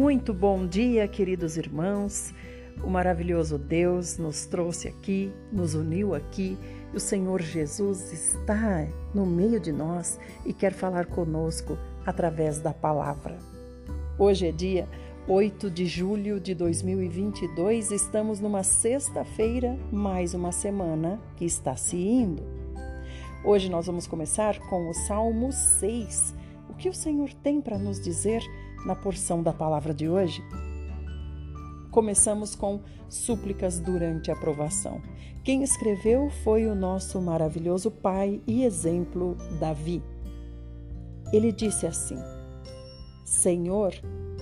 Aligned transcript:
Muito 0.00 0.32
bom 0.32 0.66
dia, 0.66 1.06
queridos 1.06 1.58
irmãos. 1.58 2.32
O 2.82 2.88
maravilhoso 2.88 3.58
Deus 3.58 4.16
nos 4.16 4.46
trouxe 4.46 4.88
aqui, 4.88 5.30
nos 5.52 5.74
uniu 5.74 6.14
aqui. 6.14 6.56
E 6.90 6.96
o 6.96 6.98
Senhor 6.98 7.42
Jesus 7.42 8.10
está 8.10 8.88
no 9.14 9.26
meio 9.26 9.60
de 9.60 9.70
nós 9.70 10.18
e 10.46 10.54
quer 10.54 10.72
falar 10.72 11.04
conosco 11.04 11.76
através 12.06 12.58
da 12.60 12.72
palavra. 12.72 13.36
Hoje 14.18 14.48
é 14.48 14.52
dia 14.52 14.88
8 15.28 15.70
de 15.70 15.84
julho 15.84 16.40
de 16.40 16.54
2022, 16.54 17.90
estamos 17.90 18.40
numa 18.40 18.62
sexta-feira, 18.62 19.78
mais 19.92 20.32
uma 20.32 20.50
semana 20.50 21.20
que 21.36 21.44
está 21.44 21.76
se 21.76 21.98
indo. 21.98 22.42
Hoje 23.44 23.68
nós 23.68 23.86
vamos 23.86 24.06
começar 24.06 24.58
com 24.60 24.88
o 24.88 24.94
Salmo 24.94 25.52
6. 25.52 26.34
O 26.70 26.74
que 26.74 26.88
o 26.88 26.94
Senhor 26.94 27.34
tem 27.34 27.60
para 27.60 27.76
nos 27.76 28.00
dizer? 28.00 28.42
Na 28.84 28.94
porção 28.94 29.42
da 29.42 29.52
palavra 29.52 29.92
de 29.92 30.08
hoje, 30.08 30.42
começamos 31.90 32.54
com 32.54 32.80
súplicas 33.08 33.78
durante 33.80 34.30
a 34.30 34.36
provação. 34.36 35.00
Quem 35.42 35.62
escreveu 35.62 36.30
foi 36.44 36.66
o 36.66 36.74
nosso 36.74 37.20
maravilhoso 37.20 37.90
pai 37.90 38.40
e 38.46 38.64
exemplo, 38.64 39.36
Davi. 39.58 40.02
Ele 41.32 41.52
disse 41.52 41.86
assim: 41.86 42.18
Senhor, 43.24 43.92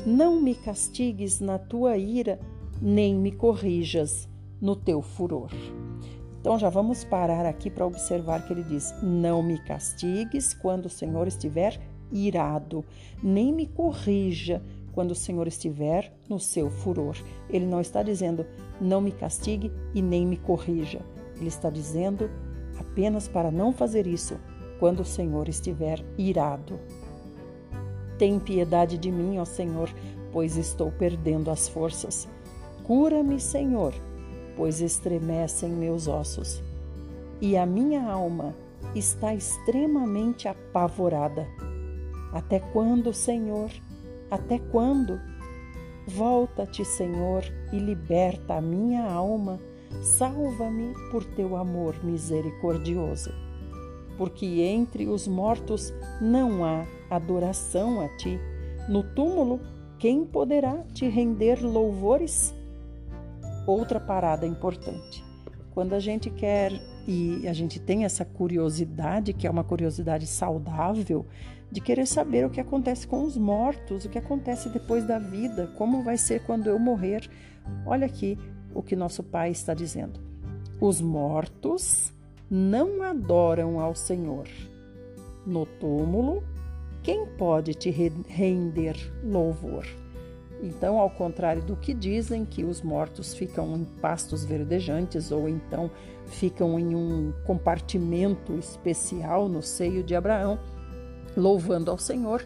não 0.07 0.41
me 0.41 0.55
castigues 0.55 1.41
na 1.41 1.59
tua 1.59 1.97
ira, 1.97 2.39
nem 2.81 3.15
me 3.15 3.33
corrijas 3.33 4.29
no 4.61 4.75
teu 4.75 5.01
furor. 5.01 5.51
Então 6.41 6.59
já 6.59 6.69
vamos 6.69 7.05
parar 7.05 7.45
aqui 7.47 7.71
para 7.71 7.87
observar 7.87 8.47
que 8.47 8.53
ele 8.53 8.63
diz: 8.63 8.95
Não 9.03 9.43
me 9.43 9.59
castigues 9.65 10.55
quando 10.55 10.87
o 10.87 10.91
Senhor 10.91 11.27
estiver 11.27 11.81
irado, 12.13 12.85
nem 13.23 13.53
me 13.53 13.67
corrija 13.67 14.63
quando 14.93 15.13
o 15.13 15.17
Senhor 15.17 15.47
estiver 15.47 16.13
no 16.29 16.41
seu 16.41 16.71
furor. 16.71 17.17
Ele 17.49 17.67
não 17.67 17.81
está 17.81 18.03
dizendo, 18.03 18.45
não 18.81 19.01
me 19.01 19.13
castigue 19.13 19.71
e 19.95 20.03
nem 20.03 20.27
me 20.27 20.37
corrija. 20.37 21.01
Ele 21.37 21.49
está 21.49 21.71
dizendo 21.71 22.31
apenas 22.79 23.29
para 23.29 23.51
não 23.51 23.73
fazer 23.73 24.07
isso 24.07 24.39
quando 24.79 25.01
o 25.01 25.05
Senhor 25.05 25.49
estiver 25.49 26.05
irado. 26.17 26.79
Tem 28.19 28.39
piedade 28.39 28.99
de 28.99 29.11
mim, 29.11 29.39
ó 29.39 29.45
Senhor, 29.45 29.89
pois 30.33 30.57
estou 30.57 30.91
perdendo 30.91 31.51
as 31.51 31.69
forças. 31.69 32.29
Cura-me, 32.85 33.39
Senhor, 33.39 33.95
pois 34.57 34.81
estremecem 34.81 35.71
meus 35.71 36.09
ossos. 36.09 36.63
E 37.41 37.57
a 37.57 37.65
minha 37.65 38.11
alma 38.11 38.55
está 38.95 39.35
extremamente 39.35 40.49
apavorada. 40.49 41.47
Até 42.33 42.61
quando, 42.61 43.13
Senhor? 43.13 43.71
Até 44.31 44.59
quando? 44.59 45.21
Volta-te, 46.07 46.85
Senhor, 46.85 47.43
e 47.73 47.79
liberta 47.79 48.55
a 48.55 48.61
minha 48.61 49.05
alma. 49.05 49.61
Salva-me 50.03 50.95
por 51.11 51.25
teu 51.25 51.57
amor 51.57 52.03
misericordioso. 52.05 53.31
Porque 54.17 54.47
entre 54.47 55.07
os 55.07 55.29
mortos 55.29 55.93
não 56.21 56.65
há 56.65 56.87
adoração 57.11 58.01
a 58.01 58.09
ti. 58.17 58.39
No 58.89 59.03
túmulo, 59.03 59.61
quem 59.99 60.25
poderá 60.25 60.83
te 60.93 61.09
render 61.09 61.63
louvores? 61.63 62.55
Outra 63.67 64.01
parada 64.01 64.47
importante. 64.47 65.25
Quando 65.73 65.95
a 65.95 66.01
gente 66.01 66.31
quer 66.31 66.73
e 67.11 67.49
a 67.49 67.55
gente 67.55 67.81
tem 67.81 68.05
essa 68.05 68.23
curiosidade, 68.23 69.33
que 69.33 69.47
é 69.47 69.51
uma 69.51 69.65
curiosidade 69.65 70.27
saudável, 70.27 71.25
de 71.73 71.81
querer 71.81 72.07
saber 72.07 72.45
o 72.45 72.51
que 72.51 72.61
acontece 72.61 73.07
com 73.07 73.23
os 73.23 73.35
mortos, 73.35 74.05
o 74.05 74.11
que 74.11 74.19
acontece 74.19 74.69
depois 74.69 75.07
da 75.07 75.19
vida, 75.19 75.73
como 75.79 76.03
vai 76.03 76.19
ser 76.19 76.43
quando 76.45 76.67
eu 76.67 76.79
morrer. 76.79 77.27
Olha 77.87 78.05
aqui 78.05 78.37
o 78.75 78.83
que 78.83 78.95
nosso 78.95 79.23
Pai 79.23 79.51
está 79.51 79.73
dizendo. 79.73 80.21
Os 80.79 81.01
mortos 81.01 82.13
não 82.51 83.03
adoram 83.03 83.81
ao 83.81 83.95
Senhor. 83.95 84.47
No 85.47 85.65
túmulo, 85.65 86.45
quem 87.03 87.25
pode 87.25 87.73
te 87.73 87.91
render 87.91 88.97
louvor? 89.25 89.87
Então, 90.63 90.99
ao 90.99 91.09
contrário 91.09 91.63
do 91.63 91.77
que 91.77 91.95
dizem 91.95 92.45
que 92.45 92.65
os 92.65 92.83
mortos 92.83 93.33
ficam 93.35 93.77
em 93.77 93.85
pastos 93.85 94.45
verdejantes 94.45 95.31
ou 95.31 95.49
então 95.49 95.91
ficam 96.27 96.79
em 96.79 96.95
um 96.95 97.33
compartimento 97.47 98.55
especial 98.55 99.49
no 99.49 99.63
seio 99.63 100.03
de 100.03 100.15
Abraão, 100.15 100.59
louvando 101.37 101.91
ao 101.91 101.99
Senhor, 101.99 102.45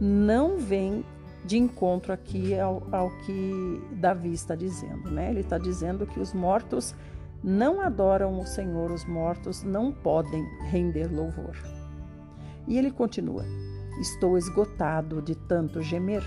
não 0.00 0.58
vem 0.58 1.04
de 1.44 1.56
encontro 1.56 2.12
aqui 2.12 2.58
ao, 2.58 2.82
ao 2.90 3.10
que 3.18 3.82
Davi 3.92 4.32
está 4.32 4.56
dizendo, 4.56 5.10
né? 5.10 5.30
Ele 5.30 5.40
está 5.40 5.56
dizendo 5.56 6.06
que 6.06 6.18
os 6.18 6.34
mortos 6.34 6.94
não 7.42 7.80
adoram 7.80 8.40
o 8.40 8.44
Senhor, 8.44 8.90
os 8.90 9.04
mortos 9.04 9.62
não 9.62 9.92
podem 9.92 10.44
render 10.64 11.06
louvor. 11.06 11.56
E 12.66 12.76
ele 12.76 12.90
continua: 12.90 13.44
Estou 14.00 14.36
esgotado 14.36 15.22
de 15.22 15.36
tanto 15.36 15.80
gemer. 15.80 16.24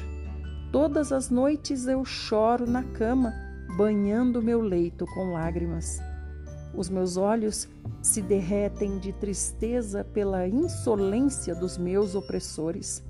Todas 0.72 1.12
as 1.12 1.32
noites 1.32 1.88
eu 1.88 2.06
choro 2.06 2.70
na 2.70 2.84
cama, 2.84 3.34
banhando 3.76 4.42
meu 4.42 4.62
leito 4.62 5.06
com 5.08 5.34
lágrimas. 5.34 6.00
Os 6.76 6.90
meus 6.90 7.18
olhos 7.18 7.68
se 8.04 8.22
derretem 8.22 9.00
de 9.00 9.12
tristeza 9.12 10.04
pela 10.04 10.48
insolência 10.48 11.56
dos 11.56 11.76
meus 11.76 12.14
opressores. 12.14 13.04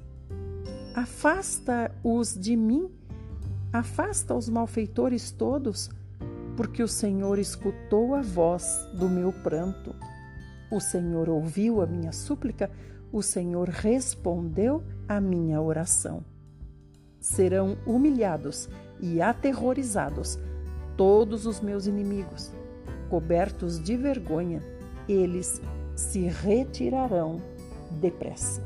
Afasta-os 0.96 2.34
de 2.34 2.56
mim, 2.56 2.90
afasta 3.74 4.34
os 4.34 4.48
malfeitores 4.48 5.30
todos, 5.30 5.90
porque 6.56 6.82
o 6.82 6.88
Senhor 6.88 7.38
escutou 7.38 8.16
a 8.16 8.22
voz 8.22 8.88
do 8.94 9.10
meu 9.10 9.34
pranto. 9.34 9.94
O 10.72 10.80
Senhor 10.80 11.28
ouviu 11.28 11.82
a 11.82 11.86
minha 11.86 12.14
súplica, 12.14 12.72
o 13.12 13.22
Senhor 13.22 13.68
respondeu 13.68 14.82
à 15.10 15.20
minha 15.20 15.62
oração. 15.62 16.24
Serão 17.20 17.78
humilhados 17.86 18.70
e 19.00 19.22
aterrorizados 19.22 20.40
todos 20.96 21.46
os 21.46 21.60
meus 21.60 21.88
inimigos 21.88 22.52
cobertos 23.10 23.82
de 23.84 23.98
vergonha, 23.98 24.64
eles 25.08 25.62
se 25.96 26.22
retirarão 26.28 27.42
depressa. 27.92 28.64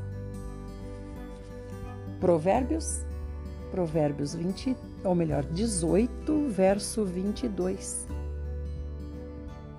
Provérbios, 2.20 3.04
Provérbios 3.70 4.34
20, 4.34 4.76
ou 5.02 5.14
melhor, 5.14 5.44
18, 5.44 6.48
verso 6.48 7.04
22. 7.04 8.06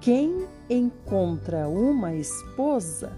Quem 0.01 0.45
encontra 0.69 1.67
uma 1.67 2.13
esposa 2.13 3.13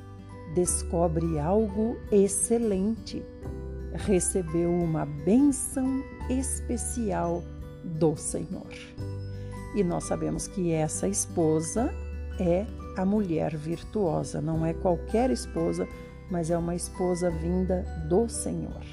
descobre 0.54 1.40
algo 1.40 1.98
excelente, 2.12 3.26
recebeu 3.94 4.72
uma 4.72 5.06
bênção 5.06 6.04
especial 6.30 7.44
do 7.84 8.16
Senhor. 8.16 8.74
E 9.76 9.84
nós 9.84 10.06
sabemos 10.06 10.48
que 10.48 10.72
essa 10.72 11.08
esposa 11.08 11.94
é 12.40 12.66
a 12.96 13.06
mulher 13.06 13.56
virtuosa, 13.56 14.42
não 14.42 14.66
é 14.66 14.74
qualquer 14.74 15.30
esposa, 15.30 15.88
mas 16.30 16.50
é 16.50 16.58
uma 16.58 16.76
esposa 16.76 17.30
vinda 17.30 17.84
do 18.10 18.28
Senhor. 18.28 18.84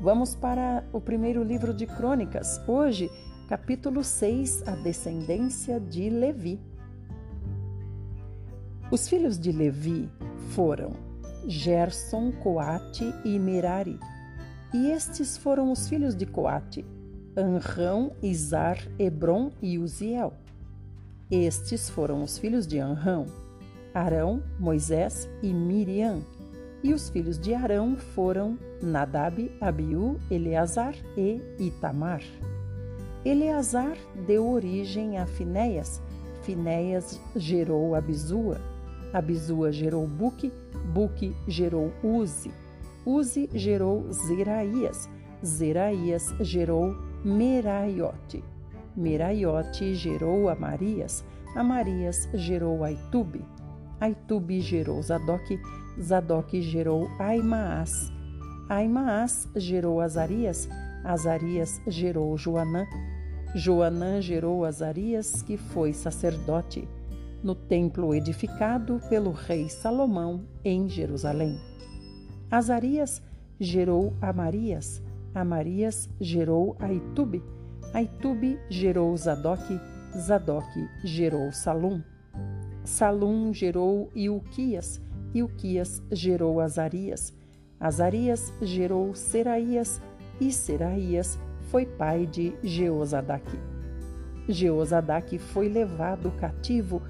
Vamos 0.00 0.34
para 0.34 0.82
o 0.92 1.00
primeiro 1.00 1.42
livro 1.42 1.74
de 1.74 1.86
Crônicas, 1.86 2.60
hoje, 2.66 3.10
capítulo 3.48 4.02
6, 4.02 4.66
a 4.66 4.70
descendência 4.76 5.78
de 5.78 6.08
Levi. 6.08 6.58
Os 8.90 9.08
filhos 9.08 9.38
de 9.38 9.52
Levi 9.52 10.10
foram 10.54 11.09
Gerson, 11.46 12.32
Coate 12.32 13.14
e 13.24 13.38
Merari. 13.38 13.98
E 14.72 14.90
estes 14.90 15.36
foram 15.36 15.72
os 15.72 15.88
filhos 15.88 16.14
de 16.14 16.26
Coate, 16.26 16.84
Anrão, 17.36 18.12
Izar, 18.22 18.78
Hebron 18.98 19.50
e 19.60 19.78
Uziel. 19.78 20.32
Estes 21.30 21.88
foram 21.88 22.22
os 22.22 22.38
filhos 22.38 22.66
de 22.66 22.78
Anrão, 22.78 23.26
Arão, 23.94 24.42
Moisés 24.58 25.28
e 25.42 25.52
Miriam. 25.52 26.20
E 26.82 26.94
os 26.94 27.10
filhos 27.10 27.38
de 27.38 27.52
Arão 27.52 27.96
foram 27.96 28.58
Nadab, 28.82 29.50
Abiú, 29.60 30.18
Eleazar 30.30 30.94
e 31.16 31.40
Itamar. 31.58 32.22
Eleazar 33.24 33.96
deu 34.26 34.48
origem 34.48 35.18
a 35.18 35.26
Finéias. 35.26 36.00
Finéias 36.42 37.20
gerou 37.36 37.94
Abizua. 37.94 38.69
Abizua 39.12 39.72
gerou 39.72 40.06
Buque. 40.06 40.52
Buque 40.92 41.34
gerou 41.46 41.92
Uzi. 42.02 42.50
Uzi 43.04 43.48
gerou 43.54 44.10
Zeraías. 44.12 45.08
Zeraías 45.44 46.34
gerou 46.40 46.94
Meraiote. 47.24 48.42
Meraiote 48.96 49.94
gerou 49.94 50.48
Amarias, 50.48 51.24
Amarias 51.54 52.28
gerou 52.34 52.84
Aitube, 52.84 53.44
Aitube 54.00 54.60
gerou 54.60 55.00
Zadok, 55.02 55.60
Zadok 56.00 56.60
gerou 56.60 57.08
Aimaas, 57.18 58.12
Aimaas 58.68 59.48
gerou 59.56 60.00
Azarias, 60.00 60.68
Azarias 61.04 61.80
gerou 61.86 62.36
Joanã, 62.36 62.86
Joanã 63.54 64.20
gerou 64.20 64.64
Azarias, 64.64 65.40
que 65.42 65.56
foi 65.56 65.92
sacerdote, 65.92 66.88
no 67.42 67.54
templo 67.54 68.14
edificado 68.14 69.00
pelo 69.08 69.30
rei 69.30 69.68
Salomão 69.68 70.44
em 70.64 70.88
Jerusalém. 70.88 71.58
Azarias 72.50 73.22
gerou 73.58 74.14
Amarias, 74.20 75.02
Amarias 75.34 76.08
gerou 76.20 76.76
Aitube, 76.80 77.42
Aitube 77.94 78.58
gerou 78.68 79.16
Zadok, 79.16 79.80
Zadok 80.16 80.68
gerou 81.04 81.52
Salum. 81.52 82.02
Salum 82.84 83.52
gerou 83.52 84.10
Ilquias, 84.14 85.00
Ilquias 85.34 86.02
gerou 86.10 86.60
Azarias, 86.60 87.32
Azarias 87.78 88.52
gerou 88.60 89.14
Seraías 89.14 90.00
e 90.40 90.52
Seraías 90.52 91.38
foi 91.70 91.86
pai 91.86 92.26
de 92.26 92.52
Jeozadaque. 92.62 93.58
Jeozadaque 94.48 95.38
foi 95.38 95.68
levado 95.68 96.32
cativo 96.32 97.00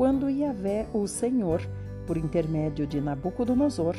quando 0.00 0.30
Yahvé, 0.30 0.88
o 0.94 1.06
Senhor, 1.06 1.60
por 2.06 2.16
intermédio 2.16 2.86
de 2.86 3.02
Nabucodonosor, 3.02 3.94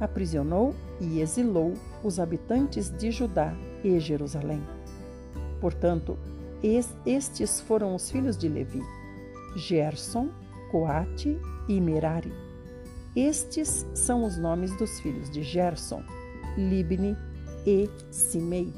aprisionou 0.00 0.74
e 0.98 1.20
exilou 1.20 1.74
os 2.02 2.18
habitantes 2.18 2.88
de 2.88 3.10
Judá 3.10 3.54
e 3.84 4.00
Jerusalém. 4.00 4.62
Portanto, 5.60 6.16
estes 7.04 7.60
foram 7.60 7.94
os 7.94 8.10
filhos 8.10 8.38
de 8.38 8.48
Levi: 8.48 8.80
Gerson, 9.54 10.30
Coate 10.70 11.38
e 11.68 11.78
Merari. 11.82 12.32
Estes 13.14 13.86
são 13.92 14.24
os 14.24 14.38
nomes 14.38 14.74
dos 14.78 15.00
filhos 15.00 15.28
de 15.30 15.42
Gerson, 15.42 16.02
Libni 16.56 17.14
e 17.66 17.90
Simei. 18.10 18.72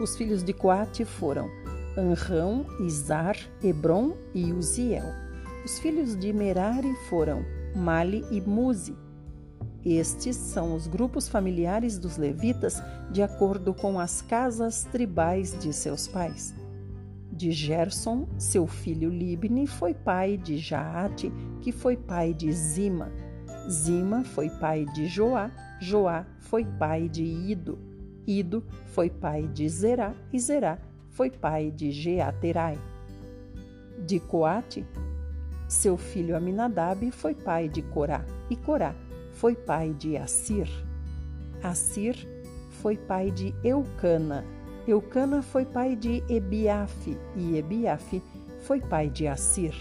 Os 0.00 0.16
filhos 0.16 0.44
de 0.44 0.52
Coate 0.52 1.04
foram 1.04 1.50
Anrão, 1.98 2.64
Izar, 2.78 3.36
Hebron 3.60 4.16
e 4.32 4.52
Uziel. 4.52 5.12
Os 5.64 5.80
filhos 5.80 6.16
de 6.16 6.32
Merari 6.32 6.94
foram 7.08 7.44
Mali 7.74 8.24
e 8.30 8.40
Muzi. 8.40 8.96
Estes 9.84 10.36
são 10.36 10.76
os 10.76 10.86
grupos 10.86 11.28
familiares 11.28 11.98
dos 11.98 12.16
levitas 12.16 12.80
de 13.10 13.20
acordo 13.20 13.74
com 13.74 13.98
as 13.98 14.22
casas 14.22 14.84
tribais 14.84 15.58
de 15.58 15.72
seus 15.72 16.06
pais. 16.06 16.54
De 17.32 17.50
Gerson, 17.50 18.28
seu 18.38 18.68
filho 18.68 19.10
Libni 19.10 19.66
foi 19.66 19.92
pai 19.92 20.36
de 20.36 20.56
Jaate, 20.56 21.32
que 21.60 21.72
foi 21.72 21.96
pai 21.96 22.32
de 22.32 22.52
Zima. 22.52 23.10
Zima 23.68 24.22
foi 24.22 24.48
pai 24.48 24.84
de 24.94 25.08
Joá, 25.08 25.50
Joá 25.80 26.24
foi 26.38 26.64
pai 26.64 27.08
de 27.08 27.24
Ido. 27.24 27.76
Ido 28.24 28.64
foi 28.86 29.10
pai 29.10 29.48
de 29.48 29.68
Zerá 29.68 30.14
e 30.32 30.38
Zerá 30.38 30.78
foi 31.18 31.30
pai 31.30 31.72
de 31.72 31.90
Jeaterai. 31.90 32.78
De 34.06 34.20
Coate, 34.20 34.86
seu 35.66 35.96
filho 35.96 36.36
Aminadab 36.36 37.10
foi 37.10 37.34
pai 37.34 37.68
de 37.68 37.82
Corá 37.82 38.24
e 38.48 38.54
Corá 38.54 38.94
foi 39.32 39.56
pai 39.56 39.92
de 39.92 40.16
Assir. 40.16 40.68
Assir 41.60 42.14
foi 42.70 42.96
pai 42.96 43.32
de 43.32 43.52
Eucana. 43.64 44.44
Eucana 44.86 45.42
foi 45.42 45.64
pai 45.64 45.96
de 45.96 46.22
Ebiafe 46.28 47.18
e 47.34 47.56
Ebiafe 47.56 48.22
foi 48.60 48.80
pai 48.80 49.10
de 49.10 49.26
Assir. 49.26 49.74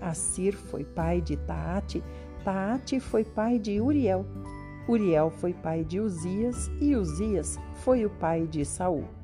Assir 0.00 0.54
foi 0.54 0.82
pai 0.82 1.20
de 1.20 1.36
Taate, 1.36 2.02
Taate 2.42 2.98
foi 2.98 3.22
pai 3.22 3.60
de 3.60 3.80
Uriel. 3.80 4.26
Uriel 4.88 5.30
foi 5.30 5.54
pai 5.54 5.84
de 5.84 6.00
Uzias 6.00 6.68
e 6.80 6.96
Uzias 6.96 7.60
foi 7.74 8.04
o 8.04 8.10
pai 8.10 8.44
de 8.48 8.64
Saul. 8.64 9.17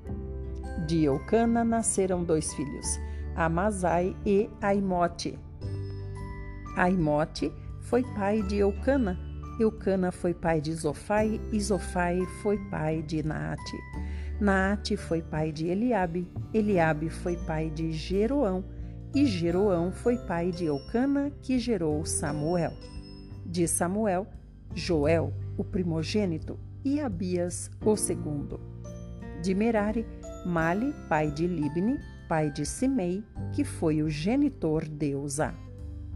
De 0.87 1.05
Eucana 1.05 1.65
nasceram 1.65 2.23
dois 2.23 2.53
filhos, 2.55 3.01
Amazai 3.35 4.15
e 4.27 4.51
Aimote. 4.61 5.39
Aimote 6.77 7.53
foi 7.81 8.03
pai 8.03 8.43
de 8.43 8.57
Eucana, 8.57 9.19
Eucana 9.59 10.11
foi 10.11 10.35
pai 10.35 10.61
de 10.61 10.75
Zofai 10.75 11.41
e 11.53 11.61
Zofai 11.61 12.21
foi 12.43 12.59
pai 12.69 13.03
de 13.03 13.23
Naate. 13.23 13.79
Naate 14.41 14.97
foi 14.97 15.23
pai 15.23 15.53
de 15.53 15.69
Eliabe, 15.69 16.29
Eliabe 16.53 17.09
foi 17.09 17.37
pai 17.37 17.71
de 17.71 17.93
Jeroão 17.93 18.65
e 19.15 19.25
Jeroão 19.25 19.93
foi 19.93 20.19
pai 20.19 20.51
de 20.51 20.65
Eucana, 20.65 21.31
que 21.41 21.57
gerou 21.57 22.05
Samuel. 22.05 22.73
De 23.47 23.69
Samuel, 23.69 24.27
Joel, 24.75 25.33
o 25.57 25.63
primogênito, 25.63 26.59
e 26.85 27.01
Abias, 27.01 27.71
o 27.85 27.97
segundo. 27.97 28.59
De 29.41 29.55
Merari, 29.55 30.05
Mali, 30.45 30.95
pai 31.09 31.31
de 31.31 31.47
Libni, 31.47 31.99
pai 32.29 32.51
de 32.51 32.67
Simei, 32.67 33.25
que 33.53 33.65
foi 33.65 34.03
o 34.03 34.11
genitor 34.11 34.85
de 34.85 35.15
Uzá. 35.15 35.55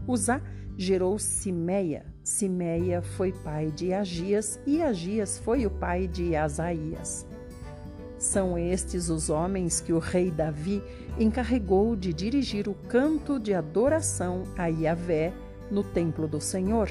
Uzá 0.07 0.41
gerou 0.77 1.17
Simeia, 1.17 2.05
Simeia 2.23 3.01
foi 3.01 3.31
pai 3.31 3.71
de 3.71 3.91
Agias 3.91 4.59
e 4.65 4.81
Agias 4.81 5.39
foi 5.39 5.65
o 5.65 5.69
pai 5.71 6.07
de 6.07 6.35
Asaías. 6.35 7.25
São 8.19 8.57
estes 8.57 9.09
os 9.09 9.29
homens 9.29 9.81
que 9.81 9.93
o 9.93 9.99
rei 9.99 10.29
Davi 10.29 10.83
encarregou 11.17 11.95
de 11.95 12.13
dirigir 12.13 12.67
o 12.67 12.75
canto 12.87 13.39
de 13.39 13.53
adoração 13.53 14.43
a 14.57 14.67
Yahvé 14.67 15.33
no 15.71 15.83
templo 15.83 16.27
do 16.27 16.39
Senhor, 16.39 16.89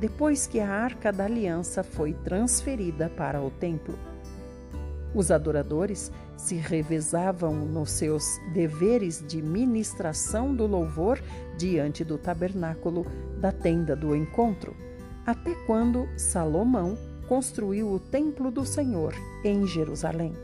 depois 0.00 0.46
que 0.46 0.58
a 0.58 0.68
arca 0.68 1.12
da 1.12 1.26
aliança 1.26 1.82
foi 1.82 2.12
transferida 2.12 3.08
para 3.08 3.40
o 3.40 3.50
templo. 3.50 3.98
Os 5.14 5.30
adoradores 5.30 6.10
se 6.42 6.56
revezavam 6.56 7.54
nos 7.54 7.92
seus 7.92 8.40
deveres 8.52 9.24
de 9.24 9.40
ministração 9.40 10.52
do 10.52 10.66
louvor 10.66 11.22
diante 11.56 12.02
do 12.02 12.18
tabernáculo 12.18 13.06
da 13.38 13.52
tenda 13.52 13.94
do 13.94 14.14
encontro, 14.16 14.74
até 15.24 15.54
quando 15.66 16.08
Salomão 16.16 16.98
construiu 17.28 17.92
o 17.92 18.00
templo 18.00 18.50
do 18.50 18.66
Senhor 18.66 19.14
em 19.44 19.64
Jerusalém. 19.68 20.34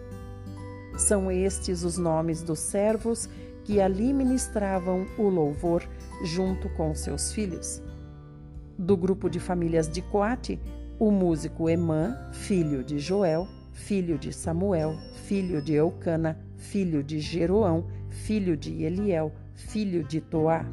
São 0.96 1.32
estes 1.32 1.82
os 1.82 1.98
nomes 1.98 2.42
dos 2.42 2.60
servos 2.60 3.28
que 3.64 3.80
ali 3.80 4.12
ministravam 4.12 5.04
o 5.18 5.28
louvor 5.28 5.82
junto 6.22 6.68
com 6.70 6.94
seus 6.94 7.32
filhos. 7.32 7.82
Do 8.78 8.96
grupo 8.96 9.28
de 9.28 9.40
famílias 9.40 9.88
de 9.88 10.00
Coate, 10.00 10.60
o 10.96 11.10
músico 11.10 11.68
Emã, 11.68 12.16
filho 12.32 12.84
de 12.84 13.00
Joel, 13.00 13.48
filho 13.78 14.18
de 14.18 14.32
Samuel, 14.32 14.98
filho 15.24 15.62
de 15.62 15.74
Eucana, 15.74 16.38
filho 16.56 17.02
de 17.02 17.20
Jeroão, 17.20 17.86
filho 18.10 18.56
de 18.56 18.82
Eliel, 18.82 19.32
filho 19.54 20.04
de 20.04 20.20
Toá, 20.20 20.66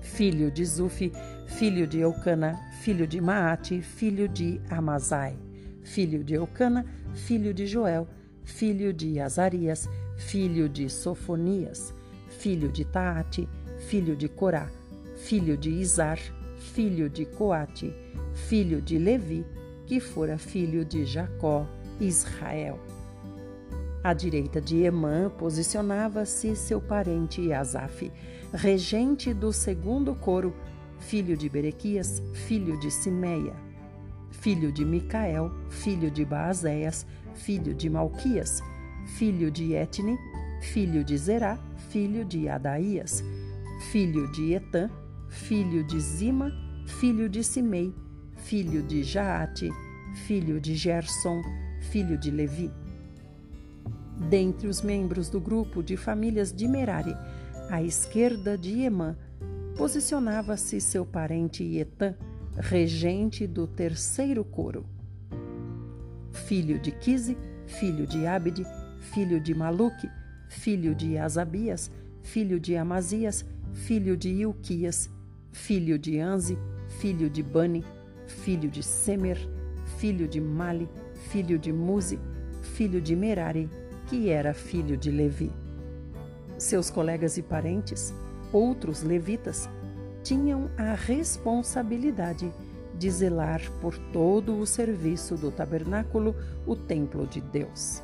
filho 0.00 0.50
de 0.50 0.64
Zufi, 0.64 1.12
filho 1.46 1.86
de 1.86 2.00
Eucana, 2.00 2.58
filho 2.80 3.06
de 3.06 3.20
Maate, 3.20 3.80
filho 3.80 4.28
de 4.28 4.60
Amazai, 4.70 5.36
filho 5.82 6.24
de 6.24 6.34
Eucana, 6.34 6.84
filho 7.14 7.54
de 7.54 7.66
Joel, 7.66 8.08
filho 8.44 8.92
de 8.92 9.20
Azarias, 9.20 9.88
filho 10.16 10.68
de 10.68 10.88
Sofonias, 10.88 11.94
filho 12.28 12.72
de 12.72 12.84
Taate, 12.84 13.48
filho 13.88 14.16
de 14.16 14.28
Corá, 14.28 14.68
filho 15.16 15.56
de 15.56 15.70
Izar, 15.70 16.18
filho 16.58 17.08
de 17.08 17.24
Coate, 17.24 17.94
filho 18.34 18.80
de 18.80 18.98
Levi, 18.98 19.44
que 19.86 20.00
fora 20.00 20.36
filho 20.36 20.84
de 20.84 21.04
Jacó, 21.04 21.66
Israel. 22.00 22.78
À 24.02 24.12
direita 24.12 24.60
de 24.60 24.82
Emã 24.82 25.30
posicionava-se 25.30 26.54
seu 26.54 26.80
parente 26.80 27.52
Asaf, 27.52 28.12
regente 28.52 29.34
do 29.34 29.52
segundo 29.52 30.14
coro, 30.14 30.54
filho 31.00 31.36
de 31.36 31.48
Berequias, 31.48 32.22
filho 32.32 32.78
de 32.78 32.90
Simeia, 32.90 33.54
filho 34.30 34.70
de 34.70 34.84
Micael, 34.84 35.50
filho 35.68 36.10
de 36.10 36.24
Baazéias, 36.24 37.06
filho 37.34 37.74
de 37.74 37.90
Malquias, 37.90 38.62
filho 39.06 39.50
de 39.50 39.74
Etne, 39.74 40.16
filho 40.60 41.02
de 41.02 41.16
Zerá, 41.18 41.58
filho 41.90 42.24
de 42.24 42.48
Adaías, 42.48 43.24
filho 43.90 44.30
de 44.32 44.54
Etã, 44.54 44.88
filho 45.28 45.84
de 45.84 46.00
Zima, 46.00 46.52
filho 46.86 47.28
de 47.28 47.42
Simei, 47.42 47.94
filho 48.36 48.82
de 48.82 49.02
Jaate, 49.02 49.68
filho 50.26 50.60
de 50.60 50.74
Gerson, 50.74 51.42
filho 51.90 52.18
de 52.18 52.30
Levi. 52.30 52.70
Dentre 54.28 54.66
os 54.66 54.82
membros 54.82 55.28
do 55.28 55.40
grupo 55.40 55.82
de 55.82 55.96
famílias 55.96 56.52
de 56.52 56.66
Merari, 56.66 57.14
à 57.70 57.82
esquerda 57.82 58.56
de 58.56 58.80
Emã, 58.80 59.16
posicionava-se 59.76 60.80
seu 60.80 61.04
parente 61.04 61.62
Etã, 61.76 62.14
regente 62.56 63.46
do 63.46 63.66
terceiro 63.66 64.44
coro. 64.44 64.84
Filho 66.32 66.78
de 66.78 66.90
Quise, 66.90 67.36
filho 67.66 68.06
de 68.06 68.26
Abde, 68.26 68.64
filho 69.00 69.40
de 69.40 69.54
Maluque, 69.54 70.08
filho 70.48 70.94
de 70.94 71.18
Asabias, 71.18 71.90
filho 72.22 72.58
de 72.58 72.76
Amazias, 72.76 73.44
filho 73.72 74.16
de 74.16 74.30
Ilquias, 74.30 75.10
filho 75.52 75.98
de 75.98 76.18
Anze, 76.18 76.58
filho 77.00 77.28
de 77.28 77.42
Bani, 77.42 77.84
filho 78.26 78.70
de 78.70 78.82
Semer, 78.82 79.38
filho 79.98 80.26
de 80.26 80.40
Mali, 80.40 80.88
filho 81.30 81.58
de 81.58 81.72
Muzi, 81.72 82.18
filho 82.62 83.00
de 83.00 83.16
Merari, 83.16 83.70
que 84.06 84.30
era 84.30 84.54
filho 84.54 84.96
de 84.96 85.10
Levi. 85.10 85.52
Seus 86.56 86.88
colegas 86.90 87.36
e 87.36 87.42
parentes, 87.42 88.14
outros 88.52 89.02
levitas, 89.02 89.68
tinham 90.22 90.70
a 90.76 90.94
responsabilidade 90.94 92.52
de 92.94 93.10
zelar 93.10 93.60
por 93.80 93.96
todo 94.12 94.58
o 94.58 94.66
serviço 94.66 95.36
do 95.36 95.50
tabernáculo, 95.50 96.34
o 96.66 96.74
templo 96.74 97.26
de 97.26 97.40
Deus. 97.40 98.02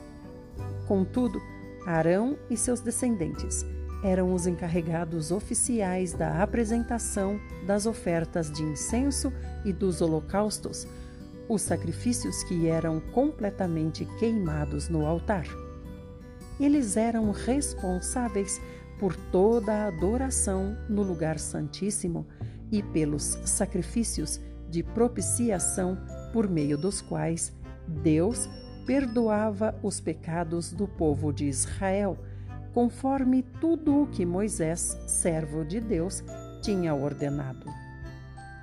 Contudo, 0.86 1.40
Arão 1.86 2.36
e 2.50 2.56
seus 2.56 2.80
descendentes 2.80 3.64
eram 4.04 4.34
os 4.34 4.46
encarregados 4.46 5.30
oficiais 5.30 6.12
da 6.12 6.42
apresentação 6.42 7.40
das 7.66 7.86
ofertas 7.86 8.50
de 8.50 8.62
incenso 8.62 9.32
e 9.64 9.72
dos 9.72 10.00
holocaustos, 10.00 10.86
os 11.52 11.62
sacrifícios 11.62 12.42
que 12.44 12.66
eram 12.66 12.98
completamente 13.12 14.06
queimados 14.18 14.88
no 14.88 15.04
altar. 15.06 15.44
Eles 16.58 16.96
eram 16.96 17.30
responsáveis 17.30 18.60
por 18.98 19.14
toda 19.14 19.72
a 19.72 19.86
adoração 19.88 20.76
no 20.88 21.02
lugar 21.02 21.38
santíssimo 21.38 22.26
e 22.70 22.82
pelos 22.82 23.38
sacrifícios 23.44 24.40
de 24.70 24.82
propiciação 24.82 25.98
por 26.32 26.48
meio 26.48 26.78
dos 26.78 27.02
quais 27.02 27.52
Deus 27.86 28.48
perdoava 28.86 29.78
os 29.82 30.00
pecados 30.00 30.72
do 30.72 30.88
povo 30.88 31.32
de 31.32 31.44
Israel, 31.44 32.16
conforme 32.72 33.42
tudo 33.60 34.02
o 34.02 34.06
que 34.06 34.24
Moisés, 34.24 34.96
servo 35.06 35.64
de 35.64 35.80
Deus, 35.80 36.24
tinha 36.62 36.94
ordenado. 36.94 37.81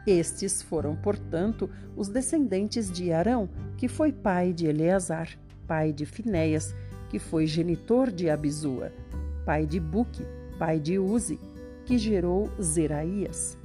Estes 0.08 0.62
foram, 0.62 0.96
portanto, 0.96 1.70
os 1.96 2.08
descendentes 2.08 2.92
de 2.92 3.12
Arão, 3.12 3.50
que 3.78 3.88
foi 3.88 4.12
pai 4.12 4.54
de 4.54 4.66
Eleazar, 4.66 5.30
pai 5.68 5.94
de 5.94 6.06
Finéias, 6.06 6.74
que 7.10 7.20
foi 7.20 7.46
genitor 7.46 8.12
de 8.12 8.30
Abisua, 8.30 8.92
pai 9.46 9.66
de 9.66 9.80
Buque, 9.80 10.26
pai 10.58 10.80
de 10.80 10.98
Uzi, 10.98 11.40
que 11.86 11.98
gerou 11.98 12.50
Zeraías, 12.62 13.58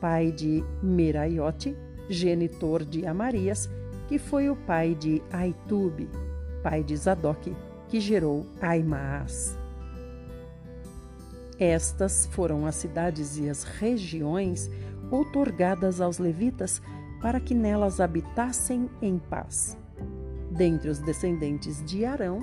pai 0.00 0.30
de 0.30 0.62
Meraiote, 0.82 1.76
genitor 2.08 2.84
de 2.84 3.06
Amarias, 3.06 3.68
que 4.08 4.18
foi 4.18 4.50
o 4.50 4.56
pai 4.56 4.94
de 4.94 5.22
Aitube, 5.30 6.08
pai 6.62 6.82
de 6.82 6.96
Zadok, 6.96 7.54
que 7.88 8.00
gerou 8.00 8.46
Aimaas. 8.60 9.56
Estas 11.58 12.26
foram 12.26 12.66
as 12.66 12.76
cidades 12.76 13.36
e 13.36 13.48
as 13.48 13.64
regiões 13.64 14.70
outorgadas 15.10 16.00
aos 16.00 16.18
levitas 16.18 16.80
para 17.20 17.40
que 17.40 17.54
nelas 17.54 18.00
habitassem 18.00 18.88
em 19.02 19.18
paz. 19.18 19.76
Dentre 20.50 20.88
os 20.88 20.98
descendentes 20.98 21.84
de 21.84 22.04
Arão, 22.04 22.40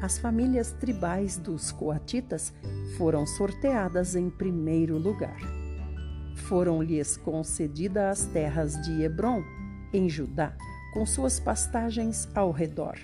as 0.00 0.18
famílias 0.18 0.72
tribais 0.72 1.36
dos 1.36 1.70
coatitas 1.70 2.54
foram 2.96 3.26
sorteadas 3.26 4.16
em 4.16 4.30
primeiro 4.30 4.96
lugar. 4.96 5.38
Foram-lhes 6.34 7.16
concedidas 7.18 8.20
as 8.22 8.26
terras 8.26 8.80
de 8.82 9.02
Hebron, 9.02 9.42
em 9.92 10.08
Judá, 10.08 10.56
com 10.94 11.04
suas 11.04 11.38
pastagens 11.38 12.28
ao 12.34 12.50
redor. 12.50 12.96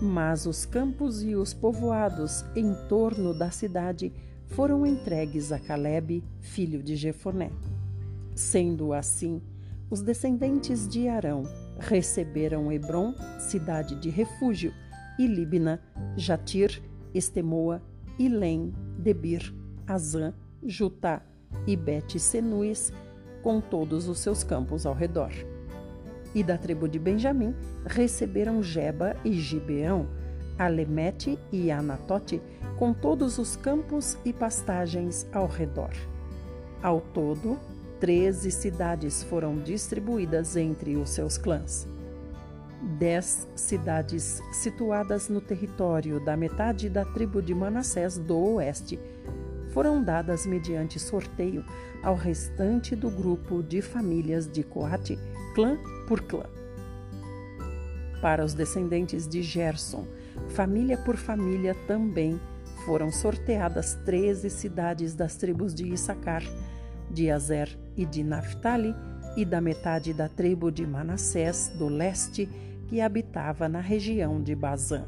Mas 0.00 0.46
os 0.46 0.64
campos 0.64 1.24
e 1.24 1.34
os 1.34 1.52
povoados 1.52 2.44
em 2.54 2.72
torno 2.88 3.36
da 3.36 3.50
cidade 3.50 4.12
foram 4.48 4.84
entregues 4.84 5.52
a 5.52 5.58
Caleb, 5.58 6.22
filho 6.40 6.82
de 6.82 6.96
Jefoné. 6.96 7.50
Sendo 8.34 8.92
assim, 8.92 9.40
os 9.90 10.02
descendentes 10.02 10.86
de 10.86 11.08
Arão 11.08 11.44
receberam 11.78 12.70
Hebron, 12.70 13.14
cidade 13.38 13.94
de 13.94 14.10
refúgio, 14.10 14.72
e 15.18 15.26
Libna, 15.26 15.80
Jatir, 16.16 16.82
Estemoa, 17.12 17.82
Ilém, 18.18 18.72
Debir, 18.98 19.52
Azã, 19.86 20.32
Jutá 20.62 21.22
e 21.66 21.76
Bet-Senuis, 21.76 22.92
com 23.42 23.60
todos 23.60 24.08
os 24.08 24.18
seus 24.18 24.44
campos 24.44 24.86
ao 24.86 24.94
redor. 24.94 25.32
E 26.34 26.42
da 26.42 26.58
tribo 26.58 26.88
de 26.88 26.98
Benjamim 26.98 27.54
receberam 27.86 28.62
Geba 28.62 29.16
e 29.24 29.32
Gibeão, 29.32 30.06
Alemete 30.58 31.38
e 31.52 31.70
Anatote, 31.70 32.42
com 32.76 32.92
todos 32.92 33.38
os 33.38 33.56
campos 33.56 34.18
e 34.24 34.32
pastagens 34.32 35.26
ao 35.32 35.46
redor. 35.46 35.92
Ao 36.82 37.00
todo, 37.00 37.58
treze 38.00 38.50
cidades 38.50 39.22
foram 39.22 39.58
distribuídas 39.58 40.56
entre 40.56 40.96
os 40.96 41.10
seus 41.10 41.38
clãs. 41.38 41.86
Dez 42.98 43.46
cidades 43.56 44.40
situadas 44.52 45.28
no 45.28 45.40
território 45.40 46.20
da 46.24 46.36
metade 46.36 46.88
da 46.88 47.04
tribo 47.04 47.42
de 47.42 47.52
Manassés 47.52 48.16
do 48.16 48.38
oeste 48.38 48.98
foram 49.72 50.02
dadas 50.02 50.46
mediante 50.46 50.98
sorteio 50.98 51.64
ao 52.02 52.14
restante 52.14 52.96
do 52.96 53.10
grupo 53.10 53.62
de 53.62 53.82
famílias 53.82 54.50
de 54.50 54.62
Coate, 54.62 55.18
clã 55.54 55.76
por 56.06 56.22
clã. 56.22 56.46
Para 58.20 58.44
os 58.44 58.54
descendentes 58.54 59.28
de 59.28 59.42
Gerson, 59.42 60.06
família 60.50 60.96
por 60.98 61.16
família 61.16 61.74
também 61.86 62.40
foram 62.84 63.10
sorteadas 63.10 63.94
treze 64.04 64.48
cidades 64.48 65.14
das 65.14 65.36
tribos 65.36 65.74
de 65.74 65.86
Issacar, 65.88 66.42
de 67.10 67.30
Azer 67.30 67.68
e 67.96 68.06
de 68.06 68.22
Naphtali, 68.22 68.94
e 69.36 69.44
da 69.44 69.60
metade 69.60 70.12
da 70.12 70.28
tribo 70.28 70.70
de 70.70 70.86
Manassés 70.86 71.72
do 71.78 71.86
leste, 71.86 72.48
que 72.88 73.00
habitava 73.00 73.68
na 73.68 73.80
região 73.80 74.42
de 74.42 74.54
Bazã. 74.54 75.04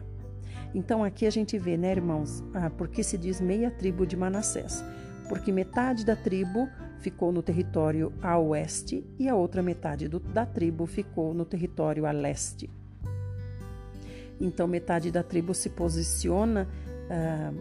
Então 0.74 1.02
aqui 1.02 1.26
a 1.26 1.30
gente 1.30 1.58
vê, 1.58 1.76
né, 1.76 1.90
irmãos, 1.90 2.44
ah, 2.54 2.70
porque 2.70 3.02
se 3.02 3.18
diz 3.18 3.40
meia 3.40 3.70
tribo 3.70 4.06
de 4.06 4.16
Manassés? 4.16 4.84
Porque 5.28 5.50
metade 5.50 6.04
da 6.04 6.14
tribo 6.14 6.68
ficou 7.00 7.32
no 7.32 7.42
território 7.42 8.12
a 8.22 8.38
oeste 8.38 9.04
e 9.18 9.28
a 9.28 9.34
outra 9.34 9.62
metade 9.62 10.06
do, 10.06 10.20
da 10.20 10.46
tribo 10.46 10.86
ficou 10.86 11.34
no 11.34 11.44
território 11.44 12.06
a 12.06 12.12
leste. 12.12 12.70
Então, 14.40 14.66
metade 14.66 15.10
da 15.10 15.22
tribo 15.22 15.54
se 15.54 15.68
posiciona 15.70 16.66
ah, 17.10 17.52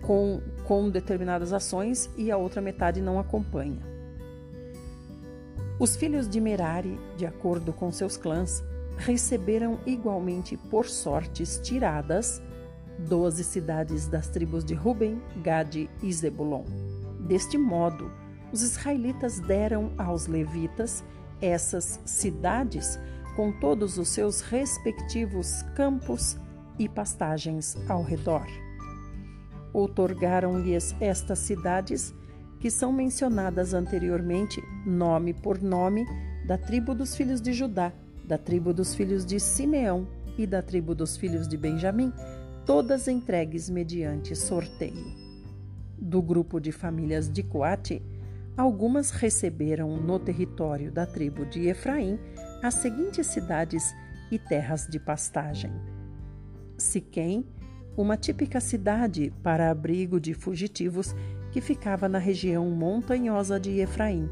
com, 0.00 0.40
com 0.64 0.88
determinadas 0.88 1.52
ações 1.52 2.10
e 2.16 2.30
a 2.30 2.36
outra 2.36 2.60
metade 2.60 3.00
não 3.00 3.18
acompanha. 3.18 3.82
Os 5.78 5.96
filhos 5.96 6.28
de 6.28 6.40
Merari, 6.40 6.98
de 7.16 7.26
acordo 7.26 7.72
com 7.72 7.90
seus 7.90 8.16
clãs, 8.16 8.62
receberam 8.96 9.78
igualmente 9.84 10.56
por 10.56 10.86
sortes 10.86 11.60
tiradas 11.62 12.40
doze 12.98 13.42
cidades 13.42 14.06
das 14.06 14.28
tribos 14.28 14.64
de 14.64 14.74
Ruben, 14.74 15.20
Gade 15.42 15.90
e 16.02 16.12
Zebulon. 16.12 16.64
Deste 17.20 17.58
modo, 17.58 18.10
os 18.52 18.62
israelitas 18.62 19.40
deram 19.40 19.92
aos 19.98 20.26
levitas 20.26 21.02
essas 21.40 22.00
cidades 22.04 22.98
com 23.36 23.52
todos 23.52 23.98
os 23.98 24.08
seus 24.08 24.40
respectivos 24.40 25.62
campos 25.74 26.38
e 26.78 26.88
pastagens 26.88 27.76
ao 27.88 28.02
redor. 28.02 28.46
Outorgaram-lhes 29.72 30.94
estas 31.00 31.40
cidades, 31.40 32.14
que 32.60 32.70
são 32.70 32.92
mencionadas 32.92 33.74
anteriormente, 33.74 34.62
nome 34.86 35.34
por 35.34 35.60
nome, 35.60 36.06
da 36.46 36.56
tribo 36.56 36.94
dos 36.94 37.16
filhos 37.16 37.40
de 37.40 37.52
Judá, 37.52 37.92
da 38.24 38.38
tribo 38.38 38.72
dos 38.72 38.94
filhos 38.94 39.24
de 39.24 39.38
Simeão 39.40 40.06
e 40.38 40.46
da 40.46 40.62
tribo 40.62 40.94
dos 40.94 41.16
filhos 41.16 41.48
de 41.48 41.56
Benjamim, 41.56 42.12
todas 42.64 43.08
entregues 43.08 43.68
mediante 43.68 44.34
sorteio. 44.34 45.12
Do 45.98 46.22
grupo 46.22 46.60
de 46.60 46.72
famílias 46.72 47.30
de 47.30 47.42
Coate, 47.42 48.02
algumas 48.56 49.10
receberam 49.10 49.96
no 49.96 50.18
território 50.18 50.90
da 50.90 51.06
tribo 51.06 51.44
de 51.44 51.68
Efraim 51.68 52.18
as 52.64 52.76
seguintes 52.76 53.26
cidades 53.26 53.94
e 54.30 54.38
terras 54.38 54.86
de 54.88 54.98
pastagem: 54.98 55.70
Siquém, 56.78 57.46
uma 57.94 58.16
típica 58.16 58.58
cidade 58.58 59.30
para 59.42 59.70
abrigo 59.70 60.18
de 60.18 60.32
fugitivos 60.32 61.14
que 61.52 61.60
ficava 61.60 62.08
na 62.08 62.18
região 62.18 62.70
montanhosa 62.70 63.60
de 63.60 63.80
Efraim. 63.80 64.30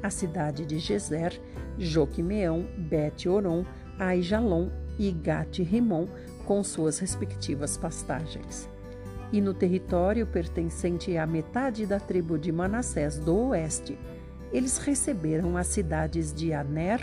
A 0.00 0.08
cidade 0.08 0.64
de 0.64 0.78
Gezer, 0.78 1.32
Joquimeão, 1.76 2.64
Bet-Oron, 2.78 3.64
Aijalon 3.98 4.70
e 4.96 5.10
Gat-Rimon, 5.10 6.06
com 6.46 6.62
suas 6.62 7.00
respectivas 7.00 7.76
pastagens. 7.76 8.70
E 9.32 9.40
no 9.40 9.52
território 9.52 10.28
pertencente 10.28 11.16
à 11.16 11.26
metade 11.26 11.86
da 11.86 11.98
tribo 11.98 12.38
de 12.38 12.52
Manassés 12.52 13.18
do 13.18 13.48
oeste, 13.48 13.98
eles 14.52 14.78
receberam 14.78 15.56
as 15.56 15.66
cidades 15.66 16.32
de 16.32 16.52
Aner 16.52 17.00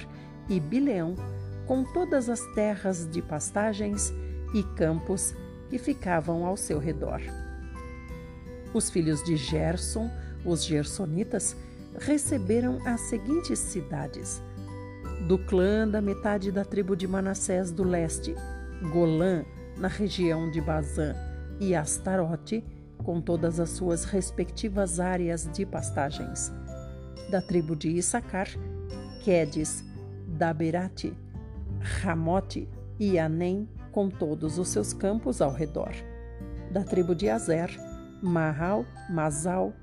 e 0.49 0.59
Bileão, 0.59 1.15
com 1.65 1.83
todas 1.83 2.29
as 2.29 2.41
terras 2.53 3.09
de 3.09 3.21
pastagens 3.21 4.13
e 4.53 4.63
campos 4.75 5.33
que 5.69 5.77
ficavam 5.77 6.45
ao 6.45 6.55
seu 6.55 6.79
redor. 6.79 7.21
Os 8.73 8.89
filhos 8.89 9.23
de 9.23 9.35
Gerson, 9.35 10.09
os 10.45 10.63
gersonitas, 10.63 11.55
receberam 11.99 12.79
as 12.85 13.01
seguintes 13.01 13.59
cidades: 13.59 14.41
do 15.27 15.37
clã 15.37 15.87
da 15.87 16.01
metade 16.01 16.51
da 16.51 16.63
tribo 16.63 16.95
de 16.95 17.07
Manassés 17.07 17.71
do 17.71 17.83
leste, 17.83 18.35
Golã, 18.91 19.43
na 19.77 19.87
região 19.87 20.51
de 20.51 20.61
Bazã, 20.61 21.15
e 21.59 21.73
Astarote, 21.73 22.63
com 23.03 23.21
todas 23.21 23.59
as 23.59 23.69
suas 23.69 24.03
respectivas 24.03 24.99
áreas 24.99 25.49
de 25.51 25.65
pastagens. 25.65 26.51
Da 27.29 27.41
tribo 27.41 27.75
de 27.75 27.89
Issacar, 27.89 28.47
Quedes, 29.23 29.83
Daberate, 30.35 31.17
Ramote 31.79 32.67
e 32.99 33.17
Anem, 33.17 33.67
com 33.91 34.09
todos 34.09 34.57
os 34.57 34.67
seus 34.67 34.93
campos 34.93 35.41
ao 35.41 35.51
redor. 35.51 35.93
Da 36.71 36.83
tribo 36.83 37.15
de 37.15 37.29
Azer, 37.29 37.69
Mahal, 38.21 38.85
Mazal, 39.09 39.73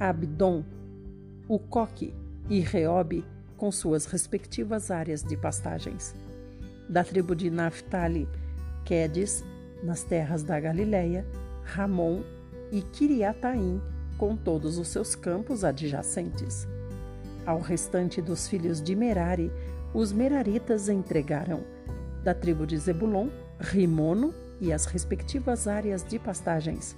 Abdon, 0.00 0.64
Ucoque 1.48 2.14
e 2.48 2.60
Reobe, 2.60 3.24
com 3.56 3.70
suas 3.70 4.06
respectivas 4.06 4.90
áreas 4.90 5.22
de 5.22 5.36
pastagens. 5.36 6.14
Da 6.88 7.04
tribo 7.04 7.36
de 7.36 7.48
Naphtali, 7.48 8.28
Quedes, 8.84 9.44
nas 9.84 10.02
terras 10.02 10.42
da 10.42 10.58
Galileia, 10.58 11.24
Ramon 11.62 12.22
e 12.72 12.82
Kiriataim, 12.82 13.80
com 14.18 14.36
todos 14.36 14.78
os 14.78 14.88
seus 14.88 15.14
campos 15.14 15.62
adjacentes. 15.62 16.66
Ao 17.46 17.60
restante 17.60 18.22
dos 18.22 18.48
filhos 18.48 18.80
de 18.80 18.94
Merari, 18.94 19.50
os 19.94 20.12
Meraritas 20.12 20.88
entregaram, 20.88 21.60
da 22.24 22.32
tribo 22.32 22.66
de 22.66 22.78
Zebulon, 22.78 23.28
Rimono 23.60 24.34
e 24.60 24.72
as 24.72 24.86
respectivas 24.86 25.68
áreas 25.68 26.02
de 26.04 26.18
pastagens, 26.18 26.96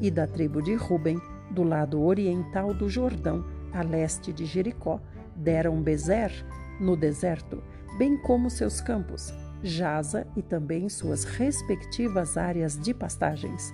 e 0.00 0.10
da 0.10 0.26
tribo 0.26 0.60
de 0.62 0.74
Ruben, 0.74 1.20
do 1.50 1.62
lado 1.62 2.02
oriental 2.02 2.72
do 2.72 2.88
Jordão, 2.88 3.44
a 3.72 3.82
leste 3.82 4.32
de 4.32 4.44
Jericó, 4.44 5.00
deram 5.36 5.80
Bezer, 5.80 6.32
no 6.80 6.96
deserto, 6.96 7.62
bem 7.98 8.16
como 8.16 8.50
seus 8.50 8.80
campos, 8.80 9.32
Jaza 9.62 10.26
e 10.36 10.42
também 10.42 10.88
suas 10.88 11.24
respectivas 11.24 12.36
áreas 12.36 12.76
de 12.76 12.92
pastagens, 12.92 13.72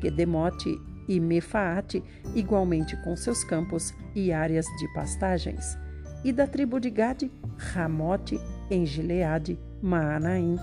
Kedemote 0.00 0.76
e 1.06 1.20
Mefaate, 1.20 2.02
igualmente 2.34 2.96
com 3.04 3.14
seus 3.14 3.44
campos 3.44 3.94
e 4.14 4.32
áreas 4.32 4.66
de 4.78 4.92
pastagens, 4.94 5.78
e 6.24 6.32
da 6.32 6.46
tribo 6.46 6.78
de 6.78 6.90
Gade, 6.90 7.30
Ramote, 7.56 8.38
em 8.70 8.84
Gileade, 8.84 9.58
Maanaim, 9.82 10.56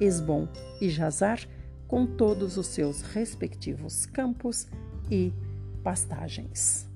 Esbom 0.00 0.48
e 0.80 0.88
Jazar, 0.88 1.40
com 1.86 2.06
todos 2.06 2.56
os 2.56 2.66
seus 2.66 3.02
respectivos 3.02 4.06
campos 4.06 4.66
e 5.10 5.32
pastagens. 5.82 6.88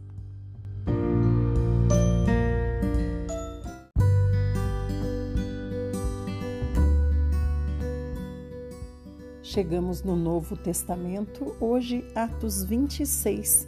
Chegamos 9.43 10.03
no 10.03 10.15
Novo 10.15 10.57
Testamento, 10.57 11.57
hoje 11.61 12.05
Atos 12.15 12.63
26. 12.65 13.67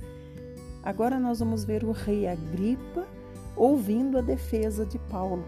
Agora 0.83 1.19
nós 1.19 1.41
vamos 1.41 1.65
ver 1.65 1.85
o 1.85 1.93
rei 1.93 2.27
Agripa 2.29 3.07
ouvindo 3.61 4.19
a 4.19 4.21
defesa 4.21 4.87
de 4.87 4.99
Paulo. 4.99 5.45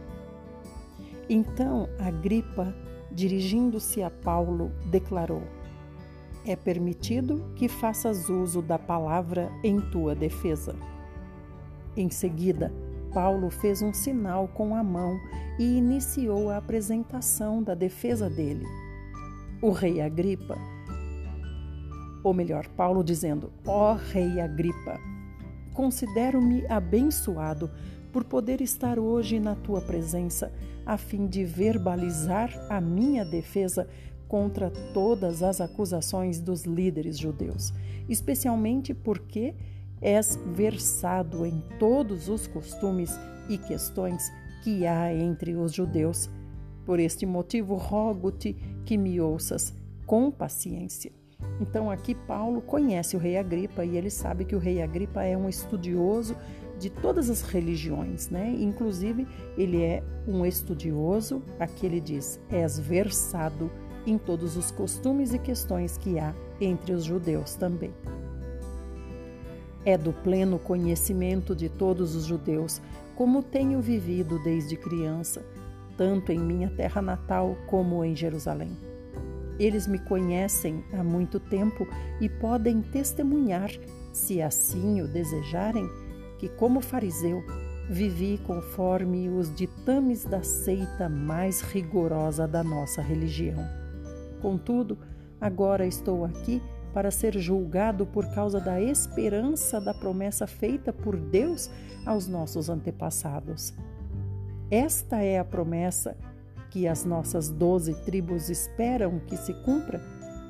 Então 1.28 1.88
Agripa, 1.98 2.74
dirigindo-se 3.10 4.02
a 4.02 4.10
Paulo, 4.10 4.70
declarou: 4.90 5.42
É 6.44 6.54
permitido 6.54 7.42
que 7.56 7.68
faças 7.68 8.28
uso 8.28 8.60
da 8.60 8.78
palavra 8.78 9.50
em 9.64 9.80
tua 9.80 10.14
defesa. 10.14 10.76
Em 11.96 12.10
seguida, 12.10 12.72
Paulo 13.14 13.50
fez 13.50 13.82
um 13.82 13.92
sinal 13.92 14.48
com 14.48 14.74
a 14.74 14.82
mão 14.82 15.18
e 15.58 15.76
iniciou 15.76 16.50
a 16.50 16.56
apresentação 16.56 17.62
da 17.62 17.74
defesa 17.74 18.28
dele 18.28 18.66
o 19.62 19.70
rei 19.70 20.00
Agripa, 20.00 20.58
ou 22.24 22.34
melhor, 22.34 22.66
Paulo 22.76 23.04
dizendo: 23.04 23.52
Ó 23.64 23.92
oh, 23.92 23.94
rei 23.94 24.40
Agripa, 24.40 24.98
considero-me 25.72 26.66
abençoado 26.66 27.70
por 28.12 28.24
poder 28.24 28.60
estar 28.60 28.98
hoje 28.98 29.40
na 29.40 29.54
tua 29.54 29.80
presença, 29.80 30.52
a 30.84 30.98
fim 30.98 31.26
de 31.26 31.44
verbalizar 31.44 32.52
a 32.68 32.80
minha 32.80 33.24
defesa 33.24 33.88
contra 34.28 34.70
todas 34.92 35.42
as 35.42 35.60
acusações 35.60 36.40
dos 36.40 36.64
líderes 36.64 37.18
judeus, 37.18 37.72
especialmente 38.08 38.92
porque 38.92 39.54
és 40.00 40.38
versado 40.54 41.46
em 41.46 41.62
todos 41.78 42.28
os 42.28 42.46
costumes 42.46 43.18
e 43.48 43.56
questões 43.56 44.30
que 44.62 44.86
há 44.86 45.14
entre 45.14 45.54
os 45.54 45.72
judeus 45.72 46.30
por 46.84 46.98
este 46.98 47.24
motivo, 47.24 47.76
rogo-te 47.76 48.54
que 48.84 48.96
me 48.96 49.20
ouças 49.20 49.72
com 50.06 50.30
paciência. 50.30 51.12
Então, 51.60 51.90
aqui 51.90 52.14
Paulo 52.14 52.60
conhece 52.60 53.16
o 53.16 53.18
rei 53.18 53.36
Agripa 53.36 53.84
e 53.84 53.96
ele 53.96 54.10
sabe 54.10 54.44
que 54.44 54.54
o 54.54 54.58
rei 54.58 54.82
Agripa 54.82 55.22
é 55.22 55.36
um 55.36 55.48
estudioso 55.48 56.36
de 56.78 56.90
todas 56.90 57.30
as 57.30 57.42
religiões, 57.42 58.28
né? 58.28 58.50
Inclusive, 58.58 59.26
ele 59.56 59.82
é 59.82 60.02
um 60.26 60.44
estudioso, 60.44 61.42
aqui 61.58 61.86
ele 61.86 62.00
diz, 62.00 62.40
és 62.50 62.78
versado 62.78 63.70
em 64.06 64.18
todos 64.18 64.56
os 64.56 64.70
costumes 64.70 65.32
e 65.32 65.38
questões 65.38 65.96
que 65.96 66.18
há 66.18 66.34
entre 66.60 66.92
os 66.92 67.04
judeus 67.04 67.54
também. 67.54 67.92
É 69.84 69.98
do 69.98 70.12
pleno 70.12 70.58
conhecimento 70.58 71.54
de 71.54 71.68
todos 71.68 72.14
os 72.14 72.24
judeus, 72.24 72.80
como 73.16 73.42
tenho 73.42 73.80
vivido 73.80 74.42
desde 74.42 74.76
criança 74.76 75.44
tanto 75.96 76.32
em 76.32 76.38
minha 76.38 76.70
terra 76.70 77.02
natal 77.02 77.56
como 77.66 78.04
em 78.04 78.14
Jerusalém. 78.16 78.76
Eles 79.58 79.86
me 79.86 79.98
conhecem 79.98 80.84
há 80.92 81.04
muito 81.04 81.38
tempo 81.38 81.86
e 82.20 82.28
podem 82.28 82.82
testemunhar, 82.82 83.70
se 84.12 84.42
assim 84.42 85.00
o 85.00 85.06
desejarem, 85.06 85.88
que, 86.42 86.48
como 86.48 86.80
fariseu, 86.80 87.40
vivi 87.88 88.36
conforme 88.44 89.28
os 89.28 89.54
ditames 89.54 90.24
da 90.24 90.42
seita 90.42 91.08
mais 91.08 91.60
rigorosa 91.60 92.48
da 92.48 92.64
nossa 92.64 93.00
religião. 93.00 93.64
Contudo, 94.40 94.98
agora 95.40 95.86
estou 95.86 96.24
aqui 96.24 96.60
para 96.92 97.12
ser 97.12 97.38
julgado 97.38 98.04
por 98.04 98.26
causa 98.34 98.58
da 98.58 98.80
esperança 98.80 99.80
da 99.80 99.94
promessa 99.94 100.44
feita 100.44 100.92
por 100.92 101.16
Deus 101.16 101.70
aos 102.04 102.26
nossos 102.26 102.68
antepassados. 102.68 103.72
Esta 104.68 105.22
é 105.22 105.38
a 105.38 105.44
promessa 105.44 106.16
que 106.70 106.88
as 106.88 107.04
nossas 107.04 107.50
doze 107.50 107.94
tribos 108.04 108.50
esperam 108.50 109.20
que 109.20 109.36
se 109.36 109.54
cumpra, 109.62 110.00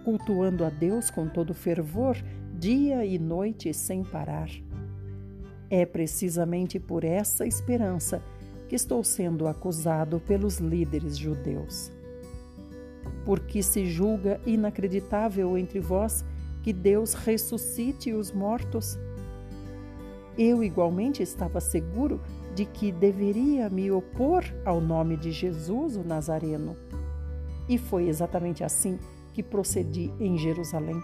cultuando 0.07 0.65
a 0.65 0.71
Deus 0.71 1.11
com 1.11 1.29
todo 1.29 1.53
fervor, 1.53 2.17
dia 2.59 3.05
e 3.05 3.19
noite 3.19 3.75
sem 3.75 4.03
parar. 4.03 4.49
É 5.75 5.87
precisamente 5.87 6.79
por 6.79 7.03
essa 7.03 7.47
esperança 7.47 8.23
que 8.69 8.77
estou 8.77 9.03
sendo 9.03 9.49
acusado 9.49 10.21
pelos 10.21 10.59
líderes 10.59 11.17
judeus. 11.17 11.91
Porque 13.25 13.63
se 13.63 13.87
julga 13.87 14.39
inacreditável 14.45 15.57
entre 15.57 15.81
vós 15.81 16.23
que 16.63 16.75
Deus 16.75 17.15
ressuscite 17.15 18.13
os 18.13 18.31
mortos? 18.31 18.99
Eu 20.37 20.63
igualmente 20.63 21.23
estava 21.23 21.59
seguro 21.59 22.21
de 22.55 22.67
que 22.67 22.93
deveria 22.93 23.71
me 23.71 23.91
opor 23.91 24.45
ao 24.67 24.79
nome 24.79 25.17
de 25.17 25.33
Jesus 25.33 25.97
o 25.97 26.05
Nazareno. 26.05 26.77
E 27.67 27.79
foi 27.79 28.11
exatamente 28.11 28.63
assim 28.63 28.99
que 29.33 29.43
procedi 29.43 30.13
em 30.21 30.37
Jerusalém, 30.37 31.03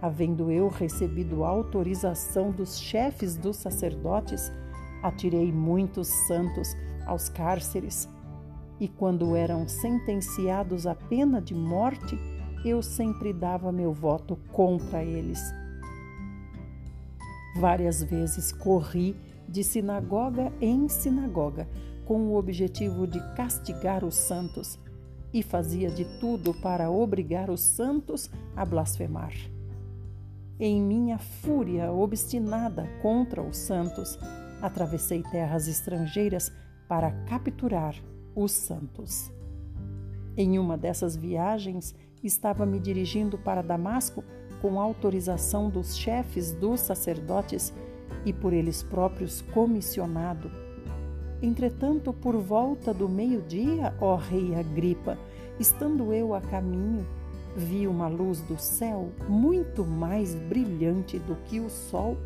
havendo 0.00 0.50
eu 0.50 0.68
recebido 0.68 1.44
autorização 1.44 2.50
dos 2.50 2.78
chefes 2.78 3.36
dos 3.36 3.56
sacerdotes, 3.56 4.52
atirei 5.02 5.52
muitos 5.52 6.08
santos 6.26 6.76
aos 7.06 7.28
cárceres. 7.28 8.08
E 8.80 8.88
quando 8.88 9.34
eram 9.34 9.66
sentenciados 9.66 10.86
à 10.86 10.94
pena 10.94 11.40
de 11.40 11.54
morte, 11.54 12.18
eu 12.64 12.82
sempre 12.82 13.32
dava 13.32 13.72
meu 13.72 13.92
voto 13.92 14.38
contra 14.52 15.02
eles. 15.02 15.40
Várias 17.58 18.02
vezes 18.02 18.52
corri 18.52 19.16
de 19.48 19.64
sinagoga 19.64 20.52
em 20.60 20.88
sinagoga, 20.88 21.68
com 22.04 22.28
o 22.28 22.36
objetivo 22.36 23.06
de 23.06 23.20
castigar 23.34 24.04
os 24.04 24.14
santos, 24.14 24.78
e 25.32 25.42
fazia 25.42 25.90
de 25.90 26.04
tudo 26.20 26.54
para 26.54 26.90
obrigar 26.90 27.50
os 27.50 27.60
santos 27.60 28.30
a 28.56 28.64
blasfemar. 28.64 29.32
Em 30.60 30.82
minha 30.82 31.18
fúria 31.18 31.92
obstinada 31.92 32.88
contra 33.00 33.40
os 33.40 33.56
santos, 33.56 34.18
atravessei 34.60 35.22
terras 35.22 35.68
estrangeiras 35.68 36.50
para 36.88 37.12
capturar 37.26 37.94
os 38.34 38.50
santos. 38.50 39.30
Em 40.36 40.58
uma 40.58 40.76
dessas 40.76 41.14
viagens, 41.14 41.94
estava 42.24 42.66
me 42.66 42.80
dirigindo 42.80 43.38
para 43.38 43.62
Damasco 43.62 44.24
com 44.60 44.80
autorização 44.80 45.70
dos 45.70 45.96
chefes 45.96 46.52
dos 46.52 46.80
sacerdotes 46.80 47.72
e 48.24 48.32
por 48.32 48.52
eles 48.52 48.82
próprios 48.82 49.42
comissionado. 49.54 50.50
Entretanto, 51.40 52.12
por 52.12 52.36
volta 52.36 52.92
do 52.92 53.08
meio-dia, 53.08 53.94
ó 54.00 54.16
rei 54.16 54.56
Agripa, 54.56 55.16
estando 55.60 56.12
eu 56.12 56.34
a 56.34 56.40
caminho, 56.40 57.06
vi 57.58 57.88
uma 57.88 58.08
luz 58.08 58.40
do 58.42 58.56
céu 58.56 59.10
muito 59.28 59.84
mais 59.84 60.34
brilhante 60.34 61.18
do 61.18 61.34
que 61.44 61.58
o 61.58 61.68
sol, 61.68 62.16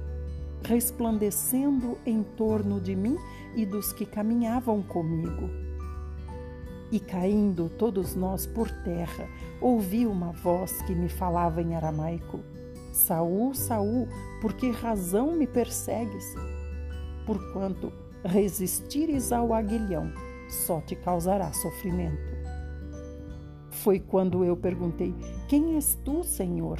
resplandecendo 0.62 1.99
em 2.07 2.23
torno 2.23 2.81
de 2.81 2.95
mim 2.95 3.16
e 3.57 3.64
dos 3.64 3.92
que 3.92 4.05
caminhavam 4.05 4.83
comigo. 4.83 5.49
E 6.92 7.01
caindo 7.01 7.71
todos 7.71 8.14
nós 8.14 8.47
por 8.47 8.71
terra, 8.71 9.27
ouvi 9.61 10.07
uma 10.07 10.31
voz 10.31 10.83
que 10.83 10.95
me 10.95 11.09
falava 11.09 11.62
em 11.62 11.75
aramaico: 11.75 12.40
Saul, 12.92 13.55
Saul, 13.55 14.07
por 14.42 14.53
que 14.53 14.71
razão 14.71 15.33
me 15.33 15.47
persegues? 15.47 16.35
Porquanto 17.25 17.90
resistires 18.23 19.33
ao 19.33 19.55
aguilhão, 19.55 20.12
só 20.49 20.81
te 20.83 20.95
causará 20.95 21.51
sofrimento. 21.55 22.41
Foi 23.72 23.98
quando 23.98 24.44
eu 24.44 24.56
perguntei: 24.56 25.14
Quem 25.48 25.74
és 25.74 25.98
tu, 26.04 26.22
Senhor? 26.22 26.78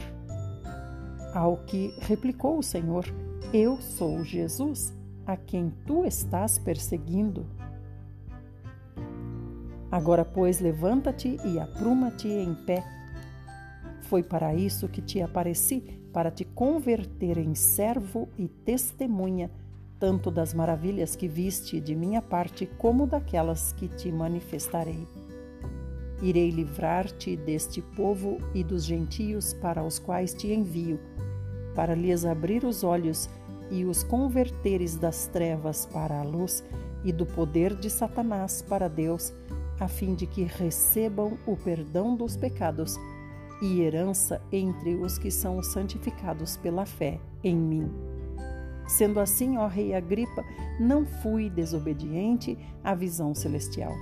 Ao 1.35 1.57
que 1.57 1.93
replicou 2.01 2.59
o 2.59 2.63
Senhor: 2.63 3.05
Eu 3.53 3.81
sou 3.81 4.23
Jesus, 4.23 4.95
a 5.27 5.37
quem 5.37 5.73
tu 5.87 6.05
estás 6.05 6.59
perseguindo. 6.59 7.47
Agora, 9.91 10.25
pois, 10.25 10.61
levanta-te 10.61 11.37
e 11.45 11.59
apruma-te 11.59 12.29
em 12.29 12.55
pé. 12.55 12.85
Foi 14.03 14.23
para 14.23 14.55
isso 14.55 14.89
que 14.89 15.03
te 15.03 15.21
apareci, 15.21 15.81
para 16.13 16.31
te 16.31 16.45
converter 16.45 17.37
em 17.39 17.55
servo 17.55 18.29
e 18.39 18.49
testemunha 18.49 19.51
tanto 20.03 20.33
das 20.33 20.53
maravilhas 20.53 21.15
que 21.15 21.29
viste 21.29 21.79
de 21.79 21.95
minha 21.95 22.21
parte, 22.21 22.67
como 22.67 23.07
daquelas 23.07 23.73
que 23.73 23.87
te 23.87 24.11
manifestarei. 24.11 25.07
Irei 26.23 26.51
livrar-te 26.51 27.37
deste 27.37 27.83
povo 27.83 28.39
e 28.55 28.63
dos 28.63 28.85
gentios 28.85 29.53
para 29.53 29.83
os 29.83 29.99
quais 29.99 30.33
te 30.33 30.53
envio, 30.53 31.01
para 31.75 31.97
lhes 31.97 32.25
abrir 32.25 32.65
os 32.65 32.85
olhos 32.85 33.29
e 33.73 33.85
os 33.85 34.05
converteres 34.05 34.97
das 34.97 35.27
trevas 35.27 35.85
para 35.85 36.21
a 36.21 36.23
luz 36.23 36.63
e 37.03 37.13
do 37.13 37.27
poder 37.27 37.75
de 37.75 37.91
Satanás 37.91 38.63
para 38.63 38.87
Deus, 38.87 39.33
a 39.81 39.89
fim 39.89 40.15
de 40.15 40.27
que 40.27 40.45
recebam 40.45 41.37
o 41.45 41.57
perdão 41.57 42.15
dos 42.15 42.37
pecados 42.37 42.97
e 43.61 43.81
herança 43.81 44.41
entre 44.53 44.95
os 44.95 45.19
que 45.19 45.31
são 45.31 45.61
santificados 45.61 46.57
pela 46.57 46.87
fé 46.87 47.19
em 47.43 47.57
mim. 47.57 47.91
Sendo 48.87 49.19
assim, 49.19 49.57
ó 49.57 49.67
rei 49.67 49.95
Agripa, 49.95 50.45
não 50.79 51.05
fui 51.05 51.51
desobediente 51.51 52.57
à 52.85 52.95
visão 52.95 53.35
celestial. 53.35 53.93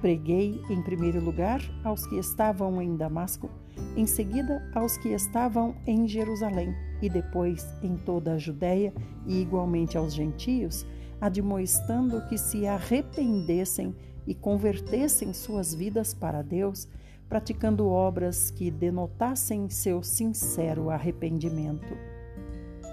Preguei 0.00 0.62
em 0.70 0.80
primeiro 0.80 1.20
lugar 1.20 1.60
aos 1.82 2.06
que 2.06 2.16
estavam 2.16 2.80
em 2.80 2.96
Damasco, 2.96 3.50
em 3.96 4.06
seguida 4.06 4.70
aos 4.72 4.96
que 4.96 5.08
estavam 5.08 5.74
em 5.84 6.06
Jerusalém 6.06 6.72
e 7.02 7.08
depois 7.08 7.66
em 7.82 7.96
toda 7.96 8.34
a 8.34 8.38
Judéia 8.38 8.94
e 9.26 9.40
igualmente 9.40 9.98
aos 9.98 10.14
gentios, 10.14 10.86
admoestando 11.20 12.24
que 12.28 12.38
se 12.38 12.64
arrependessem 12.64 13.94
e 14.24 14.34
convertessem 14.34 15.32
suas 15.32 15.74
vidas 15.74 16.14
para 16.14 16.42
Deus, 16.42 16.88
praticando 17.28 17.88
obras 17.88 18.52
que 18.52 18.70
denotassem 18.70 19.68
seu 19.68 20.02
sincero 20.02 20.90
arrependimento. 20.90 21.96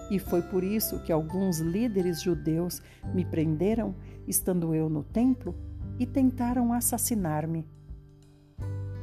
E 0.09 0.17
foi 0.17 0.41
por 0.41 0.63
isso 0.63 0.99
que 1.03 1.11
alguns 1.11 1.59
líderes 1.59 2.21
judeus 2.21 2.81
me 3.13 3.25
prenderam, 3.25 3.95
estando 4.27 4.73
eu 4.73 4.89
no 4.89 5.03
templo, 5.03 5.55
e 5.99 6.05
tentaram 6.05 6.73
assassinar-me. 6.73 7.65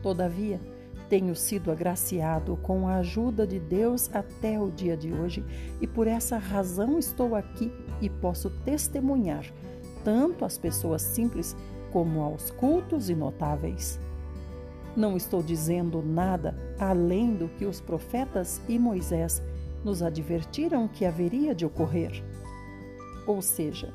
Todavia, 0.02 0.60
tenho 1.08 1.36
sido 1.36 1.70
agraciado 1.70 2.56
com 2.62 2.88
a 2.88 2.96
ajuda 2.96 3.46
de 3.46 3.60
Deus 3.60 4.10
até 4.14 4.58
o 4.58 4.70
dia 4.70 4.96
de 4.96 5.12
hoje, 5.12 5.44
e 5.80 5.86
por 5.86 6.06
essa 6.06 6.38
razão 6.38 6.98
estou 6.98 7.34
aqui 7.34 7.70
e 8.00 8.08
posso 8.08 8.48
testemunhar 8.64 9.44
tanto 10.02 10.44
às 10.44 10.58
pessoas 10.58 11.02
simples 11.02 11.56
como 11.92 12.22
aos 12.22 12.50
cultos 12.50 13.10
e 13.10 13.14
notáveis. 13.14 14.00
Não 14.96 15.16
estou 15.16 15.42
dizendo 15.42 16.02
nada 16.02 16.56
além 16.78 17.34
do 17.34 17.48
que 17.48 17.64
os 17.64 17.80
profetas 17.80 18.60
e 18.68 18.78
Moisés 18.78 19.42
nos 19.84 20.02
advertiram 20.02 20.88
que 20.88 21.04
haveria 21.04 21.54
de 21.54 21.64
ocorrer. 21.64 22.22
Ou 23.26 23.40
seja, 23.40 23.92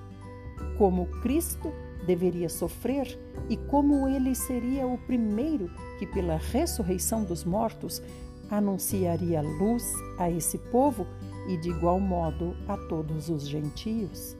como 0.77 1.07
Cristo 1.21 1.71
deveria 2.05 2.49
sofrer 2.49 3.17
e 3.49 3.57
como 3.57 4.07
ele 4.07 4.35
seria 4.35 4.85
o 4.85 4.97
primeiro 4.97 5.69
que, 5.97 6.05
pela 6.05 6.37
ressurreição 6.37 7.23
dos 7.23 7.43
mortos, 7.43 8.01
anunciaria 8.49 9.41
luz 9.41 9.83
a 10.17 10.29
esse 10.29 10.57
povo 10.57 11.05
e, 11.47 11.57
de 11.57 11.69
igual 11.69 11.99
modo, 11.99 12.55
a 12.67 12.77
todos 12.77 13.29
os 13.29 13.47
gentios. 13.47 14.37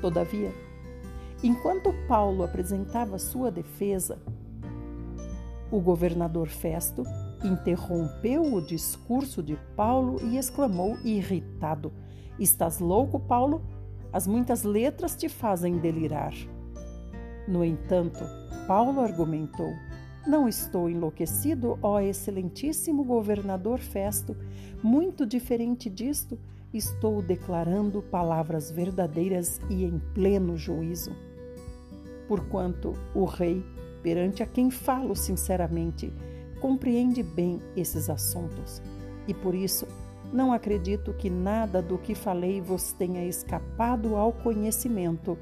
Todavia, 0.00 0.52
enquanto 1.42 1.94
Paulo 2.06 2.42
apresentava 2.42 3.18
sua 3.18 3.50
defesa, 3.50 4.18
o 5.70 5.80
governador 5.80 6.48
Festo 6.48 7.04
interrompeu 7.44 8.42
o 8.42 8.60
discurso 8.60 9.42
de 9.42 9.56
Paulo 9.76 10.16
e 10.22 10.36
exclamou, 10.36 10.96
irritado: 11.04 11.92
Estás 12.38 12.80
louco, 12.80 13.20
Paulo? 13.20 13.62
As 14.12 14.26
muitas 14.26 14.64
letras 14.64 15.14
te 15.14 15.28
fazem 15.28 15.78
delirar. 15.78 16.34
No 17.46 17.64
entanto, 17.64 18.20
Paulo 18.66 19.00
argumentou: 19.00 19.72
Não 20.26 20.48
estou 20.48 20.88
enlouquecido, 20.88 21.78
ó 21.82 22.00
excelentíssimo 22.00 23.04
governador 23.04 23.78
Festo. 23.78 24.36
Muito 24.82 25.26
diferente 25.26 25.88
disto, 25.88 26.38
estou 26.72 27.22
declarando 27.22 28.02
palavras 28.02 28.70
verdadeiras 28.70 29.60
e 29.68 29.84
em 29.84 29.98
pleno 30.14 30.56
juízo. 30.56 31.12
Porquanto 32.28 32.94
o 33.14 33.24
rei, 33.24 33.64
perante 34.02 34.42
a 34.42 34.46
quem 34.46 34.70
falo 34.70 35.14
sinceramente, 35.14 36.12
compreende 36.60 37.22
bem 37.22 37.60
esses 37.76 38.08
assuntos 38.08 38.80
e 39.26 39.34
por 39.34 39.54
isso 39.54 39.86
não 40.32 40.52
acredito 40.52 41.12
que 41.12 41.28
nada 41.28 41.82
do 41.82 41.98
que 41.98 42.14
falei 42.14 42.60
vos 42.60 42.92
tenha 42.92 43.24
escapado 43.26 44.16
ao 44.16 44.32
conhecimento, 44.32 45.36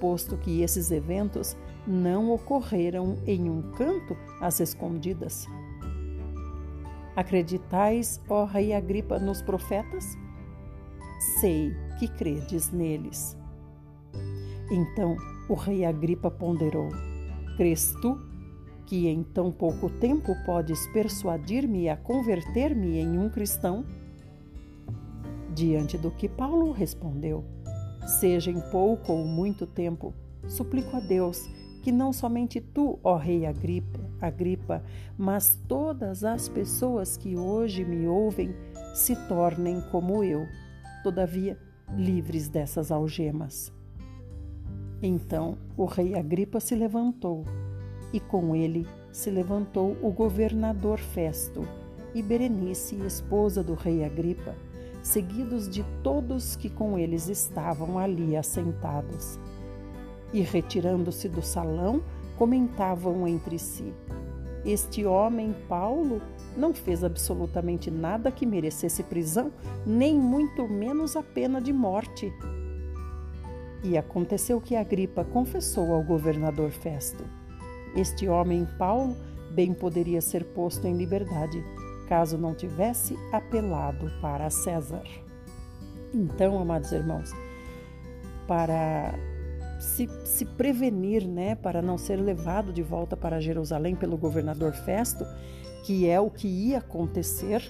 posto 0.00 0.36
que 0.36 0.62
esses 0.62 0.90
eventos 0.90 1.56
não 1.86 2.30
ocorreram 2.30 3.16
em 3.26 3.50
um 3.50 3.72
canto 3.72 4.16
às 4.40 4.60
escondidas. 4.60 5.46
Acreditais, 7.14 8.20
ó 8.28 8.44
Rei 8.44 8.72
Agripa, 8.72 9.18
nos 9.18 9.42
profetas? 9.42 10.16
Sei 11.40 11.72
que 11.98 12.08
credes 12.08 12.70
neles. 12.70 13.36
Então 14.70 15.16
o 15.48 15.54
rei 15.54 15.84
Agripa 15.84 16.30
ponderou: 16.30 16.88
Crês 17.56 17.94
tu 18.00 18.18
que 18.86 19.08
em 19.08 19.22
tão 19.22 19.52
pouco 19.52 19.88
tempo 19.88 20.34
podes 20.44 20.86
persuadir-me 20.88 21.88
a 21.88 21.96
converter-me 21.96 22.98
em 22.98 23.18
um 23.18 23.28
cristão? 23.28 23.84
Diante 25.54 25.98
do 25.98 26.10
que 26.10 26.28
Paulo 26.28 26.72
respondeu: 26.72 27.44
Seja 28.06 28.50
em 28.50 28.60
pouco 28.70 29.12
ou 29.12 29.24
muito 29.24 29.66
tempo, 29.66 30.14
suplico 30.46 30.96
a 30.96 31.00
Deus 31.00 31.48
que 31.82 31.90
não 31.90 32.12
somente 32.12 32.60
tu, 32.60 32.98
ó 33.02 33.16
rei 33.16 33.44
Agripa, 33.44 34.84
mas 35.18 35.58
todas 35.66 36.22
as 36.22 36.48
pessoas 36.48 37.16
que 37.16 37.36
hoje 37.36 37.84
me 37.84 38.06
ouvem 38.06 38.54
se 38.94 39.16
tornem 39.26 39.80
como 39.90 40.22
eu, 40.22 40.46
todavia 41.02 41.58
livres 41.96 42.48
dessas 42.48 42.92
algemas. 42.92 43.72
Então 45.02 45.58
o 45.76 45.84
rei 45.84 46.14
Agripa 46.14 46.60
se 46.60 46.76
levantou 46.76 47.44
e 48.12 48.20
com 48.20 48.54
ele 48.54 48.86
se 49.10 49.30
levantou 49.30 49.96
o 50.00 50.10
governador 50.12 50.98
Festo 50.98 51.66
e 52.14 52.22
Berenice, 52.22 52.94
esposa 53.04 53.62
do 53.62 53.74
rei 53.74 54.04
Agripa, 54.04 54.54
seguidos 55.02 55.68
de 55.68 55.84
todos 56.02 56.56
que 56.56 56.70
com 56.70 56.98
eles 56.98 57.28
estavam 57.28 57.98
ali 57.98 58.36
assentados. 58.36 59.38
E 60.32 60.40
retirando-se 60.40 61.28
do 61.28 61.42
salão, 61.42 62.02
comentavam 62.38 63.26
entre 63.26 63.58
si: 63.58 63.92
Este 64.64 65.04
homem, 65.04 65.54
Paulo, 65.68 66.22
não 66.56 66.72
fez 66.72 67.04
absolutamente 67.04 67.90
nada 67.90 68.30
que 68.30 68.46
merecesse 68.46 69.02
prisão, 69.02 69.52
nem 69.86 70.18
muito 70.18 70.66
menos 70.68 71.16
a 71.16 71.22
pena 71.22 71.60
de 71.60 71.72
morte. 71.72 72.32
E 73.84 73.98
aconteceu 73.98 74.60
que 74.60 74.76
Agripa 74.76 75.24
confessou 75.24 75.92
ao 75.92 76.02
governador 76.02 76.70
Festo: 76.70 77.24
este 77.94 78.26
homem, 78.26 78.66
Paulo, 78.78 79.14
bem 79.50 79.74
poderia 79.74 80.22
ser 80.22 80.44
posto 80.46 80.86
em 80.86 80.96
liberdade, 80.96 81.62
caso 82.12 82.36
não 82.36 82.54
tivesse 82.54 83.18
apelado 83.32 84.12
para 84.20 84.50
César. 84.50 85.02
Então, 86.12 86.60
amados 86.60 86.92
irmãos, 86.92 87.32
para 88.46 89.14
se, 89.80 90.06
se 90.22 90.44
prevenir, 90.44 91.26
né, 91.26 91.54
para 91.54 91.80
não 91.80 91.96
ser 91.96 92.16
levado 92.16 92.70
de 92.70 92.82
volta 92.82 93.16
para 93.16 93.40
Jerusalém 93.40 93.96
pelo 93.96 94.18
governador 94.18 94.74
Festo, 94.74 95.24
que 95.86 96.06
é 96.06 96.20
o 96.20 96.28
que 96.28 96.46
ia 96.46 96.80
acontecer, 96.80 97.62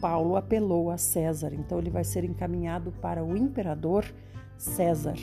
Paulo 0.00 0.34
apelou 0.34 0.90
a 0.90 0.98
César. 0.98 1.54
Então 1.54 1.78
ele 1.78 1.88
vai 1.88 2.02
ser 2.02 2.24
encaminhado 2.24 2.90
para 3.00 3.22
o 3.22 3.36
imperador 3.36 4.04
César. 4.58 5.14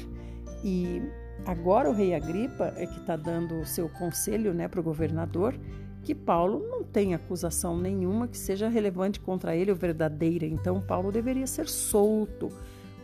E 0.64 1.02
agora 1.46 1.90
o 1.90 1.94
rei 1.94 2.16
Agripa 2.16 2.74
é 2.78 2.88
que 2.88 2.98
está 3.02 3.18
dando 3.18 3.60
o 3.60 3.66
seu 3.66 3.90
conselho 3.90 4.54
né, 4.54 4.70
para 4.70 4.80
o 4.80 4.84
governador 4.84 5.54
que 6.04 6.14
Paulo 6.14 6.60
não 6.60 6.84
tem 6.84 7.14
acusação 7.14 7.78
nenhuma 7.78 8.28
que 8.28 8.38
seja 8.38 8.68
relevante 8.68 9.20
contra 9.20 9.56
ele 9.56 9.72
ou 9.72 9.78
verdadeira. 9.78 10.46
Então 10.46 10.82
Paulo 10.82 11.12
deveria 11.12 11.48
ser 11.48 11.68
solto. 11.68 12.50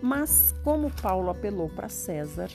Mas 0.01 0.53
como 0.63 0.91
Paulo 1.01 1.29
apelou 1.29 1.69
para 1.69 1.89
César, 1.89 2.49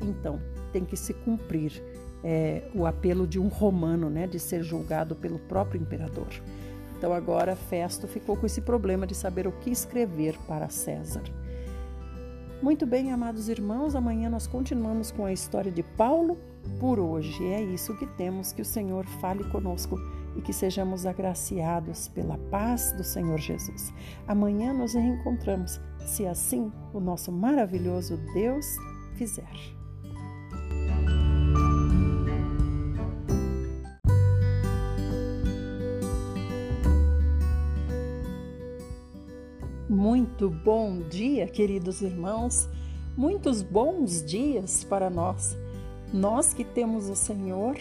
então 0.00 0.40
tem 0.72 0.84
que 0.84 0.96
se 0.96 1.14
cumprir 1.14 1.82
é, 2.22 2.68
o 2.74 2.86
apelo 2.86 3.26
de 3.26 3.38
um 3.38 3.48
romano, 3.48 4.10
né, 4.10 4.26
de 4.26 4.38
ser 4.38 4.62
julgado 4.62 5.14
pelo 5.14 5.38
próprio 5.38 5.80
imperador. 5.80 6.28
Então 6.96 7.12
agora 7.12 7.54
Festo 7.54 8.06
ficou 8.08 8.36
com 8.36 8.46
esse 8.46 8.60
problema 8.60 9.06
de 9.06 9.14
saber 9.14 9.46
o 9.46 9.52
que 9.52 9.70
escrever 9.70 10.36
para 10.46 10.68
César. 10.68 11.22
Muito 12.62 12.86
bem, 12.86 13.12
amados 13.12 13.48
irmãos, 13.48 13.94
amanhã 13.94 14.30
nós 14.30 14.46
continuamos 14.46 15.10
com 15.10 15.24
a 15.24 15.32
história 15.32 15.70
de 15.70 15.82
Paulo. 15.82 16.38
Por 16.78 16.98
hoje 16.98 17.44
é 17.44 17.62
isso 17.62 17.96
que 17.96 18.06
temos, 18.06 18.52
que 18.52 18.62
o 18.62 18.64
Senhor 18.64 19.06
fale 19.20 19.44
conosco 19.44 19.98
e 20.36 20.42
que 20.42 20.52
sejamos 20.52 21.06
agraciados 21.06 22.08
pela 22.08 22.36
paz 22.50 22.92
do 22.92 23.04
Senhor 23.04 23.38
Jesus. 23.38 23.92
Amanhã 24.26 24.72
nos 24.72 24.94
reencontramos, 24.94 25.80
se 26.06 26.26
assim 26.26 26.72
o 26.92 27.00
nosso 27.00 27.30
maravilhoso 27.30 28.18
Deus 28.34 28.66
fizer. 29.14 29.74
Muito 39.88 40.50
bom 40.50 41.00
dia, 41.08 41.46
queridos 41.46 42.02
irmãos. 42.02 42.68
Muitos 43.16 43.62
bons 43.62 44.24
dias 44.24 44.82
para 44.82 45.08
nós. 45.08 45.56
Nós 46.14 46.54
que 46.54 46.62
temos 46.62 47.10
o 47.10 47.16
Senhor, 47.16 47.76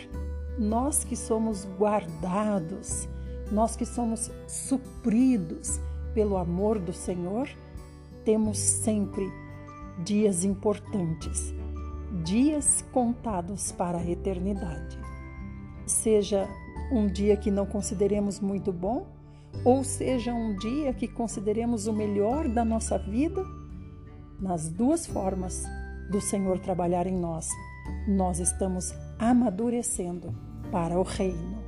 nós 0.57 1.03
que 1.03 1.15
somos 1.15 1.67
guardados, 1.77 3.07
nós 3.51 3.75
que 3.75 3.85
somos 3.85 4.31
supridos 4.47 5.79
pelo 6.15 6.37
amor 6.37 6.79
do 6.79 6.91
Senhor, 6.91 7.47
temos 8.25 8.57
sempre 8.57 9.31
dias 10.03 10.43
importantes, 10.43 11.53
dias 12.23 12.83
contados 12.91 13.71
para 13.71 13.99
a 13.99 14.09
eternidade. 14.09 14.97
Seja 15.85 16.49
um 16.91 17.05
dia 17.05 17.37
que 17.37 17.51
não 17.51 17.67
consideremos 17.67 18.39
muito 18.39 18.73
bom, 18.73 19.05
ou 19.63 19.83
seja 19.83 20.33
um 20.33 20.57
dia 20.57 20.91
que 20.91 21.07
consideremos 21.07 21.85
o 21.85 21.93
melhor 21.93 22.49
da 22.49 22.65
nossa 22.65 22.97
vida, 22.97 23.45
nas 24.39 24.69
duas 24.69 25.05
formas 25.05 25.63
do 26.09 26.19
Senhor 26.19 26.57
trabalhar 26.57 27.05
em 27.05 27.15
nós, 27.15 27.47
nós 28.07 28.39
estamos 28.39 28.93
amadurecendo 29.19 30.33
para 30.71 30.99
o 30.99 31.03
reino. 31.03 31.61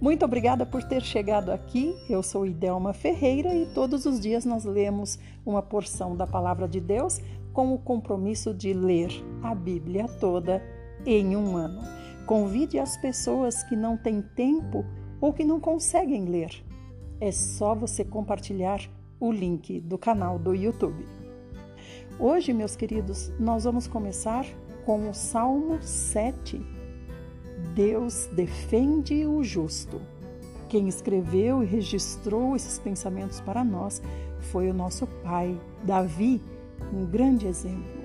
Muito 0.00 0.24
obrigada 0.24 0.66
por 0.66 0.82
ter 0.82 1.02
chegado 1.02 1.50
aqui. 1.50 1.94
Eu 2.08 2.22
sou 2.22 2.46
Idelma 2.46 2.92
Ferreira 2.92 3.54
e 3.54 3.66
todos 3.66 4.04
os 4.06 4.20
dias 4.20 4.44
nós 4.44 4.64
lemos 4.64 5.18
uma 5.46 5.62
porção 5.62 6.16
da 6.16 6.26
palavra 6.26 6.68
de 6.68 6.80
Deus 6.80 7.20
com 7.52 7.72
o 7.72 7.78
compromisso 7.78 8.52
de 8.52 8.72
ler 8.72 9.10
a 9.42 9.54
Bíblia 9.54 10.06
toda 10.20 10.62
em 11.06 11.36
um 11.36 11.56
ano. 11.56 11.80
Convide 12.26 12.78
as 12.78 12.96
pessoas 12.96 13.62
que 13.62 13.76
não 13.76 13.96
têm 13.96 14.20
tempo 14.20 14.84
ou 15.20 15.32
que 15.32 15.44
não 15.44 15.60
conseguem 15.60 16.26
ler 16.26 16.64
é 17.20 17.32
só 17.32 17.74
você 17.74 18.04
compartilhar 18.04 18.80
o 19.18 19.32
link 19.32 19.80
do 19.80 19.96
canal 19.96 20.38
do 20.38 20.54
YouTube. 20.54 21.06
Hoje, 22.18 22.52
meus 22.52 22.76
queridos, 22.76 23.32
nós 23.40 23.64
vamos 23.64 23.86
começar 23.86 24.44
com 24.84 25.08
o 25.08 25.14
Salmo 25.14 25.78
7. 25.82 26.64
Deus 27.74 28.28
defende 28.32 29.26
o 29.26 29.42
justo. 29.42 30.00
Quem 30.68 30.88
escreveu 30.88 31.62
e 31.62 31.66
registrou 31.66 32.56
esses 32.56 32.78
pensamentos 32.78 33.40
para 33.40 33.64
nós 33.64 34.02
foi 34.40 34.68
o 34.70 34.74
nosso 34.74 35.06
pai, 35.22 35.58
Davi, 35.82 36.42
um 36.92 37.06
grande 37.06 37.46
exemplo. 37.46 38.04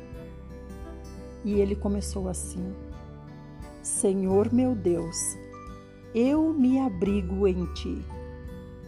E 1.44 1.54
ele 1.60 1.76
começou 1.76 2.28
assim: 2.28 2.74
Senhor 3.82 4.54
meu 4.54 4.76
Deus, 4.76 5.38
eu 6.13 6.54
me 6.54 6.80
abrigo 6.80 7.48
em 7.48 7.65
ti 7.74 8.06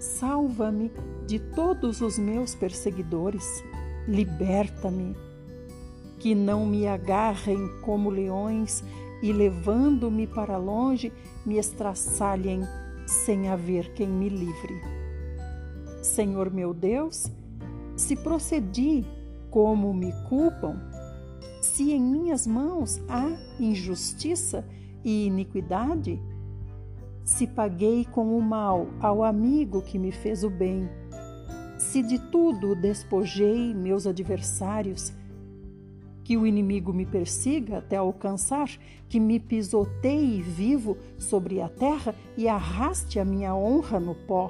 Salva-me 0.02 0.92
de 1.28 1.38
todos 1.38 2.02
os 2.02 2.18
meus 2.18 2.56
perseguidores, 2.56 3.64
liberta-me. 4.08 5.16
Que 6.22 6.36
não 6.36 6.68
me 6.68 6.86
agarrem 6.86 7.68
como 7.82 8.12
leões 8.12 8.84
e, 9.24 9.34
levando-me 9.34 10.28
para 10.28 10.56
longe, 10.56 11.12
me 11.44 11.58
estraçalhem 11.58 12.62
sem 13.08 13.50
haver 13.50 13.92
quem 13.96 14.08
me 14.08 14.30
livre. 14.30 14.80
Senhor 16.04 16.52
meu 16.52 16.76
Deus, 16.76 17.26
se 17.96 18.16
procedi 18.16 19.04
como 19.50 19.92
me 19.96 20.14
culpam, 20.30 20.80
se 21.60 21.92
em 21.92 22.00
minhas 22.00 22.46
mãos 22.46 23.02
há 23.10 23.28
injustiça 23.60 24.64
e 25.04 25.26
iniquidade, 25.26 26.22
se 27.24 27.48
paguei 27.48 28.06
com 28.06 28.38
o 28.38 28.42
mal 28.42 28.86
ao 29.00 29.24
amigo 29.24 29.82
que 29.82 29.98
me 29.98 30.12
fez 30.12 30.44
o 30.44 30.52
bem, 30.52 30.88
se 31.80 32.04
de 32.04 32.20
tudo 32.30 32.76
despojei 32.76 33.74
meus 33.74 34.06
adversários, 34.06 35.12
que 36.32 36.38
o 36.38 36.48
inimigo 36.48 36.94
me 36.94 37.06
persiga 37.06 37.80
até 37.80 37.98
alcançar, 37.98 38.70
que 39.10 39.20
me 39.20 39.38
pisoteie 39.38 40.42
vivo 40.42 40.96
sobre 41.18 41.60
a 41.60 41.68
terra 41.68 42.16
e 42.38 42.48
arraste 42.48 43.20
a 43.20 43.26
minha 43.26 43.54
honra 43.54 44.00
no 44.00 44.16
pó. 44.16 44.50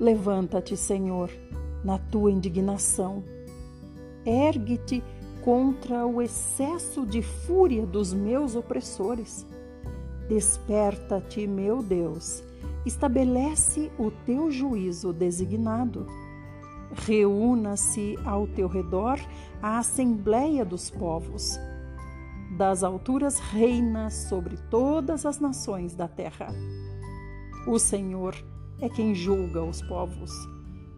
Levanta-te, 0.00 0.76
Senhor, 0.76 1.30
na 1.84 1.98
tua 1.98 2.32
indignação. 2.32 3.22
Ergue-te 4.26 5.04
contra 5.40 6.04
o 6.04 6.20
excesso 6.20 7.06
de 7.06 7.22
fúria 7.22 7.86
dos 7.86 8.12
meus 8.12 8.56
opressores 8.56 9.46
Desperta-te, 10.28 11.46
meu 11.46 11.80
Deus, 11.80 12.42
estabelece 12.84 13.88
o 13.96 14.10
teu 14.10 14.50
juízo 14.50 15.12
designado. 15.12 16.08
Reúna-se 16.92 18.16
ao 18.24 18.46
teu 18.46 18.68
redor 18.68 19.18
a 19.62 19.78
assembleia 19.78 20.64
dos 20.64 20.90
povos. 20.90 21.58
Das 22.56 22.82
alturas 22.82 23.38
reina 23.38 24.10
sobre 24.10 24.56
todas 24.70 25.24
as 25.24 25.38
nações 25.38 25.94
da 25.94 26.08
terra. 26.08 26.48
O 27.66 27.78
Senhor 27.78 28.34
é 28.80 28.88
quem 28.88 29.14
julga 29.14 29.62
os 29.62 29.80
povos. 29.82 30.32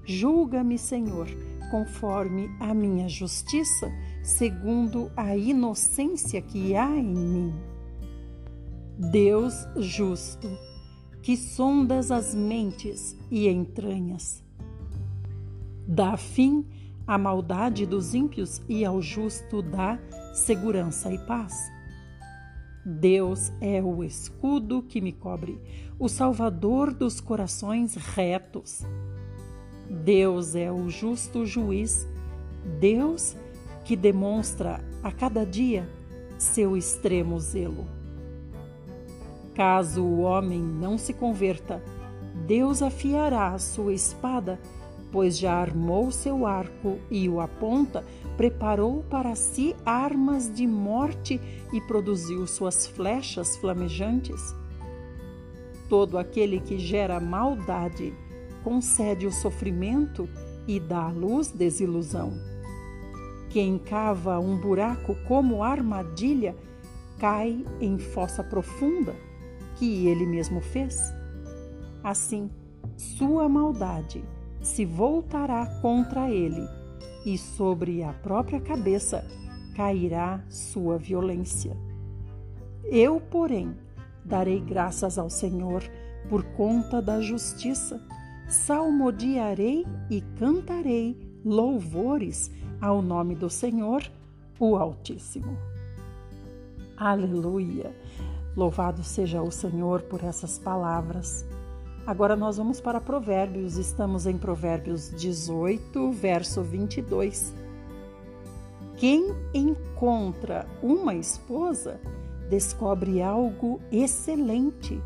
Julga-me, 0.05 0.79
Senhor, 0.79 1.29
conforme 1.71 2.49
a 2.59 2.75
minha 2.75 3.09
justiça, 3.09 3.91
segundo 4.23 5.11
a 5.17 5.37
inocência 5.37 6.41
que 6.41 6.75
há 6.75 6.89
em 6.89 7.15
mim. 7.15 7.55
Deus 9.11 9.55
justo, 9.77 10.49
que 11.23 11.37
sondas 11.37 12.11
as 12.11 12.35
mentes 12.35 13.17
e 13.31 13.49
entranhas. 13.49 14.42
Dá 15.87 16.17
fim 16.17 16.65
à 17.07 17.19
maldade 17.19 17.85
dos 17.85 18.15
ímpios 18.15 18.63
e 18.69 18.85
ao 18.85 19.03
justo 19.03 19.63
dá 19.63 19.99
segurança 20.35 21.13
e 21.13 21.19
paz. 21.19 21.55
Deus 22.85 23.53
é 23.61 23.83
o 23.83 24.03
escudo 24.03 24.83
que 24.83 25.01
me 25.01 25.13
cobre, 25.13 25.61
o 25.99 26.09
salvador 26.09 26.93
dos 26.93 27.21
corações 27.21 27.95
retos. 27.95 28.83
Deus 29.89 30.55
é 30.55 30.71
o 30.71 30.89
justo 30.89 31.47
juiz, 31.47 32.09
Deus 32.81 33.37
que 33.85 33.95
demonstra 33.95 34.81
a 35.03 35.13
cada 35.13 35.45
dia 35.45 35.89
seu 36.39 36.77
extremo 36.77 37.39
zelo. 37.39 37.87
Caso 39.55 40.03
o 40.03 40.23
homem 40.23 40.61
não 40.61 40.97
se 40.97 41.13
converta, 41.13 41.83
Deus 42.47 42.83
afiará 42.83 43.49
a 43.49 43.59
sua 43.59 43.93
espada, 43.93 44.59
pois 45.13 45.39
já 45.39 45.53
armou 45.53 46.11
seu 46.11 46.47
arco 46.47 46.99
e 47.11 47.29
o 47.29 47.39
aponta, 47.39 48.03
preparou 48.37 49.05
para 49.05 49.35
si 49.35 49.77
armas 49.85 50.53
de 50.53 50.67
morte 50.67 51.39
e 51.71 51.81
produziu 51.83 52.47
suas 52.47 52.87
flechas 52.87 53.57
flamejantes. 53.59 54.55
Todo 55.89 56.17
aquele 56.17 56.59
que 56.59 56.79
gera 56.79 57.21
maldade 57.21 58.15
concede 58.65 59.27
o 59.27 59.31
sofrimento 59.31 60.27
e 60.67 60.81
dá 60.81 61.09
à 61.09 61.13
luz 61.13 61.51
desilusão. 61.51 62.33
Quem 63.51 63.77
cava 63.79 64.41
um 64.41 64.57
buraco 64.57 65.15
como 65.29 65.63
armadilha 65.63 66.57
cai 67.19 67.63
em 67.79 67.99
fossa 67.99 68.43
profunda 68.43 69.15
que 69.77 70.07
ele 70.07 70.25
mesmo 70.25 70.63
fez. 70.63 70.99
Assim, 72.03 72.51
sua 72.97 73.49
maldade 73.49 74.25
se 74.63 74.85
voltará 74.85 75.67
contra 75.81 76.31
ele 76.31 76.67
e 77.25 77.37
sobre 77.37 78.03
a 78.03 78.13
própria 78.13 78.61
cabeça 78.61 79.25
cairá 79.75 80.43
sua 80.49 80.99
violência. 80.99 81.77
Eu, 82.85 83.21
porém, 83.21 83.75
darei 84.25 84.61
graças 84.61 85.19
ao 85.19 85.31
Senhor 85.31 85.83
por 86.29 86.45
conta 86.45 87.01
da 87.01 87.21
justiça, 87.21 88.01
salmodiarei 88.49 89.87
e 90.11 90.21
cantarei 90.39 91.17
louvores 91.45 92.51
ao 92.81 93.03
nome 93.03 93.35
do 93.35 93.49
Senhor, 93.49 94.03
o 94.59 94.77
Altíssimo. 94.77 95.57
Aleluia! 96.97 97.95
Louvado 98.57 99.03
seja 99.03 99.43
o 99.43 99.51
Senhor 99.51 100.03
por 100.03 100.23
essas 100.23 100.59
palavras. 100.59 101.45
Agora 102.05 102.35
nós 102.35 102.57
vamos 102.57 102.81
para 102.81 103.01
Provérbios, 103.01 103.77
estamos 103.77 104.27
em 104.27 104.37
Provérbios 104.37 105.09
18, 105.11 106.11
verso 106.11 106.61
22. 106.61 107.55
Quem 108.97 109.29
encontra 109.55 110.67
uma 110.83 111.15
esposa 111.15 112.01
descobre 112.51 113.23
algo 113.23 113.81
excelente, 113.91 115.01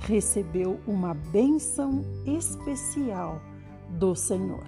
recebeu 0.00 0.80
uma 0.88 1.14
bênção 1.14 2.02
especial 2.26 3.40
do 3.90 4.16
Senhor. 4.16 4.66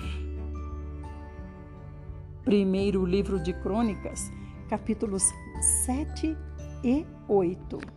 Primeiro 2.45 3.05
livro 3.05 3.41
de 3.41 3.53
Crônicas, 3.53 4.31
capítulos 4.69 5.25
7 5.85 6.37
e 6.85 7.05
8. 7.27 7.96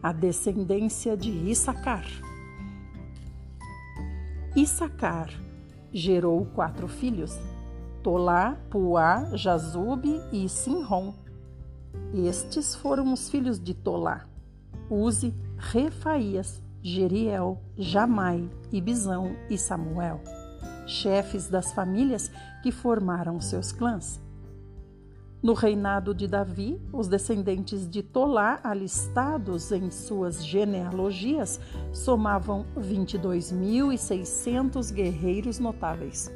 A 0.00 0.12
descendência 0.12 1.16
de 1.16 1.28
Issacar. 1.28 2.04
Issacar 4.54 5.28
gerou 5.92 6.46
quatro 6.46 6.86
filhos: 6.86 7.36
Tolá, 8.02 8.56
Puá, 8.70 9.28
Jazube 9.34 10.20
e 10.32 10.48
Sinrom. 10.48 11.14
Estes 12.14 12.76
foram 12.76 13.12
os 13.12 13.28
filhos 13.28 13.58
de 13.58 13.74
Tolá: 13.74 14.28
Uzi, 14.88 15.34
Refaías, 15.56 16.62
Jeriel, 16.80 17.60
Jamai, 17.76 18.48
Ibizão 18.70 19.34
e 19.50 19.58
Samuel, 19.58 20.22
chefes 20.86 21.48
das 21.48 21.72
famílias 21.72 22.30
que 22.62 22.70
formaram 22.70 23.40
seus 23.40 23.72
clãs. 23.72 24.20
No 25.40 25.52
reinado 25.52 26.12
de 26.12 26.26
Davi, 26.26 26.80
os 26.92 27.06
descendentes 27.06 27.88
de 27.88 28.02
Tolá, 28.02 28.58
alistados 28.64 29.70
em 29.70 29.88
suas 29.88 30.44
genealogias, 30.44 31.60
somavam 31.92 32.66
22.600 32.76 34.92
guerreiros 34.92 35.60
notáveis. 35.60 36.28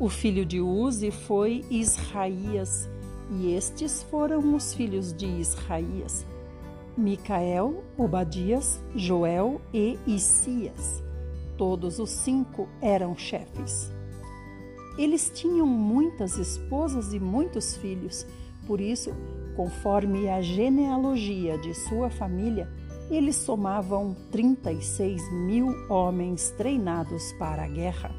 O 0.00 0.08
filho 0.08 0.44
de 0.44 0.60
Uzi 0.60 1.12
foi 1.12 1.64
Israías, 1.70 2.90
e 3.30 3.54
estes 3.54 4.02
foram 4.02 4.56
os 4.56 4.74
filhos 4.74 5.12
de 5.12 5.26
Israías: 5.26 6.26
Micael, 6.96 7.84
Obadias, 7.96 8.80
Joel 8.96 9.60
e 9.72 9.96
Isias. 10.04 11.00
Todos 11.56 12.00
os 12.00 12.10
cinco 12.10 12.68
eram 12.82 13.16
chefes. 13.16 13.96
Eles 14.98 15.30
tinham 15.32 15.64
muitas 15.64 16.38
esposas 16.38 17.14
e 17.14 17.20
muitos 17.20 17.76
filhos, 17.76 18.26
por 18.66 18.80
isso, 18.80 19.12
conforme 19.54 20.28
a 20.28 20.42
genealogia 20.42 21.56
de 21.56 21.72
sua 21.72 22.10
família, 22.10 22.68
eles 23.08 23.36
somavam 23.36 24.16
36 24.32 25.32
mil 25.32 25.68
homens 25.88 26.50
treinados 26.50 27.32
para 27.38 27.62
a 27.64 27.68
guerra. 27.68 28.10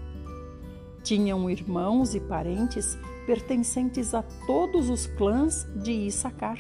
Tinham 1.04 1.50
irmãos 1.50 2.16
e 2.16 2.20
parentes 2.22 2.98
pertencentes 3.28 4.14
a 4.14 4.24
todos 4.48 4.90
os 4.90 5.06
clãs 5.06 5.68
de 5.84 5.92
Issacar, 5.92 6.58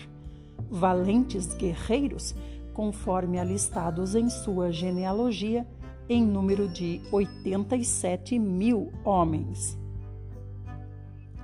valentes 0.69 1.53
guerreiros, 1.53 2.35
conforme 2.73 3.39
alistados 3.39 4.15
em 4.15 4.29
sua 4.29 4.69
genealogia, 4.69 5.65
em 6.09 6.25
número 6.25 6.67
de 6.67 7.01
87 7.09 8.37
mil 8.37 8.91
homens 9.05 9.78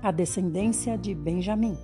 a 0.06 0.12
descendência 0.12 0.98
de 1.00 1.16
Benjamim. 1.16 1.76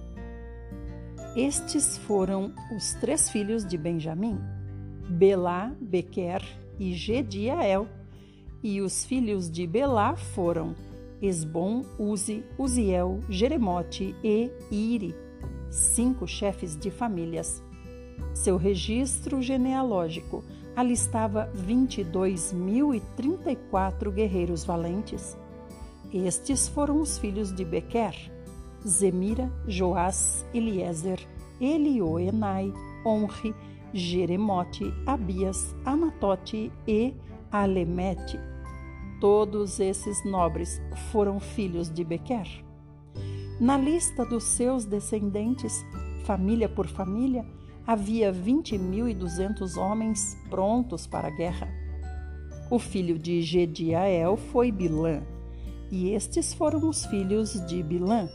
Estes 1.36 1.98
foram 1.98 2.54
os 2.78 2.94
três 2.94 3.32
filhos 3.32 3.66
de 3.66 3.80
Benjamim, 3.80 4.38
Belá, 5.10 5.74
Bequer 5.82 6.44
e 6.78 6.94
Gediael, 6.94 7.88
e 8.62 8.80
os 8.80 9.04
filhos 9.04 9.50
de 9.50 9.66
Belá 9.66 10.16
foram 10.16 10.76
Esbom, 11.20 11.84
Uzi, 11.98 12.44
Uziel, 12.60 13.22
Jeremote 13.28 14.16
e 14.24 14.52
Iri, 14.70 15.16
cinco 15.72 16.28
chefes 16.28 16.78
de 16.78 16.92
famílias. 16.92 17.64
Seu 18.36 18.56
registro 18.56 19.42
genealógico 19.42 20.44
alistava 20.76 21.52
22.034 21.58 24.12
guerreiros 24.12 24.64
valentes. 24.64 25.36
Estes 26.14 26.68
foram 26.68 27.00
os 27.00 27.18
filhos 27.18 27.54
de 27.54 27.64
Bequer, 27.64 28.14
Zemira, 28.86 29.50
Joás, 29.66 30.46
Eliezer, 30.54 31.26
Elioenai, 31.60 32.74
Onri, 33.06 33.56
Jeremote, 33.94 34.94
Abias, 35.06 35.74
Anatote 35.86 36.70
e 36.86 37.14
Alemete. 37.50 38.38
Todos 39.22 39.80
esses 39.80 40.26
nobres 40.26 40.82
foram 41.12 41.40
filhos 41.40 41.90
de 41.90 42.04
Bequer. 42.04 42.48
Na 43.60 43.78
lista 43.78 44.26
dos 44.26 44.44
seus 44.44 44.84
descendentes, 44.84 45.86
família 46.26 46.68
por 46.68 46.88
família, 46.88 47.46
havia 47.88 48.34
20.200 48.34 49.78
homens 49.78 50.38
prontos 50.50 51.08
para 51.08 51.30
a 51.30 51.32
guerra. 51.32 51.70
O 52.70 52.80
filho 52.80 53.18
de 53.18 53.42
Gediael 53.42 54.36
foi 54.36 54.72
Bilã, 54.72 55.22
e 55.92 56.12
estes 56.12 56.54
foram 56.54 56.88
os 56.88 57.06
filhos 57.06 57.54
de 57.68 57.84
Bilã: 57.84 58.30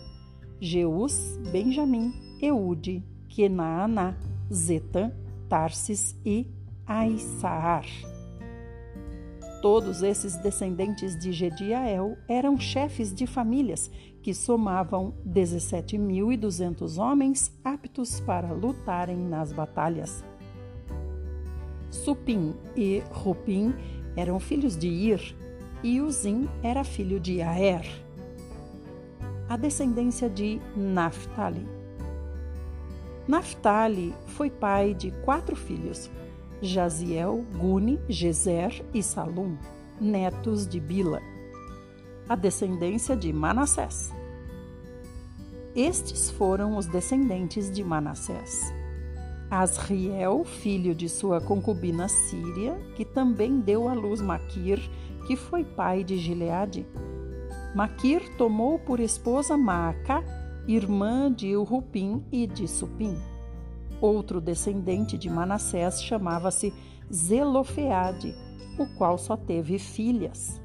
Jeus, 0.61 1.39
Benjamim, 1.51 2.13
Eude, 2.41 3.03
Kenaaná, 3.29 4.15
Zetã, 4.53 5.11
Tarsis 5.49 6.15
e 6.25 6.47
Aissaar. 6.87 7.87
Todos 9.63 10.03
esses 10.03 10.37
descendentes 10.37 11.19
de 11.19 11.33
Gediael 11.33 12.17
eram 12.29 12.59
chefes 12.59 13.13
de 13.13 13.27
famílias 13.27 13.91
que 14.23 14.35
somavam 14.35 15.15
17.200 15.27 16.99
homens 16.99 17.51
aptos 17.65 18.21
para 18.21 18.53
lutarem 18.53 19.17
nas 19.17 19.53
batalhas. 19.53 20.25
Supim 21.91 22.55
e 22.77 23.03
Rupim 23.11 23.75
eram 24.15 24.39
filhos 24.39 24.77
de 24.77 24.89
Ir, 24.89 25.37
e 25.87 26.01
Uzim 26.01 26.49
era 26.65 26.83
filho 26.83 27.21
de 27.21 27.41
Aer. 27.41 27.87
A 29.49 29.57
descendência 29.57 30.29
de 30.29 30.61
Naphtali. 30.75 31.65
Naphtali 33.29 34.13
foi 34.27 34.51
pai 34.51 34.95
de 34.95 35.13
quatro 35.25 35.55
filhos: 35.55 36.11
Jaziel, 36.61 37.45
Guni, 37.57 38.01
Gezer 38.09 38.85
e 38.93 39.01
Salum, 39.01 39.57
netos 40.01 40.67
de 40.67 40.81
Bila. 40.81 41.23
A 42.29 42.35
descendência 42.35 43.17
de 43.17 43.33
Manassés. 43.33 44.13
Estes 45.73 46.33
foram 46.33 46.77
os 46.77 46.87
descendentes 46.87 47.71
de 47.71 47.85
Manassés. 47.85 48.75
Asriel, 49.49 50.45
filho 50.45 50.93
de 50.97 51.09
sua 51.09 51.41
concubina 51.41 52.09
Síria, 52.09 52.75
que 52.97 53.05
também 53.05 53.61
deu 53.61 53.89
à 53.89 53.95
luz 53.95 54.21
Maquir, 54.21 54.81
que 55.27 55.35
foi 55.37 55.65
pai 55.65 56.05
de 56.05 56.17
Gileade. 56.17 56.87
Maquir 57.75 58.37
tomou 58.37 58.79
por 58.79 59.01
esposa 59.01 59.57
Maaca, 59.57 60.23
irmã 60.69 61.31
de 61.31 61.57
Urupim 61.57 62.25
e 62.31 62.47
de 62.47 62.69
Supim. 62.69 63.17
Outro 64.01 64.41
descendente 64.41 65.19
de 65.19 65.29
Manassés 65.29 66.03
chamava-se 66.03 66.73
Zelofeade, 67.13 68.35
o 68.79 68.87
qual 68.97 69.19
só 69.19 69.37
teve 69.37 69.79
filhas. 69.79 70.61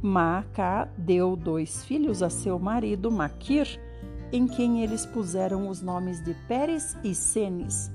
Maaca 0.00 0.90
deu 0.96 1.34
dois 1.34 1.84
filhos 1.84 2.22
a 2.22 2.30
seu 2.30 2.58
marido 2.58 3.10
Maquir, 3.10 3.80
em 4.32 4.46
quem 4.46 4.82
eles 4.82 5.06
puseram 5.06 5.68
os 5.68 5.80
nomes 5.80 6.22
de 6.22 6.34
Pérez 6.46 6.96
e 7.02 7.14
Senes. 7.14 7.90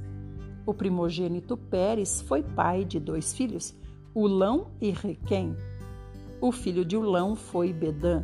O 0.66 0.74
primogênito 0.74 1.56
Pérez 1.56 2.22
foi 2.22 2.44
pai 2.44 2.84
de 2.84 3.00
dois 3.00 3.34
filhos, 3.34 3.76
Ulão 4.16 4.72
e 4.82 4.92
Requém. 4.92 5.56
O 6.42 6.54
filho 6.54 6.86
de 6.86 6.96
Ulão 6.96 7.36
foi 7.36 7.74
Bedã. 7.74 8.24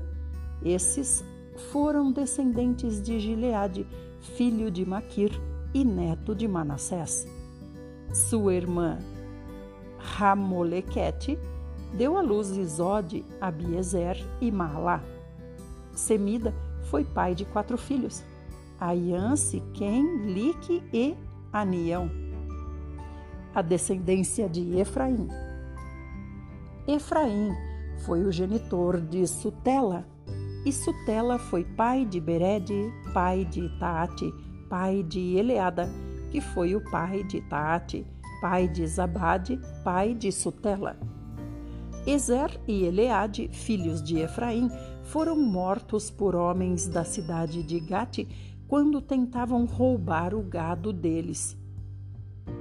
Esses 0.63 1.23
foram 1.71 2.13
descendentes 2.13 3.01
de 3.01 3.19
Gileade, 3.19 3.85
filho 4.21 4.71
de 4.71 4.85
Maquir 4.85 5.31
e 5.73 5.83
neto 5.83 6.33
de 6.33 6.47
Manassés. 6.47 7.27
Sua 8.13 8.53
irmã 8.53 8.99
Ramolequete 9.97 11.37
deu 11.93 12.17
à 12.17 12.21
luz 12.21 12.55
Isode, 12.55 13.25
Abiezer 13.41 14.17
e 14.39 14.49
Malá. 14.49 15.03
Semida 15.93 16.53
foi 16.89 17.03
pai 17.03 17.35
de 17.35 17.43
quatro 17.43 17.77
filhos, 17.77 18.23
Aian, 18.79 19.35
Siquém, 19.35 20.25
Lique 20.25 20.81
e 20.93 21.17
Anião. 21.51 22.09
A 23.53 23.61
descendência 23.61 24.47
de 24.47 24.77
Efraim. 24.77 25.27
Efraim 26.87 27.74
foi 27.99 28.23
o 28.23 28.31
genitor 28.31 28.99
de 28.99 29.25
Sutela, 29.27 30.05
e 30.65 30.71
Sutela 30.71 31.37
foi 31.37 31.63
pai 31.63 32.05
de 32.05 32.19
Berede, 32.19 32.91
pai 33.13 33.45
de 33.45 33.69
Taate, 33.77 34.33
pai 34.69 35.03
de 35.03 35.37
Eleada, 35.37 35.89
que 36.31 36.41
foi 36.41 36.75
o 36.75 36.81
pai 36.89 37.23
de 37.23 37.39
Taate, 37.41 38.05
pai 38.41 38.67
de 38.67 38.85
Zabade, 38.87 39.59
pai 39.83 40.13
de 40.13 40.31
Sutela. 40.31 40.97
Ezer 42.07 42.59
e 42.67 42.83
Eleade, 42.83 43.47
filhos 43.51 44.01
de 44.01 44.19
Efraim, 44.19 44.69
foram 45.03 45.35
mortos 45.35 46.09
por 46.09 46.35
homens 46.35 46.87
da 46.87 47.03
cidade 47.03 47.63
de 47.63 47.79
Gate 47.79 48.27
quando 48.67 49.01
tentavam 49.01 49.65
roubar 49.65 50.33
o 50.33 50.41
gado 50.41 50.91
deles. 50.91 51.57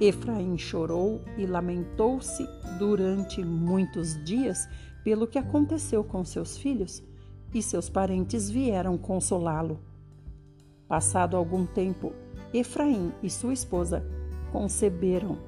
Efraim 0.00 0.56
chorou 0.58 1.22
e 1.36 1.46
lamentou-se 1.46 2.46
durante 2.78 3.42
muitos 3.42 4.22
dias 4.24 4.68
pelo 5.04 5.26
que 5.26 5.38
aconteceu 5.38 6.02
com 6.02 6.24
seus 6.24 6.56
filhos, 6.56 7.02
e 7.52 7.62
seus 7.62 7.88
parentes 7.88 8.50
vieram 8.50 8.98
consolá-lo. 8.98 9.78
Passado 10.88 11.36
algum 11.36 11.64
tempo, 11.64 12.12
Efraim 12.52 13.12
e 13.22 13.30
sua 13.30 13.52
esposa 13.52 14.04
conceberam. 14.50 15.38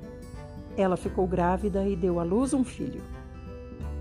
Ela 0.77 0.97
ficou 0.97 1.27
grávida 1.27 1.85
e 1.89 1.97
deu 1.97 2.21
à 2.21 2.23
luz 2.23 2.55
um 2.55 2.63
filho. 2.63 3.03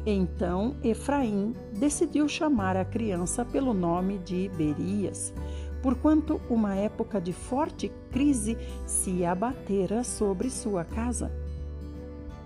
Então 0.05 0.75
Efraim 0.83 1.55
decidiu 1.73 2.27
chamar 2.27 2.77
a 2.77 2.85
criança 2.85 3.43
pelo 3.43 3.73
nome 3.73 4.19
de 4.19 4.49
Berias, 4.49 5.33
porquanto 5.81 6.39
uma 6.47 6.75
época 6.75 7.19
de 7.19 7.33
forte 7.33 7.91
crise 8.11 8.55
se 8.85 9.25
abatera 9.25 10.03
sobre 10.03 10.49
sua 10.51 10.83
casa. 10.83 11.31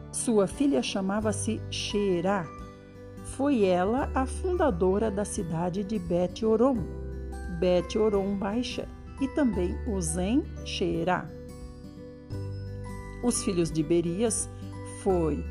Sua 0.09 0.47
filha 0.47 0.81
chamava-se 0.81 1.61
Xerá 1.69 2.58
foi 3.39 3.63
ela 3.63 4.11
a 4.13 4.25
fundadora 4.25 5.09
da 5.09 5.23
cidade 5.23 5.81
de 5.81 5.97
Bet-Orom, 5.97 6.75
Bet-Orom 7.57 8.35
Baixa 8.35 8.85
e 9.21 9.29
também 9.29 9.77
Uzen 9.87 10.43
Sheerá. 10.65 11.25
Os 13.23 13.41
filhos 13.41 13.71
de 13.71 13.81
Berias 13.81 14.49
foi, 15.01 15.41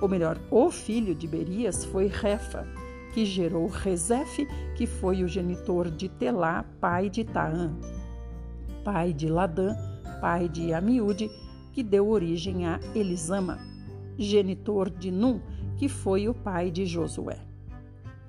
ou 0.00 0.08
melhor, 0.08 0.38
o 0.52 0.70
filho 0.70 1.16
de 1.16 1.26
Berias 1.26 1.84
foi 1.86 2.06
Refa, 2.06 2.64
que 3.12 3.24
gerou 3.24 3.66
Rezef, 3.66 4.46
que 4.76 4.86
foi 4.86 5.24
o 5.24 5.28
genitor 5.28 5.90
de 5.90 6.08
Telá, 6.08 6.64
pai 6.80 7.10
de 7.10 7.24
Taã, 7.24 7.76
pai 8.84 9.12
de 9.12 9.28
Ladã, 9.28 9.74
pai 10.20 10.48
de 10.48 10.72
Amiúde, 10.72 11.28
que 11.72 11.82
deu 11.82 12.08
origem 12.08 12.68
a 12.68 12.78
Elisama, 12.94 13.58
genitor 14.16 14.88
de 14.88 15.10
Num, 15.10 15.40
que 15.76 15.88
foi 15.88 16.28
o 16.28 16.34
pai 16.34 16.70
de 16.70 16.86
Josué. 16.86 17.38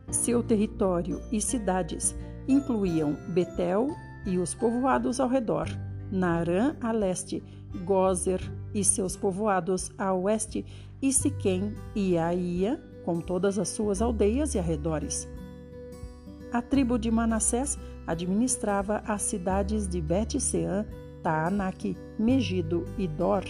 Seu 0.09 0.41
território 0.41 1.21
e 1.31 1.41
cidades 1.41 2.15
incluíam 2.47 3.17
Betel 3.29 3.89
e 4.25 4.37
os 4.37 4.53
povoados 4.53 5.19
ao 5.19 5.27
redor, 5.27 5.67
Naarã 6.11 6.75
a 6.81 6.91
leste, 6.91 7.43
Gozer 7.83 8.41
e 8.73 8.83
seus 8.83 9.17
povoados 9.17 9.91
a 9.97 10.13
oeste, 10.13 10.65
e 11.01 11.13
Siquém 11.13 11.75
e 11.95 12.17
Aia, 12.17 12.81
com 13.05 13.19
todas 13.19 13.59
as 13.59 13.69
suas 13.69 14.01
aldeias 14.01 14.55
e 14.55 14.59
arredores. 14.59 15.27
A 16.51 16.61
tribo 16.61 16.97
de 16.97 17.11
Manassés 17.11 17.77
administrava 18.05 19.03
as 19.05 19.21
cidades 19.21 19.87
de 19.87 20.01
Bet-Seã, 20.01 20.85
Megido 22.17 22.85
e 22.97 23.05
Dor, 23.05 23.43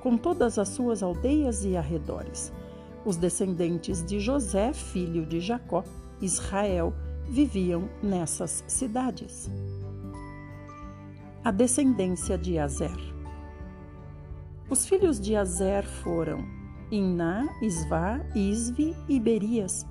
com 0.00 0.16
todas 0.16 0.56
as 0.58 0.68
suas 0.68 1.02
aldeias 1.02 1.64
e 1.64 1.76
arredores. 1.76 2.52
Os 3.04 3.16
descendentes 3.16 4.02
de 4.04 4.18
José, 4.18 4.72
filho 4.72 5.26
de 5.26 5.38
Jacó, 5.38 5.84
Israel, 6.20 6.94
viviam 7.28 7.88
nessas 8.02 8.64
cidades. 8.66 9.50
A 11.44 11.50
descendência 11.50 12.38
de 12.38 12.58
Azer. 12.58 12.96
Os 14.70 14.86
filhos 14.86 15.20
de 15.20 15.36
Azer 15.36 15.86
foram 15.86 16.42
Iná, 16.90 17.46
Isvá, 17.60 18.20
Isvi 18.34 18.96
e 19.06 19.20
Berias. 19.20 19.86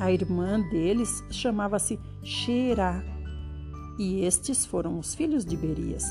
A 0.00 0.10
irmã 0.10 0.60
deles 0.70 1.22
chamava-se 1.30 2.00
Xerá. 2.24 3.04
E 3.98 4.24
estes 4.24 4.66
foram 4.66 4.98
os 4.98 5.14
filhos 5.14 5.44
de 5.44 5.56
Berias, 5.56 6.04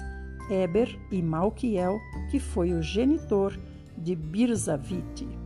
Eber 0.49 0.97
e 1.11 1.21
Malquiel, 1.21 1.99
que 2.29 2.39
foi 2.39 2.71
o 2.73 2.81
genitor 2.81 3.59
de 3.97 4.15
Birzavite. 4.15 5.40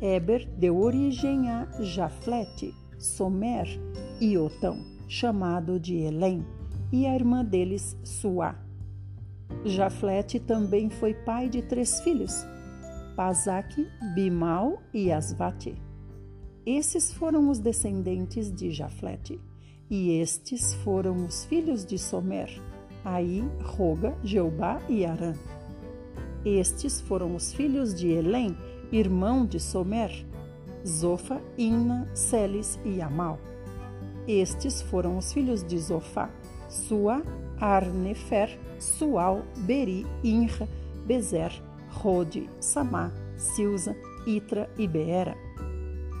Eber 0.00 0.48
deu 0.56 0.78
origem 0.78 1.50
a 1.50 1.66
Jaflete, 1.80 2.74
Somer 2.98 3.66
e 4.20 4.38
Otão, 4.38 4.84
chamado 5.08 5.78
de 5.78 5.96
Elém, 5.96 6.44
e 6.90 7.06
a 7.06 7.14
irmã 7.14 7.44
deles, 7.44 7.96
Suá. 8.02 8.56
Jaflete 9.64 10.40
também 10.40 10.88
foi 10.88 11.12
pai 11.12 11.48
de 11.48 11.60
três 11.60 12.00
filhos, 12.00 12.46
Pazaque, 13.14 13.86
Bimal 14.14 14.82
e 14.94 15.12
Asvate. 15.12 15.74
Esses 16.64 17.12
foram 17.12 17.50
os 17.50 17.58
descendentes 17.58 18.50
de 18.50 18.70
Jaflete, 18.70 19.38
e 19.90 20.12
estes 20.12 20.72
foram 20.74 21.26
os 21.26 21.44
filhos 21.44 21.84
de 21.84 21.98
Somer, 21.98 22.48
Aí, 23.04 23.42
Roga, 23.62 24.16
Jeubá 24.22 24.80
e 24.88 25.04
Arã. 25.04 25.34
Estes 26.44 27.00
foram 27.00 27.34
os 27.34 27.52
filhos 27.52 27.94
de 27.94 28.08
Elém, 28.08 28.56
irmão 28.92 29.44
de 29.46 29.60
Somer, 29.60 30.26
Zofa, 30.86 31.40
Inna, 31.56 32.08
Celis 32.14 32.78
e 32.84 33.00
Amal. 33.00 33.38
Estes 34.26 34.82
foram 34.82 35.18
os 35.18 35.32
filhos 35.32 35.62
de 35.62 35.78
Zofá, 35.78 36.30
Sua, 36.68 37.22
Arnefer, 37.58 38.58
Sual, 38.78 39.42
Beri, 39.58 40.06
Inra, 40.22 40.68
Bezer, 41.06 41.52
Rode, 41.90 42.48
Samá, 42.60 43.12
Silza, 43.36 43.96
Itra 44.26 44.70
e 44.78 44.86
Beera. 44.86 45.36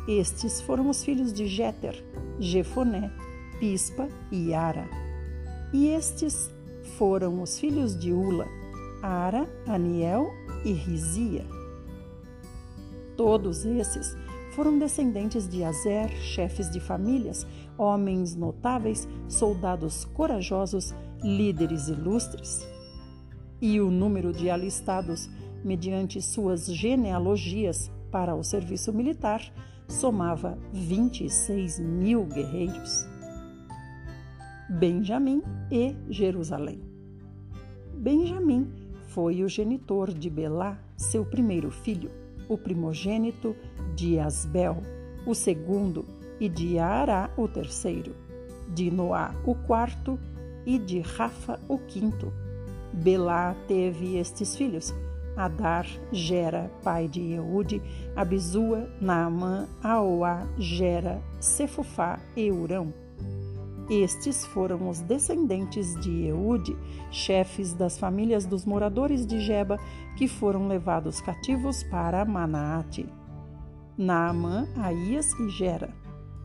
Estes 0.08 0.60
foram 0.60 0.88
os 0.88 1.04
filhos 1.04 1.32
de 1.32 1.46
Jéter, 1.46 2.02
Jefoné, 2.38 3.10
Pispa 3.58 4.08
e 4.32 4.54
Ara. 4.54 4.88
E 5.72 5.88
estes 5.88 6.50
foram 6.98 7.42
os 7.42 7.58
filhos 7.58 7.96
de 7.96 8.12
Ula, 8.12 8.46
Ara, 9.02 9.48
Aniel 9.66 10.32
e 10.64 10.72
Rizia. 10.72 11.59
Todos 13.20 13.66
esses 13.66 14.16
foram 14.54 14.78
descendentes 14.78 15.46
de 15.46 15.62
Azer, 15.62 16.08
chefes 16.22 16.70
de 16.70 16.80
famílias, 16.80 17.46
homens 17.76 18.34
notáveis, 18.34 19.06
soldados 19.28 20.06
corajosos, 20.06 20.94
líderes 21.22 21.88
ilustres. 21.88 22.66
E 23.60 23.78
o 23.78 23.90
número 23.90 24.32
de 24.32 24.48
alistados, 24.48 25.28
mediante 25.62 26.22
suas 26.22 26.64
genealogias 26.64 27.92
para 28.10 28.34
o 28.34 28.42
serviço 28.42 28.90
militar, 28.90 29.42
somava 29.86 30.56
26 30.72 31.78
mil 31.78 32.24
guerreiros. 32.24 33.06
Benjamim 34.70 35.42
e 35.70 35.94
Jerusalém. 36.08 36.80
Benjamim 37.92 38.72
foi 39.08 39.44
o 39.44 39.48
genitor 39.48 40.10
de 40.10 40.30
Belá, 40.30 40.82
seu 40.96 41.22
primeiro 41.22 41.70
filho 41.70 42.10
o 42.50 42.58
primogênito, 42.58 43.54
de 43.94 44.18
Asbel, 44.18 44.82
o 45.24 45.34
segundo, 45.34 46.04
e 46.40 46.48
de 46.48 46.80
Ará, 46.80 47.30
o 47.36 47.46
terceiro, 47.46 48.16
de 48.68 48.90
Noá, 48.90 49.32
o 49.46 49.54
quarto, 49.54 50.18
e 50.66 50.78
de 50.78 51.00
Rafa, 51.00 51.60
o 51.68 51.78
quinto. 51.78 52.32
Belá 52.92 53.54
teve 53.68 54.18
estes 54.18 54.56
filhos: 54.56 54.92
Adar, 55.36 55.86
Gera, 56.10 56.70
pai 56.82 57.06
de 57.06 57.32
Eude, 57.32 57.80
Abizua, 58.16 58.90
Naamã, 59.00 59.68
Aoá, 59.82 60.46
Gera, 60.58 61.22
Sefufá 61.38 62.18
e 62.36 62.50
Urão. 62.50 62.92
Estes 63.90 64.46
foram 64.46 64.88
os 64.88 65.00
descendentes 65.00 65.98
de 65.98 66.26
Eude, 66.26 66.76
chefes 67.10 67.74
das 67.74 67.98
famílias 67.98 68.46
dos 68.46 68.64
moradores 68.64 69.26
de 69.26 69.40
Geba, 69.40 69.80
que 70.16 70.28
foram 70.28 70.68
levados 70.68 71.20
cativos 71.20 71.82
para 71.82 72.24
Manaate. 72.24 73.04
Naamã, 73.98 74.68
Aías 74.76 75.32
e 75.40 75.48
Gera. 75.48 75.92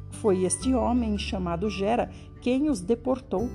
Foi 0.10 0.44
este 0.44 0.74
homem 0.74 1.20
chamado 1.20 1.70
Gera 1.70 2.10
quem 2.42 2.68
os 2.68 2.82
deportou. 2.82 3.48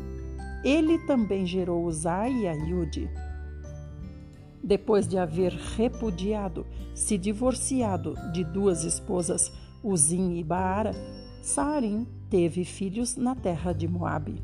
Ele 0.63 0.97
também 1.01 1.45
gerou 1.45 1.85
Uzai 1.85 2.33
e 2.33 2.47
Aiude. 2.47 3.11
Depois 4.63 5.09
de 5.09 5.19
haver 5.19 5.53
repudiado, 5.53 6.65
se 6.95 7.19
divorciado 7.19 8.15
de 8.33 8.45
duas 8.45 8.85
esposas, 8.85 9.51
Uzim 9.83 10.37
e 10.37 10.45
Baara, 10.45 10.93
Sarim 11.43 12.20
teve 12.31 12.65
filhos 12.65 13.17
na 13.17 13.35
terra 13.35 13.73
de 13.73 13.89
Moabe. 13.89 14.43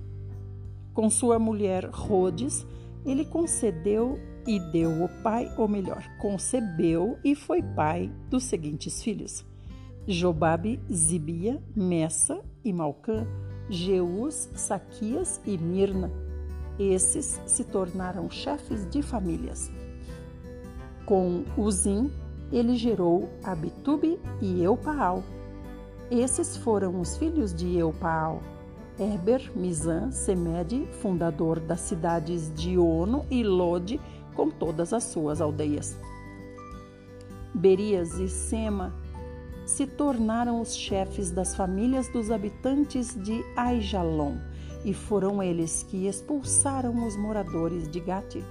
Com 0.93 1.09
sua 1.09 1.39
mulher 1.39 1.89
Rhodes, 1.91 2.66
ele 3.05 3.24
concedeu 3.24 4.18
e 4.47 4.59
deu 4.59 5.05
o 5.05 5.09
pai, 5.22 5.53
ou 5.57 5.68
melhor, 5.68 6.03
concebeu 6.18 7.18
e 7.24 7.34
foi 7.34 7.62
pai 7.62 8.11
dos 8.28 8.45
seguintes 8.45 9.03
filhos: 9.03 9.45
Jobabe, 10.07 10.80
Zibia, 10.93 11.62
Messa 11.74 12.41
e 12.64 12.72
Malcã, 12.72 13.26
Jeus, 13.70 14.49
Saquias 14.55 15.41
e 15.47 15.57
Mirna. 15.57 16.11
Esses 16.78 17.41
se 17.47 17.64
tornaram 17.64 18.30
chefes 18.30 18.89
de 18.91 19.01
famílias. 19.03 19.70
Com 21.07 21.45
Uzim, 21.57 22.11
ele 22.53 22.76
gerou 22.76 23.28
Abitube 23.43 24.18
e 24.43 24.62
Eupaal. 24.62 25.22
Esses 26.11 26.57
foram 26.57 27.01
os 27.01 27.17
filhos 27.17 27.53
de 27.53 27.77
Eupaal. 27.77 28.41
Eber, 28.99 29.51
Mizan, 29.55 30.11
Semede, 30.11 30.87
fundador 31.03 31.59
das 31.59 31.81
cidades 31.81 32.53
de 32.55 32.79
Ono 32.79 33.27
e 33.31 33.43
Lode, 33.43 34.01
com 34.35 34.49
todas 34.49 34.93
as 34.93 35.05
suas 35.05 35.41
aldeias. 35.41 35.97
Berias 37.53 38.19
e 38.19 38.29
Sema 38.29 38.95
se 39.67 39.85
tornaram 39.87 40.61
os 40.61 40.77
chefes 40.77 41.33
das 41.33 41.57
famílias 41.57 42.09
dos 42.09 42.31
habitantes 42.31 43.15
de 43.21 43.45
Aijalon, 43.57 44.37
e 44.85 44.95
foram 44.95 45.43
eles 45.43 45.83
que 45.83 46.07
expulsaram 46.07 47.05
os 47.05 47.17
moradores 47.17 47.89
de 47.89 47.99
Gati. 47.99 48.45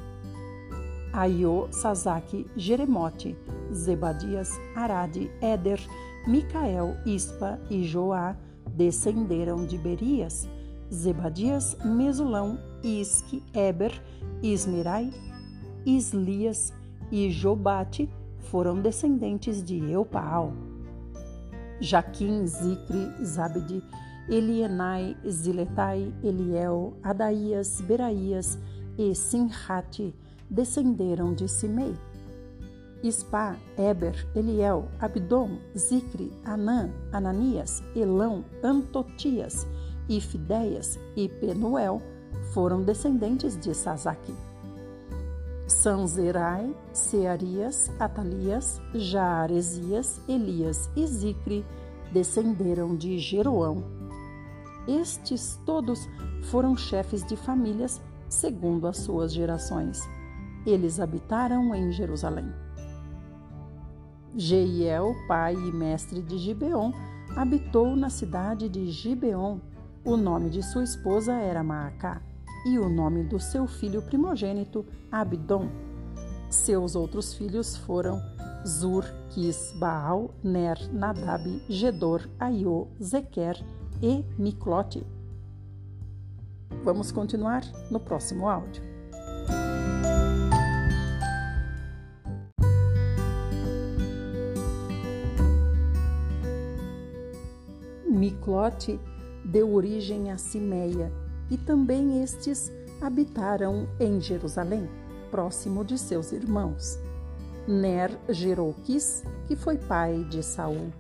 Aiô, 1.14 1.70
Sazaki, 1.72 2.46
Jeremote, 2.58 3.38
Zebadias, 3.72 4.50
Arade, 4.76 5.32
Éder, 5.40 5.80
Micael, 6.28 6.98
Ispa 7.06 7.60
e 7.70 7.84
Joá 7.84 8.36
descenderam 8.76 9.66
de 9.66 9.78
Berias, 9.78 10.50
Zebadias, 10.92 11.78
Mesulão, 11.86 12.58
Isque, 12.84 13.44
Eber, 13.54 13.92
Ismerai, 14.42 15.12
Islias 15.86 16.74
e 17.12 17.30
Jobate 17.30 18.10
foram 18.40 18.82
descendentes 18.82 19.64
de 19.64 19.78
Eupaal. 19.92 20.54
Jaquim, 21.80 22.46
Zicre, 22.48 23.24
Zabde, 23.24 23.84
Elienai, 24.28 25.16
Ziletai, 25.30 26.12
Eliel, 26.24 26.98
Adaías, 27.04 27.82
Beraías 27.82 28.58
e 28.98 29.14
Sinhate 29.14 30.16
descenderam 30.50 31.34
de 31.34 31.48
Simei. 31.48 31.94
Ispa, 33.04 33.56
Eber, 33.78 34.28
Eliel, 34.36 34.88
Abdom, 35.00 35.60
Zicre, 35.78 36.32
Anã, 36.44 36.92
Ananias, 37.12 37.84
Elão, 37.96 38.44
Antotias, 38.64 39.68
Ifideias 40.10 41.00
e 41.16 41.28
Penuel 41.28 42.02
foram 42.54 42.82
descendentes 42.82 43.58
de 43.58 43.74
Sazaki. 43.74 44.34
Sanzerai, 45.68 46.76
Searias, 46.94 47.92
Atalias, 48.00 48.80
Jaaresias, 48.94 50.22
Elias 50.28 50.90
e 50.96 51.06
Zicre 51.08 51.66
descenderam 52.12 52.96
de 52.96 53.18
Jeroão. 53.18 53.84
Estes 54.88 55.60
todos 55.66 56.08
foram 56.44 56.78
chefes 56.78 57.26
de 57.26 57.36
famílias 57.36 58.00
segundo 58.30 58.88
as 58.88 58.98
suas 58.98 59.34
gerações. 59.34 60.00
Eles 60.66 61.00
habitaram 61.00 61.74
em 61.74 61.92
Jerusalém. 61.92 62.65
Jeiel, 64.38 65.16
pai 65.28 65.54
e 65.54 65.72
mestre 65.72 66.22
de 66.22 66.38
Gibeon, 66.38 66.92
habitou 67.38 67.96
na 67.96 68.10
cidade 68.10 68.68
de 68.68 68.92
Gibeon. 68.92 69.60
O 70.04 70.18
nome 70.18 70.50
de 70.50 70.62
sua 70.62 70.84
esposa 70.84 71.34
era 71.34 71.64
Maacá 71.64 72.22
e 72.66 72.78
o 72.78 72.90
nome 72.90 73.24
do 73.24 73.40
seu 73.40 73.66
filho 73.66 74.02
primogênito, 74.02 74.86
Abdon. 75.10 75.70
Seus 76.50 76.96
outros 76.96 77.34
filhos 77.34 77.78
foram 77.78 78.22
Zur, 78.68 79.06
Quis, 79.30 79.74
Baal, 79.80 80.34
Ner, 80.44 80.78
Nadab, 80.92 81.64
Gedor, 81.70 82.28
Aiô, 82.38 82.88
Zequer 83.02 83.64
e 84.02 84.26
Miclote. 84.38 85.06
Vamos 86.84 87.12
continuar 87.12 87.64
no 87.90 88.00
próximo 88.00 88.50
áudio. 88.50 88.95
Miclote 98.26 99.00
deu 99.44 99.72
origem 99.72 100.32
a 100.32 100.38
Simeia, 100.40 101.12
e 101.52 101.58
também 101.58 102.24
estes 102.24 102.72
habitaram 103.00 103.88
em 104.00 104.20
Jerusalém, 104.20 104.90
próximo 105.30 105.86
de 105.86 105.96
seus 105.96 106.32
irmãos. 106.32 106.98
Ner 107.68 108.10
gerou 108.30 108.74
Quis, 108.84 109.24
que 109.48 109.56
foi 109.56 109.78
pai 109.78 110.26
de 110.28 110.42
Saul, 110.42 110.92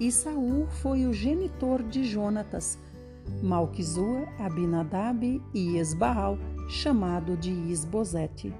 e 0.00 0.10
Saul 0.10 0.66
foi 0.80 1.04
o 1.04 1.12
genitor 1.12 1.82
de 1.82 2.04
Jonatas, 2.04 2.78
Malquizua, 3.42 4.26
Abinadab 4.38 5.42
e 5.52 5.76
Esbaal, 5.76 6.38
chamado 6.70 7.36
de 7.36 7.50
Isbosete. 7.50 8.50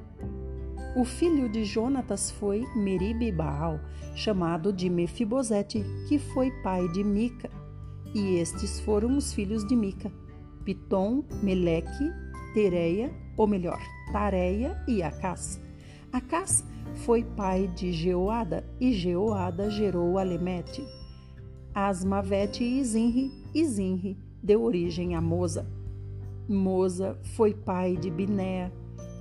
O 0.95 1.07
filho 1.07 1.49
de 1.49 1.65
Jonatas 1.65 2.31
foi 2.31 2.67
Meribe 2.77 3.33
Baal, 3.33 3.81
chamado 4.15 4.71
de 4.71 4.91
Mefibosete, 4.91 5.83
que 6.07 6.19
foi 6.19 6.51
pai 6.63 6.87
de 6.89 7.03
Mica 7.03 7.62
e 8.15 8.37
estes 8.37 8.81
foram 8.81 9.17
os 9.17 9.33
filhos 9.33 9.67
de 9.67 9.75
Mica: 9.75 10.13
Pitom, 10.65 11.25
Meleque, 11.43 12.11
Tereia, 12.55 13.13
ou 13.37 13.47
melhor, 13.47 13.81
Tareia 14.13 14.83
e 14.87 15.03
Acás. 15.03 15.61
Acás 16.13 16.65
foi 16.95 17.25
pai 17.25 17.69
de 17.69 17.93
Jeoada, 17.93 18.65
e 18.81 18.93
Jeoada 18.93 19.71
gerou 19.71 20.19
Alemete. 20.19 20.85
Asmavete 21.75 22.63
e 22.63 22.85
Zinri, 22.85 23.33
e 23.55 23.65
Zinri 23.65 24.19
deu 24.43 24.63
origem 24.63 25.15
a 25.15 25.21
Moza. 25.21 25.67
Moza 26.49 27.19
foi 27.35 27.55
pai 27.55 27.97
de 27.97 28.11
Binéa, 28.11 28.71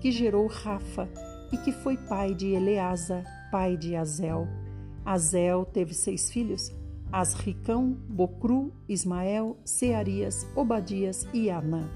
que 0.02 0.12
gerou 0.12 0.48
Rafa, 0.48 1.08
e 1.52 1.58
que 1.58 1.72
foi 1.72 1.96
pai 1.96 2.34
de 2.34 2.50
Eleasa, 2.54 3.24
pai 3.52 3.78
de 3.78 3.96
Azel. 3.96 4.48
Azel 5.06 5.66
teve 5.66 5.94
seis 5.94 6.30
filhos, 6.30 6.74
Asricão, 7.12 7.98
Bocru, 8.08 8.72
Ismael, 8.88 9.58
Searias, 9.66 10.48
Obadias 10.56 11.28
e 11.34 11.50
Anã. 11.50 11.90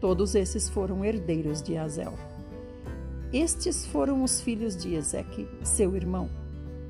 Todos 0.00 0.34
esses 0.34 0.66
foram 0.66 1.04
herdeiros 1.04 1.60
de 1.60 1.76
Azel. 1.76 2.14
Estes 3.32 3.84
foram 3.84 4.22
os 4.22 4.40
filhos 4.40 4.74
de 4.74 4.94
Ezeque, 4.94 5.46
seu 5.62 5.94
irmão. 5.94 6.30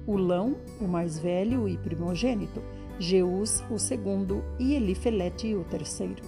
Ulão, 0.06 0.56
o 0.80 0.86
mais 0.86 1.18
velho 1.18 1.68
e 1.68 1.76
primogênito, 1.76 2.62
Jeus, 3.00 3.64
o 3.68 3.78
segundo, 3.78 4.44
e 4.60 4.74
Elifelete, 4.74 5.52
o 5.56 5.64
terceiro. 5.64 6.22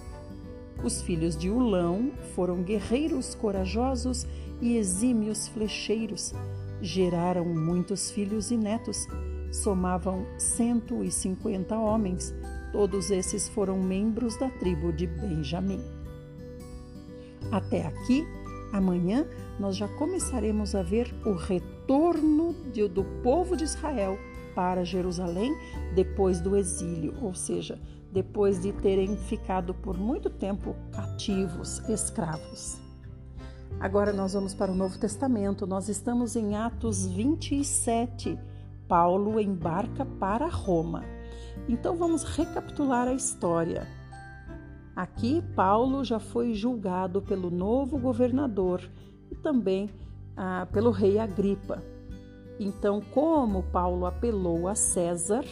Os 0.83 1.01
filhos 1.01 1.37
de 1.37 1.49
Ulão 1.49 2.11
foram 2.35 2.63
guerreiros 2.63 3.33
corajosos 3.33 4.27
e 4.61 4.75
exímios 4.75 5.47
flecheiros. 5.47 6.33
Geraram 6.81 7.45
muitos 7.45 8.11
filhos 8.11 8.51
e 8.51 8.57
netos 8.57 9.07
somavam 9.51 10.25
150 10.37 11.77
homens. 11.77 12.33
Todos 12.71 13.09
esses 13.09 13.49
foram 13.49 13.81
membros 13.81 14.37
da 14.37 14.49
tribo 14.49 14.91
de 14.93 15.07
Benjamim. 15.07 15.81
Até 17.51 17.87
aqui, 17.87 18.27
amanhã, 18.71 19.25
nós 19.59 19.75
já 19.75 19.87
começaremos 19.87 20.75
a 20.75 20.83
ver 20.83 21.13
o 21.25 21.33
retorno 21.33 22.53
de, 22.71 22.87
do 22.87 23.03
povo 23.23 23.57
de 23.57 23.63
Israel 23.63 24.17
para 24.53 24.83
Jerusalém 24.83 25.55
depois 25.95 26.39
do 26.39 26.55
exílio, 26.55 27.15
ou 27.21 27.33
seja, 27.33 27.79
depois 28.11 28.61
de 28.61 28.71
terem 28.71 29.15
ficado 29.17 29.73
por 29.73 29.97
muito 29.97 30.29
tempo 30.29 30.75
cativos, 30.91 31.79
escravos. 31.89 32.77
Agora 33.79 34.11
nós 34.11 34.33
vamos 34.33 34.53
para 34.53 34.71
o 34.71 34.75
Novo 34.75 34.97
Testamento, 34.99 35.65
nós 35.65 35.89
estamos 35.89 36.35
em 36.35 36.55
Atos 36.55 37.05
27 37.07 38.37
Paulo 38.89 39.39
embarca 39.39 40.03
para 40.03 40.47
Roma. 40.47 41.05
Então 41.69 41.95
vamos 41.95 42.23
recapitular 42.23 43.07
a 43.07 43.13
história. 43.13 43.87
Aqui, 44.95 45.43
Paulo 45.55 46.03
já 46.03 46.19
foi 46.19 46.55
julgado 46.55 47.21
pelo 47.21 47.51
novo 47.51 47.99
governador 47.99 48.81
e 49.31 49.35
também 49.35 49.89
ah, 50.35 50.67
pelo 50.73 50.89
rei 50.89 51.19
Agripa. 51.19 51.81
Então, 52.59 52.99
como 52.99 53.63
Paulo 53.63 54.05
apelou 54.05 54.67
a 54.67 54.75
César, 54.75 55.45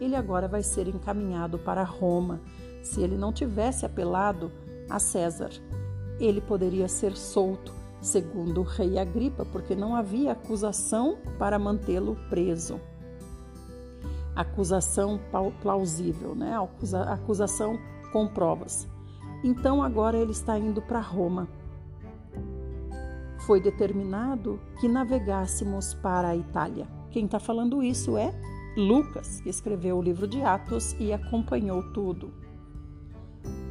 ele 0.00 0.14
agora 0.14 0.46
vai 0.46 0.62
ser 0.62 0.86
encaminhado 0.86 1.58
para 1.58 1.82
Roma. 1.82 2.40
Se 2.82 3.02
ele 3.02 3.16
não 3.16 3.32
tivesse 3.32 3.84
apelado 3.84 4.50
a 4.88 4.98
César, 4.98 5.50
ele 6.20 6.40
poderia 6.40 6.88
ser 6.88 7.16
solto, 7.16 7.74
segundo 8.00 8.60
o 8.60 8.64
rei 8.64 8.98
Agripa, 8.98 9.44
porque 9.44 9.74
não 9.74 9.94
havia 9.94 10.32
acusação 10.32 11.18
para 11.38 11.58
mantê-lo 11.58 12.16
preso. 12.28 12.80
Acusação 14.34 15.20
plausível, 15.60 16.34
né? 16.34 16.54
Acusação 17.08 17.78
com 18.12 18.28
provas. 18.28 18.86
Então 19.42 19.82
agora 19.82 20.16
ele 20.16 20.32
está 20.32 20.58
indo 20.58 20.80
para 20.80 21.00
Roma. 21.00 21.48
Foi 23.40 23.60
determinado 23.60 24.60
que 24.80 24.88
navegássemos 24.88 25.94
para 25.94 26.28
a 26.28 26.36
Itália. 26.36 26.86
Quem 27.10 27.24
está 27.24 27.40
falando 27.40 27.82
isso 27.82 28.16
é 28.16 28.32
Lucas, 28.76 29.40
que 29.40 29.48
escreveu 29.48 29.98
o 29.98 30.02
livro 30.02 30.28
de 30.28 30.42
Atos 30.42 30.94
e 31.00 31.12
acompanhou 31.12 31.82
tudo. 31.92 32.32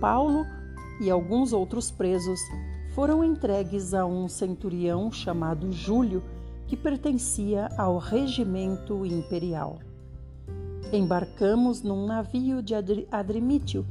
Paulo 0.02 0.46
e 1.00 1.10
alguns 1.10 1.54
outros 1.54 1.92
presos 1.92 2.40
foram 2.98 3.24
entregues 3.24 3.94
a 3.94 4.08
um 4.08 4.28
centurião 4.28 5.12
chamado 5.12 5.72
Júlio, 5.72 6.24
que 6.66 6.76
pertencia 6.76 7.70
ao 7.78 8.00
regimento 8.00 9.06
imperial. 9.06 9.78
Embarcamos 10.92 11.84
num 11.84 12.08
navio 12.08 12.60
de 12.60 12.74
Adrimítio 13.12 13.86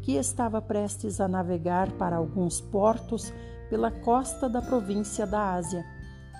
que 0.00 0.16
estava 0.16 0.60
prestes 0.60 1.20
a 1.20 1.28
navegar 1.28 1.92
para 1.92 2.16
alguns 2.16 2.60
portos 2.60 3.32
pela 3.70 3.92
costa 3.92 4.48
da 4.48 4.60
província 4.60 5.24
da 5.24 5.54
Ásia 5.54 5.84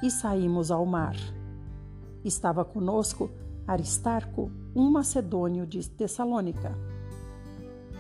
e 0.03 0.11
saímos 0.11 0.73
ao 0.73 0.85
mar. 0.85 1.15
Estava 2.25 2.65
conosco 2.65 3.31
Aristarco, 3.65 4.51
um 4.75 4.91
macedônio 4.91 5.65
de 5.65 5.89
Tessalônica. 5.89 6.77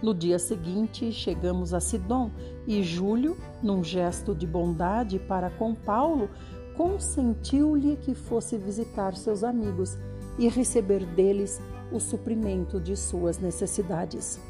No 0.02 0.12
dia 0.12 0.36
seguinte, 0.36 1.12
chegamos 1.12 1.72
a 1.72 1.78
Sidom 1.78 2.28
e 2.66 2.82
Júlio, 2.82 3.36
num 3.62 3.84
gesto 3.84 4.34
de 4.34 4.48
bondade 4.48 5.20
para 5.20 5.48
com 5.48 5.76
Paulo, 5.76 6.28
consentiu-lhe 6.76 7.96
que 7.96 8.12
fosse 8.12 8.58
visitar 8.58 9.14
seus 9.14 9.44
amigos 9.44 9.96
e 10.38 10.48
receber 10.48 11.06
deles 11.06 11.60
o 11.92 12.00
suprimento 12.00 12.80
de 12.80 12.96
suas 12.96 13.38
necessidades. 13.38 14.40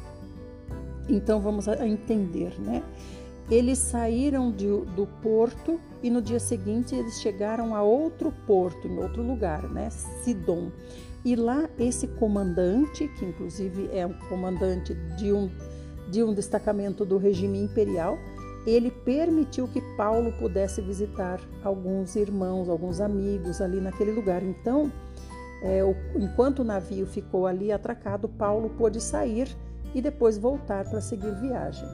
Então 1.07 1.39
vamos 1.39 1.67
entender, 1.67 2.59
né? 2.59 2.81
Eles 3.51 3.77
saíram 3.77 4.51
de, 4.51 4.65
do 4.67 5.05
porto 5.21 5.79
e 6.01 6.09
no 6.09 6.21
dia 6.21 6.39
seguinte 6.39 6.95
eles 6.95 7.21
chegaram 7.21 7.75
a 7.75 7.83
outro 7.83 8.33
porto, 8.47 8.87
em 8.87 8.97
outro 8.97 9.21
lugar, 9.21 9.69
né? 9.69 9.89
Sidom. 10.23 10.71
E 11.25 11.35
lá 11.35 11.69
esse 11.79 12.07
comandante, 12.07 13.07
que 13.07 13.25
inclusive 13.25 13.89
é 13.93 14.05
um 14.05 14.13
comandante 14.27 14.93
de 15.17 15.31
um, 15.31 15.49
de 16.09 16.21
um 16.21 16.33
destacamento 16.33 17.05
do 17.05 17.17
regime 17.17 17.59
imperial, 17.59 18.17
ele 18.65 18.91
permitiu 18.91 19.67
que 19.67 19.81
Paulo 19.95 20.31
pudesse 20.33 20.81
visitar 20.81 21.39
alguns 21.63 22.15
irmãos, 22.15 22.69
alguns 22.69 22.99
amigos 23.01 23.61
ali 23.61 23.79
naquele 23.79 24.11
lugar. 24.11 24.41
Então, 24.43 24.91
é, 25.61 25.83
o, 25.83 25.95
enquanto 26.15 26.59
o 26.59 26.63
navio 26.63 27.05
ficou 27.05 27.47
ali 27.47 27.71
atracado, 27.71 28.27
Paulo 28.27 28.69
pôde 28.77 29.01
sair 29.01 29.47
e 29.93 30.01
depois 30.01 30.37
voltar 30.37 30.89
para 30.89 31.01
seguir 31.01 31.33
viagem. 31.39 31.87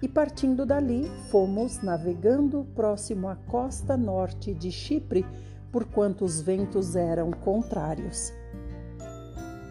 E 0.00 0.08
partindo 0.08 0.64
dali, 0.64 1.10
fomos 1.30 1.82
navegando 1.82 2.66
próximo 2.74 3.28
à 3.28 3.34
costa 3.34 3.96
norte 3.96 4.54
de 4.54 4.70
Chipre, 4.70 5.26
porquanto 5.70 6.24
os 6.24 6.40
ventos 6.40 6.96
eram 6.96 7.30
contrários. 7.30 8.32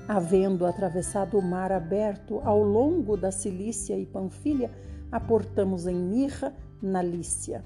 Havendo 0.07 0.65
atravessado 0.65 1.37
o 1.37 1.41
mar 1.41 1.71
aberto 1.71 2.39
ao 2.43 2.63
longo 2.63 3.17
da 3.17 3.31
Cilícia 3.31 3.97
e 3.97 4.05
Panfilha, 4.05 4.71
aportamos 5.11 5.85
em 5.85 5.95
Mirra, 5.95 6.53
na 6.81 7.01
Lícia. 7.01 7.63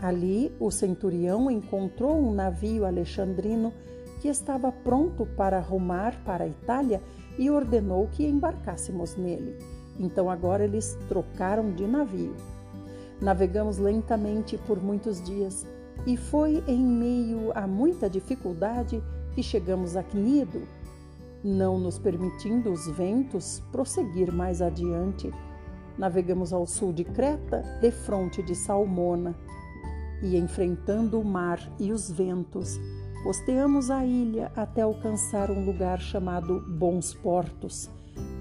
Ali, 0.00 0.52
o 0.60 0.70
centurião 0.70 1.50
encontrou 1.50 2.18
um 2.18 2.32
navio 2.32 2.84
alexandrino 2.84 3.72
que 4.20 4.28
estava 4.28 4.70
pronto 4.70 5.26
para 5.26 5.58
rumar 5.60 6.22
para 6.24 6.44
a 6.44 6.48
Itália 6.48 7.00
e 7.38 7.50
ordenou 7.50 8.08
que 8.08 8.24
embarcássemos 8.24 9.16
nele. 9.16 9.56
Então 9.98 10.30
agora 10.30 10.64
eles 10.64 10.96
trocaram 11.08 11.72
de 11.72 11.86
navio. 11.86 12.34
Navegamos 13.20 13.78
lentamente 13.78 14.58
por 14.58 14.82
muitos 14.82 15.22
dias 15.22 15.66
e 16.06 16.16
foi 16.16 16.62
em 16.66 16.84
meio 16.84 17.52
a 17.54 17.66
muita 17.66 18.08
dificuldade 18.08 19.02
que 19.34 19.42
chegamos 19.42 19.96
a 19.96 20.02
Cnido, 20.02 20.62
não 21.42 21.78
nos 21.78 21.98
permitindo 21.98 22.70
os 22.70 22.86
ventos 22.88 23.62
prosseguir 23.72 24.32
mais 24.32 24.60
adiante. 24.62 25.30
Navegamos 25.98 26.52
ao 26.52 26.66
sul 26.66 26.92
de 26.92 27.04
Creta, 27.04 27.62
defronte 27.80 28.42
de 28.42 28.54
Salmona, 28.54 29.34
e 30.22 30.36
enfrentando 30.36 31.20
o 31.20 31.24
mar 31.24 31.58
e 31.78 31.92
os 31.92 32.10
ventos, 32.10 32.78
Posteamos 33.22 33.88
a 33.88 34.04
ilha 34.04 34.50
até 34.56 34.82
alcançar 34.82 35.48
um 35.48 35.64
lugar 35.64 36.00
chamado 36.00 36.60
Bons 36.60 37.14
Portos, 37.14 37.88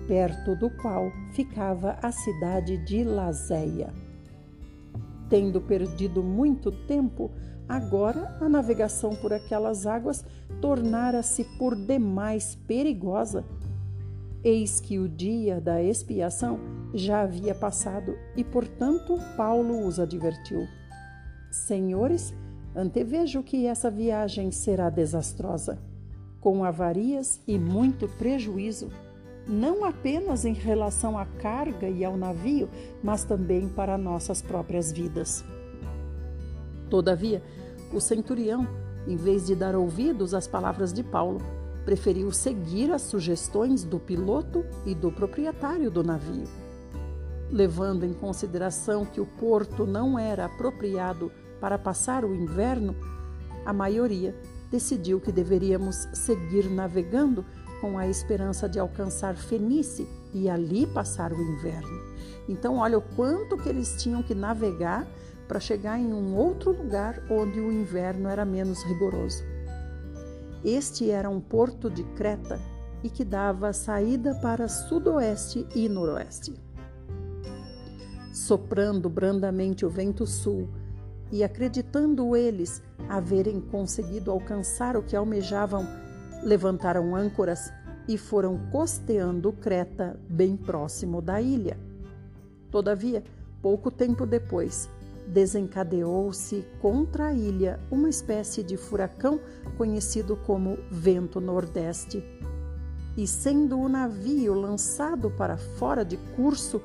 perto 0.07 0.55
do 0.55 0.71
qual 0.77 1.11
ficava 1.33 1.99
a 2.01 2.11
cidade 2.11 2.77
de 2.83 3.03
Lazéia. 3.03 3.93
Tendo 5.31 5.61
perdido 5.61 6.21
muito 6.21 6.73
tempo, 6.73 7.31
agora 7.67 8.37
a 8.41 8.49
navegação 8.49 9.15
por 9.15 9.31
aquelas 9.31 9.87
águas 9.87 10.25
tornara-se 10.59 11.45
por 11.57 11.73
demais 11.73 12.55
perigosa. 12.67 13.45
Eis 14.43 14.81
que 14.81 14.99
o 14.99 15.07
dia 15.07 15.61
da 15.61 15.81
expiação 15.81 16.59
já 16.93 17.21
havia 17.21 17.55
passado 17.55 18.13
e, 18.35 18.43
portanto, 18.43 19.17
Paulo 19.37 19.87
os 19.87 20.01
advertiu: 20.01 20.67
Senhores, 21.49 22.33
Antevejo 22.75 23.41
que 23.41 23.65
essa 23.67 23.89
viagem 23.89 24.51
será 24.51 24.89
desastrosa, 24.89 25.81
com 26.41 26.65
avarias 26.65 27.41
e 27.47 27.57
muito 27.57 28.07
prejuízo, 28.17 28.89
não 29.47 29.83
apenas 29.83 30.45
em 30.45 30.53
relação 30.53 31.17
à 31.17 31.25
carga 31.25 31.89
e 31.89 32.05
ao 32.05 32.15
navio, 32.15 32.69
mas 33.03 33.23
também 33.23 33.67
para 33.67 33.97
nossas 33.97 34.41
próprias 34.41 34.91
vidas. 34.91 35.43
Todavia, 36.89 37.41
o 37.93 37.99
centurião, 37.99 38.67
em 39.07 39.15
vez 39.15 39.47
de 39.47 39.55
dar 39.55 39.75
ouvidos 39.75 40.33
às 40.33 40.47
palavras 40.47 40.93
de 40.93 41.03
Paulo, 41.03 41.39
preferiu 41.85 42.31
seguir 42.31 42.91
as 42.91 43.01
sugestões 43.01 43.83
do 43.83 43.99
piloto 43.99 44.63
e 44.85 44.93
do 44.93 45.11
proprietário 45.11 45.89
do 45.89 46.03
navio. 46.03 46.47
Levando 47.49 48.05
em 48.05 48.13
consideração 48.13 49.05
que 49.05 49.19
o 49.19 49.25
porto 49.25 49.85
não 49.85 50.17
era 50.17 50.45
apropriado 50.45 51.31
para 51.59 51.77
passar 51.77 52.23
o 52.23 52.33
inverno, 52.33 52.95
a 53.65 53.73
maioria 53.73 54.35
decidiu 54.71 55.19
que 55.19 55.31
deveríamos 55.31 56.07
seguir 56.13 56.69
navegando 56.69 57.45
com 57.81 57.97
a 57.97 58.07
esperança 58.07 58.69
de 58.69 58.79
alcançar 58.79 59.35
Fenice 59.35 60.07
e 60.33 60.47
ali 60.47 60.85
passar 60.85 61.33
o 61.33 61.41
inverno. 61.41 61.99
Então, 62.47 62.77
olha 62.77 62.97
o 62.97 63.01
quanto 63.01 63.57
que 63.57 63.67
eles 63.67 64.01
tinham 64.01 64.21
que 64.21 64.35
navegar 64.35 65.05
para 65.47 65.59
chegar 65.59 65.99
em 65.99 66.13
um 66.13 66.35
outro 66.35 66.71
lugar 66.71 67.21
onde 67.29 67.59
o 67.59 67.71
inverno 67.71 68.29
era 68.29 68.45
menos 68.45 68.83
rigoroso. 68.83 69.43
Este 70.63 71.09
era 71.09 71.29
um 71.29 71.41
porto 71.41 71.89
de 71.89 72.03
Creta 72.15 72.59
e 73.03 73.09
que 73.09 73.25
dava 73.25 73.73
saída 73.73 74.35
para 74.35 74.67
sudoeste 74.67 75.67
e 75.75 75.89
noroeste. 75.89 76.53
Soprando 78.31 79.09
brandamente 79.09 79.85
o 79.85 79.89
vento 79.89 80.25
sul, 80.27 80.69
e 81.31 81.43
acreditando 81.43 82.35
eles 82.35 82.83
haverem 83.07 83.61
conseguido 83.61 84.31
alcançar 84.31 84.97
o 84.97 85.01
que 85.01 85.15
almejavam, 85.15 85.87
levantaram 86.43 87.15
âncoras 87.15 87.71
e 88.07 88.17
foram 88.17 88.57
costeando 88.71 89.51
Creta 89.53 90.19
bem 90.29 90.55
próximo 90.57 91.21
da 91.21 91.41
ilha. 91.41 91.77
Todavia, 92.69 93.23
pouco 93.61 93.91
tempo 93.91 94.25
depois, 94.25 94.89
desencadeou-se 95.27 96.65
contra 96.81 97.27
a 97.27 97.33
ilha 97.33 97.79
uma 97.89 98.09
espécie 98.09 98.63
de 98.63 98.75
furacão 98.75 99.39
conhecido 99.77 100.35
como 100.35 100.77
vento 100.89 101.39
nordeste. 101.39 102.23
E 103.15 103.27
sendo 103.27 103.77
o 103.79 103.89
navio 103.89 104.53
lançado 104.53 105.29
para 105.29 105.57
fora 105.57 106.03
de 106.03 106.17
curso 106.35 106.81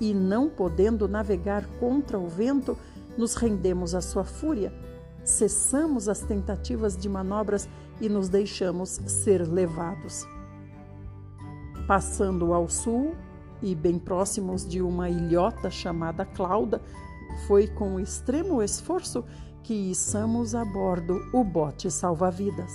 e 0.00 0.14
não 0.14 0.48
podendo 0.48 1.08
navegar 1.08 1.66
contra 1.78 2.18
o 2.18 2.28
vento, 2.28 2.76
nos 3.16 3.34
rendemos 3.34 3.94
à 3.94 4.00
sua 4.00 4.24
fúria, 4.24 4.72
cessamos 5.24 6.08
as 6.08 6.20
tentativas 6.20 6.96
de 6.96 7.08
manobras 7.08 7.68
e 8.00 8.08
nos 8.08 8.28
deixamos 8.28 9.00
ser 9.06 9.46
levados. 9.46 10.26
Passando 11.86 12.52
ao 12.52 12.68
sul 12.68 13.14
e 13.62 13.74
bem 13.74 13.98
próximos 13.98 14.66
de 14.66 14.80
uma 14.80 15.08
ilhota 15.10 15.70
chamada 15.70 16.24
Clauda, 16.24 16.80
foi 17.46 17.66
com 17.66 18.00
extremo 18.00 18.62
esforço 18.62 19.24
que 19.62 19.74
içamos 19.74 20.54
a 20.54 20.64
bordo 20.64 21.20
o 21.32 21.44
bote 21.44 21.90
salva-vidas. 21.90 22.72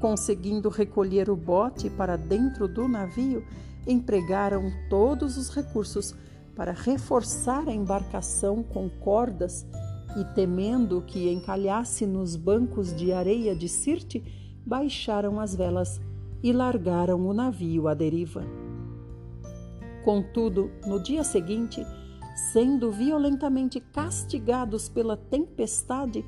conseguindo 0.00 0.68
recolher 0.68 1.30
o 1.30 1.36
bote 1.36 1.88
para 1.88 2.16
dentro 2.16 2.68
do 2.68 2.86
navio, 2.86 3.42
empregaram 3.86 4.70
todos 4.90 5.38
os 5.38 5.48
recursos 5.48 6.14
para 6.54 6.72
reforçar 6.72 7.66
a 7.66 7.72
embarcação 7.72 8.62
com 8.62 8.88
cordas 8.88 9.66
e, 10.16 10.24
temendo 10.34 11.02
que 11.02 11.30
encalhasse 11.30 12.06
nos 12.06 12.36
bancos 12.36 12.94
de 12.94 13.12
areia 13.12 13.54
de 13.54 13.68
Sirte, 13.68 14.22
baixaram 14.64 15.40
as 15.40 15.54
velas 15.54 16.00
e 16.42 16.52
largaram 16.52 17.26
o 17.26 17.32
navio 17.32 17.88
à 17.88 17.94
deriva. 17.94 18.44
Contudo, 20.04 20.70
no 20.86 21.02
dia 21.02 21.24
seguinte, 21.24 21.84
sendo 22.52 22.92
violentamente 22.92 23.80
castigados 23.80 24.88
pela 24.88 25.16
tempestade, 25.16 26.24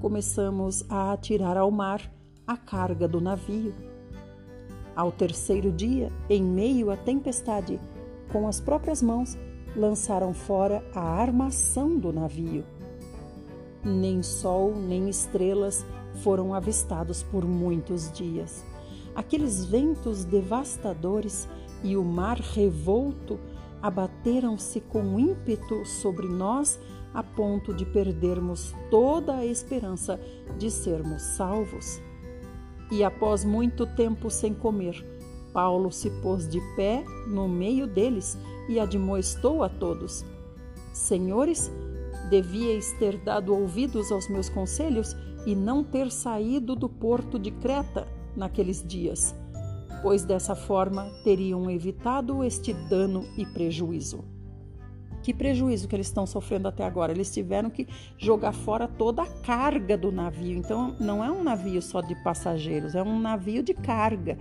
começamos 0.00 0.84
a 0.88 1.12
atirar 1.12 1.56
ao 1.56 1.70
mar 1.70 2.00
a 2.46 2.56
carga 2.56 3.08
do 3.08 3.20
navio. 3.20 3.74
Ao 4.94 5.10
terceiro 5.10 5.72
dia, 5.72 6.12
em 6.30 6.42
meio 6.42 6.90
à 6.90 6.96
tempestade, 6.96 7.80
com 8.32 8.46
as 8.46 8.60
próprias 8.60 9.02
mãos, 9.02 9.36
lançaram 9.74 10.32
fora 10.32 10.82
a 10.94 11.00
armação 11.00 11.98
do 11.98 12.12
navio. 12.12 12.64
Nem 13.86 14.20
sol 14.20 14.74
nem 14.74 15.08
estrelas 15.08 15.86
foram 16.24 16.52
avistados 16.52 17.22
por 17.22 17.44
muitos 17.44 18.10
dias. 18.10 18.64
Aqueles 19.14 19.64
ventos 19.64 20.24
devastadores 20.24 21.48
e 21.84 21.96
o 21.96 22.02
mar 22.02 22.36
revolto 22.36 23.38
abateram-se 23.80 24.80
com 24.80 25.20
ímpeto 25.20 25.86
sobre 25.86 26.26
nós 26.26 26.80
a 27.14 27.22
ponto 27.22 27.72
de 27.72 27.86
perdermos 27.86 28.74
toda 28.90 29.36
a 29.36 29.46
esperança 29.46 30.18
de 30.58 30.68
sermos 30.68 31.22
salvos. 31.22 32.02
E 32.90 33.04
após 33.04 33.44
muito 33.44 33.86
tempo 33.86 34.28
sem 34.30 34.52
comer, 34.52 35.06
Paulo 35.52 35.92
se 35.92 36.10
pôs 36.22 36.48
de 36.48 36.60
pé 36.74 37.04
no 37.28 37.48
meio 37.48 37.86
deles 37.86 38.36
e 38.68 38.80
admoestou 38.80 39.62
a 39.62 39.68
todos: 39.68 40.24
Senhores, 40.92 41.70
devíeis 42.30 42.92
ter 42.92 43.16
dado 43.18 43.54
ouvidos 43.54 44.10
aos 44.12 44.28
meus 44.28 44.48
conselhos 44.48 45.16
e 45.46 45.54
não 45.54 45.84
ter 45.84 46.10
saído 46.10 46.74
do 46.74 46.88
porto 46.88 47.38
de 47.38 47.50
Creta 47.50 48.06
naqueles 48.36 48.84
dias, 48.86 49.34
pois 50.02 50.24
dessa 50.24 50.54
forma 50.54 51.10
teriam 51.22 51.70
evitado 51.70 52.44
este 52.44 52.72
dano 52.72 53.24
e 53.36 53.46
prejuízo. 53.46 54.24
Que 55.22 55.34
prejuízo 55.34 55.88
que 55.88 55.96
eles 55.96 56.06
estão 56.06 56.24
sofrendo 56.24 56.68
até 56.68 56.84
agora? 56.84 57.10
Eles 57.10 57.32
tiveram 57.34 57.68
que 57.68 57.88
jogar 58.16 58.52
fora 58.52 58.86
toda 58.86 59.22
a 59.22 59.26
carga 59.26 59.98
do 59.98 60.12
navio. 60.12 60.56
Então, 60.56 60.94
não 61.00 61.24
é 61.24 61.28
um 61.28 61.42
navio 61.42 61.82
só 61.82 62.00
de 62.00 62.14
passageiros, 62.22 62.94
é 62.94 63.02
um 63.02 63.18
navio 63.18 63.60
de 63.60 63.74
carga. 63.74 64.38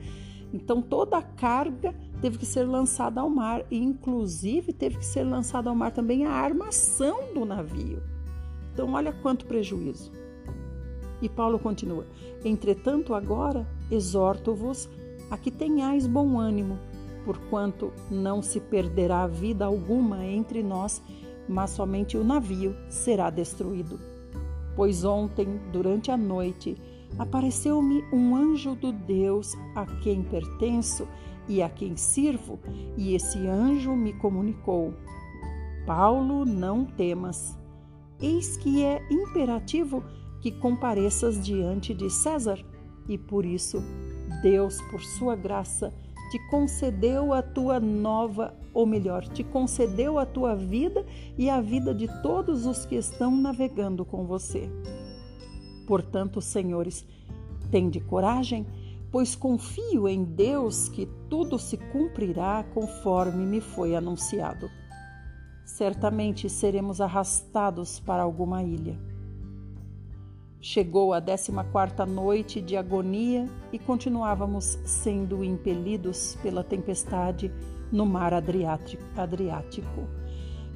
Então, 0.53 0.83
toda 0.83 1.17
a 1.17 1.23
carga 1.23 1.95
teve 2.22 2.38
que 2.38 2.45
ser 2.45 2.63
lançada 2.63 3.22
ao 3.22 3.30
mar, 3.30 3.66
e 3.70 3.78
inclusive 3.78 4.74
teve 4.74 4.97
que 4.97 5.05
ser 5.05 5.24
lançada 5.24 5.70
ao 5.70 5.76
mar 5.76 5.91
também 5.91 6.26
a 6.26 6.32
armação 6.32 7.34
do 7.34 7.45
navio. 7.45 8.01
Então, 8.74 8.93
olha 8.93 9.13
quanto 9.13 9.45
prejuízo. 9.45 10.11
E 11.22 11.30
Paulo 11.30 11.57
continua: 11.59 12.05
Entretanto, 12.43 13.13
agora 13.13 13.66
exorto-vos 13.89 14.89
a 15.30 15.38
que 15.38 15.49
tenhais 15.49 16.05
bom 16.05 16.39
ânimo, 16.39 16.78
porquanto 17.24 17.91
não 18.11 18.41
se 18.41 18.59
perderá 18.59 19.26
vida 19.28 19.66
alguma 19.66 20.26
entre 20.26 20.61
nós, 20.61 21.01
mas 21.47 21.72
somente 21.72 22.18
o 22.18 22.24
navio 22.24 22.76
será 22.89 23.30
destruído. 23.30 23.99
Pois 24.76 25.05
ontem, 25.05 25.59
durante 25.72 26.11
a 26.11 26.18
noite, 26.18 26.78
apareceu-me 27.18 28.03
um 28.11 28.36
anjo 28.36 28.76
do 28.76 28.91
Deus 28.91 29.53
a 29.74 29.86
quem 29.86 30.22
pertenço 30.22 31.07
e 31.47 31.61
a 31.61 31.69
quem 31.69 31.95
sirvo, 31.95 32.59
e 32.97 33.13
esse 33.13 33.47
anjo 33.47 33.95
me 33.95 34.13
comunicou: 34.13 34.93
Paulo, 35.85 36.45
não 36.45 36.85
temas. 36.85 37.57
Eis 38.21 38.57
que 38.57 38.83
é 38.83 39.05
imperativo 39.11 40.03
que 40.41 40.51
compareças 40.51 41.43
diante 41.43 41.93
de 41.93 42.09
César, 42.09 42.63
e 43.07 43.17
por 43.17 43.45
isso 43.45 43.83
Deus, 44.41 44.81
por 44.89 45.01
sua 45.01 45.35
graça, 45.35 45.93
te 46.29 46.39
concedeu 46.49 47.33
a 47.33 47.41
tua 47.41 47.79
nova, 47.79 48.53
ou 48.73 48.85
melhor, 48.85 49.27
te 49.27 49.43
concedeu 49.43 50.17
a 50.17 50.25
tua 50.25 50.55
vida 50.55 51.05
e 51.37 51.49
a 51.49 51.61
vida 51.61 51.93
de 51.93 52.07
todos 52.21 52.65
os 52.65 52.85
que 52.85 52.95
estão 52.95 53.35
navegando 53.35 54.03
com 54.03 54.25
você. 54.25 54.69
Portanto, 55.87 56.41
senhores, 56.41 57.05
tende 57.69 57.99
coragem, 57.99 58.65
pois 59.16 59.34
confio 59.34 60.09
em 60.09 60.26
Deus 60.26 60.89
que 60.89 61.05
tudo 61.30 61.57
se 61.57 61.78
cumprirá 61.78 62.66
conforme 62.74 63.45
me 63.45 63.61
foi 63.61 63.95
anunciado. 63.95 64.70
Certamente 65.63 66.49
seremos 66.49 66.99
arrastados 66.99 67.97
para 67.97 68.24
alguma 68.24 68.61
ilha. 68.61 68.99
Chegou 70.59 71.13
a 71.13 71.22
décima 71.22 71.63
quarta 71.63 72.05
noite 72.05 72.59
de 72.59 72.76
agonia 72.76 73.47
e 73.72 73.80
continuávamos 73.80 74.78
sendo 74.84 75.45
impelidos 75.45 76.38
pela 76.43 76.61
tempestade 76.61 77.49
no 77.93 78.05
mar 78.05 78.34
Adriático. 78.34 80.09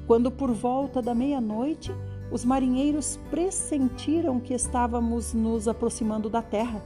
Quando 0.06 0.30
por 0.30 0.50
volta 0.50 1.02
da 1.02 1.14
meia-noite 1.14 1.92
os 2.32 2.42
marinheiros 2.42 3.18
pressentiram 3.30 4.40
que 4.40 4.54
estávamos 4.54 5.34
nos 5.34 5.68
aproximando 5.68 6.30
da 6.30 6.40
terra. 6.40 6.82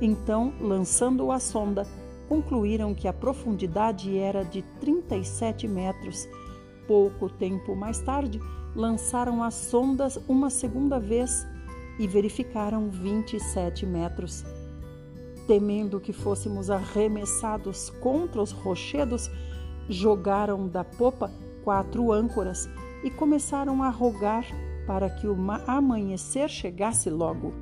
Então, 0.00 0.52
lançando 0.60 1.30
a 1.30 1.38
sonda, 1.38 1.86
concluíram 2.28 2.94
que 2.94 3.06
a 3.06 3.12
profundidade 3.12 4.16
era 4.16 4.44
de 4.44 4.62
37 4.80 5.68
metros. 5.68 6.28
Pouco 6.86 7.28
tempo 7.28 7.74
mais 7.76 8.00
tarde, 8.00 8.40
lançaram 8.74 9.42
as 9.42 9.54
sondas 9.54 10.18
uma 10.28 10.50
segunda 10.50 10.98
vez 10.98 11.46
e 11.98 12.06
verificaram 12.06 12.90
27 12.90 13.86
metros. 13.86 14.44
Temendo 15.46 16.00
que 16.00 16.12
fôssemos 16.12 16.70
arremessados 16.70 17.90
contra 18.00 18.42
os 18.42 18.50
rochedos, 18.50 19.30
jogaram 19.88 20.66
da 20.66 20.82
popa 20.82 21.30
quatro 21.62 22.10
âncoras 22.10 22.68
e 23.02 23.10
começaram 23.10 23.82
a 23.82 23.90
rogar 23.90 24.46
para 24.86 25.08
que 25.08 25.26
o 25.26 25.36
amanhecer 25.66 26.48
chegasse 26.48 27.10
logo. 27.10 27.52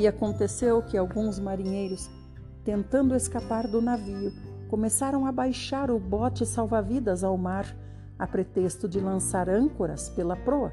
E 0.00 0.06
aconteceu 0.06 0.80
que 0.80 0.96
alguns 0.96 1.38
marinheiros, 1.38 2.08
tentando 2.64 3.14
escapar 3.14 3.68
do 3.68 3.82
navio, 3.82 4.32
começaram 4.70 5.26
a 5.26 5.30
baixar 5.30 5.90
o 5.90 5.98
bote 5.98 6.46
salva-vidas 6.46 7.22
ao 7.22 7.36
mar, 7.36 7.66
a 8.18 8.26
pretexto 8.26 8.88
de 8.88 8.98
lançar 8.98 9.50
âncoras 9.50 10.08
pela 10.08 10.34
proa. 10.36 10.72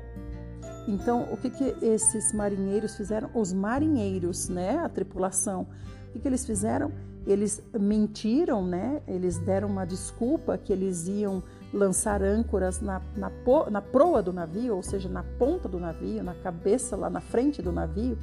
Então, 0.88 1.28
o 1.30 1.36
que, 1.36 1.49
que 1.49 1.75
esses 1.86 2.32
marinheiros 2.32 2.95
fizeram? 2.95 3.30
Os 3.34 3.51
marinheiros, 3.51 4.47
né, 4.47 4.78
a 4.78 4.88
tripulação, 4.88 5.67
o 6.07 6.11
que, 6.13 6.19
que 6.19 6.28
eles 6.30 6.45
fizeram? 6.45 6.89
Eles 7.25 7.61
mentiram, 7.78 8.65
né? 8.65 9.01
Eles 9.05 9.38
deram 9.39 9.67
uma 9.67 9.84
desculpa 9.84 10.57
que 10.57 10.71
eles 10.71 11.05
iam 11.05 11.43
lançar 11.73 12.23
âncoras 12.23 12.80
na, 12.80 13.01
na, 13.13 13.30
na 13.69 13.82
proa 13.82 14.23
do 14.23 14.32
navio, 14.32 14.78
ou 14.78 14.82
seja, 14.82 15.09
na 15.09 15.23
ponta 15.38 15.67
do 15.67 15.78
navio, 15.78 16.23
na 16.23 16.34
cabeça, 16.36 16.95
lá 16.95 17.09
na 17.09 17.19
frente 17.19 17.61
do 17.61 17.73
navio. 17.73 18.17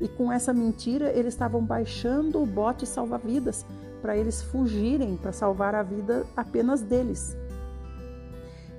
E 0.00 0.08
com 0.08 0.30
essa 0.32 0.52
mentira, 0.52 1.10
eles 1.12 1.34
estavam 1.34 1.64
baixando 1.64 2.42
o 2.42 2.46
bote 2.46 2.86
salva-vidas 2.86 3.64
para 4.02 4.16
eles 4.16 4.42
fugirem, 4.42 5.16
para 5.16 5.32
salvar 5.32 5.74
a 5.74 5.82
vida 5.82 6.26
apenas 6.36 6.82
deles. 6.82 7.36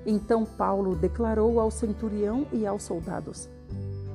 Então 0.06 0.44
Paulo 0.44 0.94
declarou 0.94 1.58
ao 1.58 1.70
centurião 1.70 2.46
e 2.52 2.64
aos 2.64 2.84
soldados: 2.84 3.48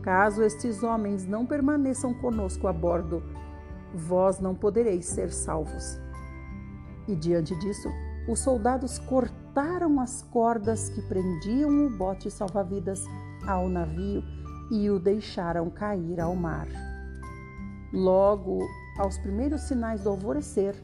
Caso 0.02 0.42
estes 0.42 0.84
homens 0.84 1.28
não 1.28 1.46
permaneçam 1.46 2.14
conosco 2.14 2.68
a 2.68 2.74
bordo, 2.74 3.22
vós 3.94 4.40
não 4.40 4.56
podereis 4.56 5.06
ser 5.06 5.32
salvos. 5.32 6.00
E 7.08 7.16
diante 7.16 7.54
disso, 7.60 7.90
os 8.28 8.40
soldados 8.40 8.98
cortaram 9.00 10.00
as 10.00 10.22
cordas 10.22 10.88
que 10.88 11.02
prendiam 11.02 11.86
o 11.86 11.90
bote 11.90 12.32
salva-vidas 12.32 13.04
ao 13.46 13.68
navio 13.68 14.24
e 14.72 14.90
o 14.90 14.98
deixaram 14.98 15.70
cair 15.70 16.22
ao 16.22 16.36
mar. 16.36 16.91
Logo, 17.94 18.60
aos 18.98 19.18
primeiros 19.18 19.64
sinais 19.64 20.02
do 20.02 20.10
alvorecer, 20.10 20.76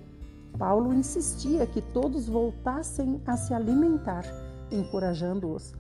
Paulo 0.58 0.94
insistia 0.94 1.66
que 1.66 1.82
todos 1.82 2.28
voltassem 2.28 3.22
a 3.26 3.38
se 3.38 3.54
alimentar, 3.54 4.26
encorajando-os. 4.72 5.74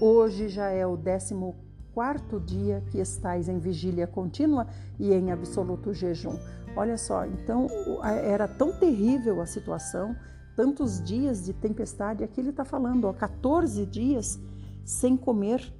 Hoje 0.00 0.48
já 0.48 0.70
é 0.70 0.84
o 0.84 0.96
décimo 0.96 1.54
quarto 1.92 2.40
dia 2.40 2.82
que 2.90 2.98
estais 2.98 3.48
em 3.48 3.58
vigília 3.58 4.06
contínua 4.06 4.66
e 4.98 5.12
em 5.12 5.30
absoluto 5.30 5.94
jejum. 5.94 6.36
Olha 6.76 6.98
só, 6.98 7.24
então 7.24 7.68
era 8.02 8.48
tão 8.48 8.72
terrível 8.72 9.40
a 9.40 9.46
situação, 9.46 10.16
tantos 10.56 11.00
dias 11.00 11.44
de 11.44 11.52
tempestade, 11.52 12.24
aqui 12.24 12.40
ele 12.40 12.50
está 12.50 12.64
falando, 12.64 13.04
ó, 13.04 13.12
14 13.12 13.86
dias 13.86 14.40
sem 14.84 15.16
comer. 15.16 15.72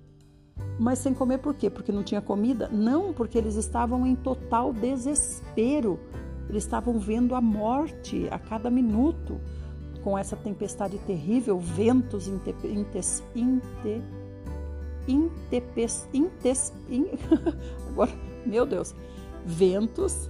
Mas 0.79 0.99
sem 0.99 1.15
comer 1.15 1.39
por 1.39 1.55
quê? 1.55 1.71
Porque 1.71 1.93
não 1.93 2.03
tinha 2.03 2.21
comida? 2.21 2.69
Não, 2.73 3.13
porque 3.13 3.39
eles 3.39 3.55
estavam 3.55 4.07
em 4.07 4.15
total 4.15 4.73
desespero. 4.73 5.99
Eles 6.49 6.65
estavam 6.65 6.99
vendo 6.99 7.35
a 7.35 7.41
morte 7.41 8.29
a 8.31 8.39
cada 8.39 8.71
minuto 8.71 9.41
com 10.03 10.19
essa 10.19 10.37
tempestade 10.37 10.99
terrível, 10.99 11.59
ventos 11.59 12.29
intes, 12.29 13.23
inte, 13.35 14.03
intes, 16.13 16.73
in, 16.91 17.07
agora, 17.89 18.13
meu 18.45 18.67
Deus, 18.67 18.95
ventos 19.47 20.29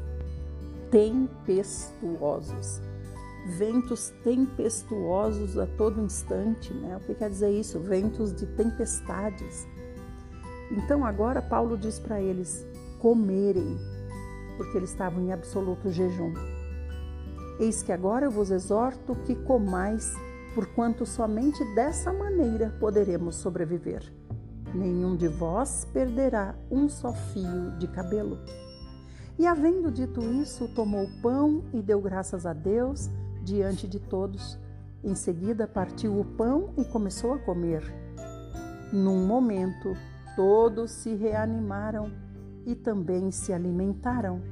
tempestuosos. 0.91 2.81
Ventos 3.59 4.11
tempestuosos 4.23 5.59
a 5.59 5.67
todo 5.67 6.01
instante, 6.01 6.73
né? 6.73 6.97
O 6.97 7.01
que 7.01 7.15
quer 7.15 7.29
dizer 7.29 7.51
isso? 7.51 7.79
Ventos 7.79 8.33
de 8.33 8.47
tempestades. 8.47 9.67
Então 10.71 11.05
agora 11.05 11.43
Paulo 11.43 11.77
diz 11.77 11.99
para 11.99 12.21
eles 12.21 12.67
comerem, 12.99 13.79
porque 14.57 14.79
eles 14.79 14.91
estavam 14.91 15.23
em 15.23 15.33
absoluto 15.33 15.91
jejum. 15.91 16.33
Eis 17.61 17.83
que 17.83 17.93
agora 17.93 18.27
eu 18.27 18.31
vos 18.31 18.51
exorto 18.51 19.15
que 19.25 19.35
comais, 19.35 20.13
porquanto 20.55 21.07
somente 21.07 21.65
dessa 21.75 22.13
maneira 22.13 22.75
poderemos 22.81 23.37
sobreviver. 23.37 24.03
Nenhum 24.75 25.15
de 25.17 25.29
vós 25.29 25.87
perderá 25.93 26.55
um 26.71 26.89
só 26.89 27.13
fio 27.13 27.71
de 27.79 27.87
cabelo. 27.87 28.39
E 29.39 29.47
havendo 29.47 29.91
dito 29.91 30.21
isso, 30.21 30.69
tomou 30.75 31.05
o 31.05 31.21
pão 31.21 31.65
e 31.73 31.81
deu 31.81 32.01
graças 32.01 32.47
a 32.47 32.53
Deus 32.53 33.09
diante 33.45 33.87
de 33.87 34.01
todos. 34.01 34.59
Em 35.03 35.15
seguida, 35.15 35.67
partiu 35.67 36.19
o 36.19 36.25
pão 36.25 36.73
e 36.77 36.85
começou 36.85 37.35
a 37.35 37.39
comer. 37.39 37.83
Num 38.93 39.27
momento, 39.27 39.97
todos 40.37 40.91
se 40.91 41.15
reanimaram 41.15 42.11
e 42.67 42.75
também 42.75 43.31
se 43.31 43.53
alimentaram. 43.53 44.43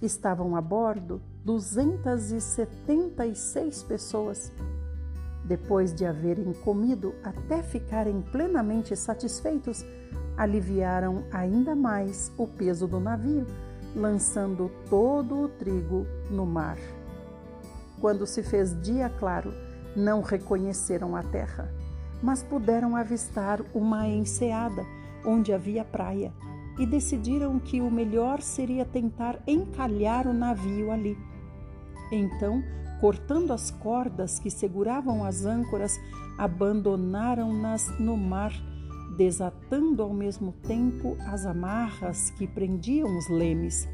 Estavam 0.00 0.56
a 0.56 0.60
bordo 0.60 1.20
276 1.44 3.82
pessoas. 3.82 4.52
Depois 5.44 5.92
de 5.94 6.04
haverem 6.04 6.52
comido 6.52 7.14
até 7.24 7.60
ficarem 7.62 8.20
plenamente 8.20 8.94
satisfeitos, 8.96 9.84
aliviaram 10.36 11.24
ainda 11.32 11.74
mais 11.74 12.30
o 12.36 12.46
peso 12.46 12.86
do 12.86 13.00
navio, 13.00 13.46
lançando 13.96 14.70
todo 14.88 15.40
o 15.40 15.48
trigo 15.48 16.06
no 16.30 16.46
mar. 16.46 16.78
Quando 18.00 18.24
se 18.26 18.42
fez 18.42 18.78
dia 18.80 19.08
claro, 19.08 19.52
não 19.96 20.20
reconheceram 20.20 21.16
a 21.16 21.22
terra, 21.22 21.72
mas 22.22 22.42
puderam 22.42 22.94
avistar 22.94 23.62
uma 23.74 24.06
enseada 24.06 24.84
onde 25.28 25.52
havia 25.52 25.84
praia 25.84 26.32
e 26.78 26.86
decidiram 26.86 27.58
que 27.58 27.82
o 27.82 27.90
melhor 27.90 28.40
seria 28.40 28.84
tentar 28.84 29.38
encalhar 29.46 30.26
o 30.26 30.32
navio 30.32 30.90
ali. 30.90 31.18
Então, 32.10 32.64
cortando 32.98 33.52
as 33.52 33.70
cordas 33.70 34.38
que 34.38 34.50
seguravam 34.50 35.24
as 35.24 35.44
âncoras, 35.44 36.00
abandonaram-nas 36.38 37.98
no 37.98 38.16
mar, 38.16 38.52
desatando 39.18 40.02
ao 40.02 40.14
mesmo 40.14 40.52
tempo 40.66 41.16
as 41.26 41.44
amarras 41.44 42.30
que 42.30 42.46
prendiam 42.46 43.18
os 43.18 43.28
lemes. 43.28 43.86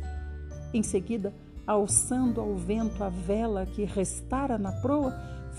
Em 0.73 0.83
seguida, 0.83 1.35
alçando 1.67 2.41
ao 2.41 2.55
vento 2.55 3.03
a 3.03 3.09
vela 3.09 3.67
que 3.67 3.85
restara 3.85 4.57
na 4.57 4.71
proa, 4.71 5.13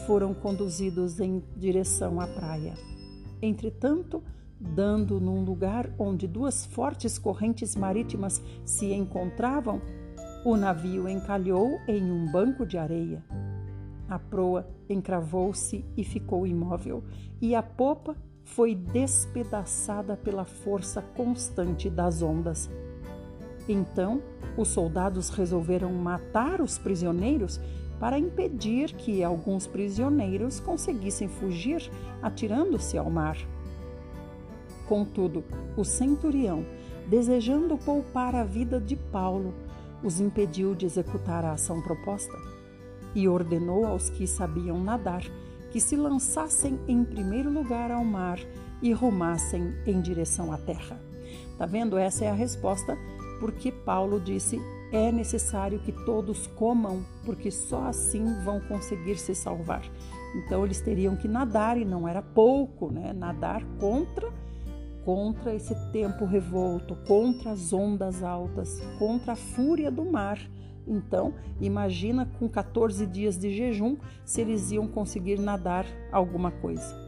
foram 0.05 0.33
conduzidos 0.33 1.19
em 1.19 1.43
direção 1.57 2.21
à 2.21 2.27
praia. 2.27 2.75
Entretanto, 3.41 4.23
dando 4.73 5.19
num 5.19 5.43
lugar 5.43 5.89
onde 5.97 6.27
duas 6.27 6.65
fortes 6.65 7.17
correntes 7.17 7.75
marítimas 7.75 8.41
se 8.63 8.91
encontravam, 8.93 9.81
o 10.43 10.55
navio 10.55 11.07
encalhou 11.07 11.79
em 11.87 12.11
um 12.11 12.31
banco 12.31 12.65
de 12.65 12.77
areia. 12.77 13.23
A 14.07 14.19
proa 14.19 14.67
encravou-se 14.87 15.83
e 15.97 16.03
ficou 16.03 16.45
imóvel, 16.45 17.03
e 17.41 17.55
a 17.55 17.63
popa 17.63 18.15
foi 18.43 18.75
despedaçada 18.75 20.15
pela 20.15 20.45
força 20.45 21.01
constante 21.01 21.89
das 21.89 22.21
ondas. 22.21 22.69
Então, 23.67 24.21
os 24.55 24.67
soldados 24.67 25.29
resolveram 25.29 25.91
matar 25.91 26.61
os 26.61 26.77
prisioneiros 26.77 27.59
para 27.99 28.19
impedir 28.19 28.93
que 28.93 29.23
alguns 29.23 29.65
prisioneiros 29.65 30.59
conseguissem 30.59 31.27
fugir 31.27 31.89
atirando-se 32.21 32.97
ao 32.97 33.09
mar. 33.09 33.37
Contudo, 34.87 35.43
o 35.75 35.83
centurião, 35.83 36.65
desejando 37.07 37.77
poupar 37.77 38.35
a 38.35 38.43
vida 38.43 38.79
de 38.79 38.95
Paulo, 38.95 39.53
os 40.03 40.19
impediu 40.19 40.75
de 40.75 40.85
executar 40.85 41.43
a 41.43 41.53
ação 41.53 41.81
proposta 41.81 42.37
e 43.15 43.27
ordenou 43.27 43.85
aos 43.85 44.09
que 44.09 44.27
sabiam 44.27 44.83
nadar 44.83 45.23
que 45.71 45.79
se 45.79 45.95
lançassem 45.95 46.79
em 46.87 47.03
primeiro 47.03 47.51
lugar 47.51 47.91
ao 47.91 48.03
mar 48.03 48.39
e 48.81 48.93
rumassem 48.93 49.73
em 49.85 49.99
direção 49.99 50.51
à 50.51 50.57
terra. 50.57 50.99
Tá 51.57 51.65
vendo? 51.65 51.97
Essa 51.97 52.25
é 52.25 52.29
a 52.29 52.33
resposta 52.33 52.97
porque 53.39 53.71
Paulo 53.71 54.19
disse: 54.19 54.61
é 54.91 55.11
necessário 55.11 55.79
que 55.79 55.91
todos 55.91 56.47
comam, 56.47 57.05
porque 57.25 57.51
só 57.51 57.87
assim 57.87 58.23
vão 58.43 58.59
conseguir 58.61 59.17
se 59.17 59.33
salvar. 59.33 59.83
Então 60.35 60.65
eles 60.65 60.81
teriam 60.81 61.15
que 61.15 61.27
nadar 61.27 61.77
e 61.77 61.85
não 61.85 62.07
era 62.07 62.21
pouco, 62.21 62.91
né? 62.91 63.13
Nadar 63.13 63.63
contra 63.79 64.31
contra 65.05 65.53
esse 65.53 65.75
tempo 65.91 66.25
revolto, 66.25 66.97
contra 67.07 67.51
as 67.51 67.71
ondas 67.71 68.23
altas, 68.23 68.81
contra 68.97 69.33
a 69.33 69.35
fúria 69.35 69.91
do 69.91 70.03
mar. 70.03 70.39
Então, 70.87 71.33
imagina 71.61 72.25
com 72.39 72.49
14 72.49 73.05
dias 73.05 73.37
de 73.37 73.55
jejum 73.55 73.97
se 74.25 74.41
eles 74.41 74.71
iam 74.71 74.87
conseguir 74.87 75.39
nadar 75.39 75.85
alguma 76.11 76.49
coisa. 76.49 77.05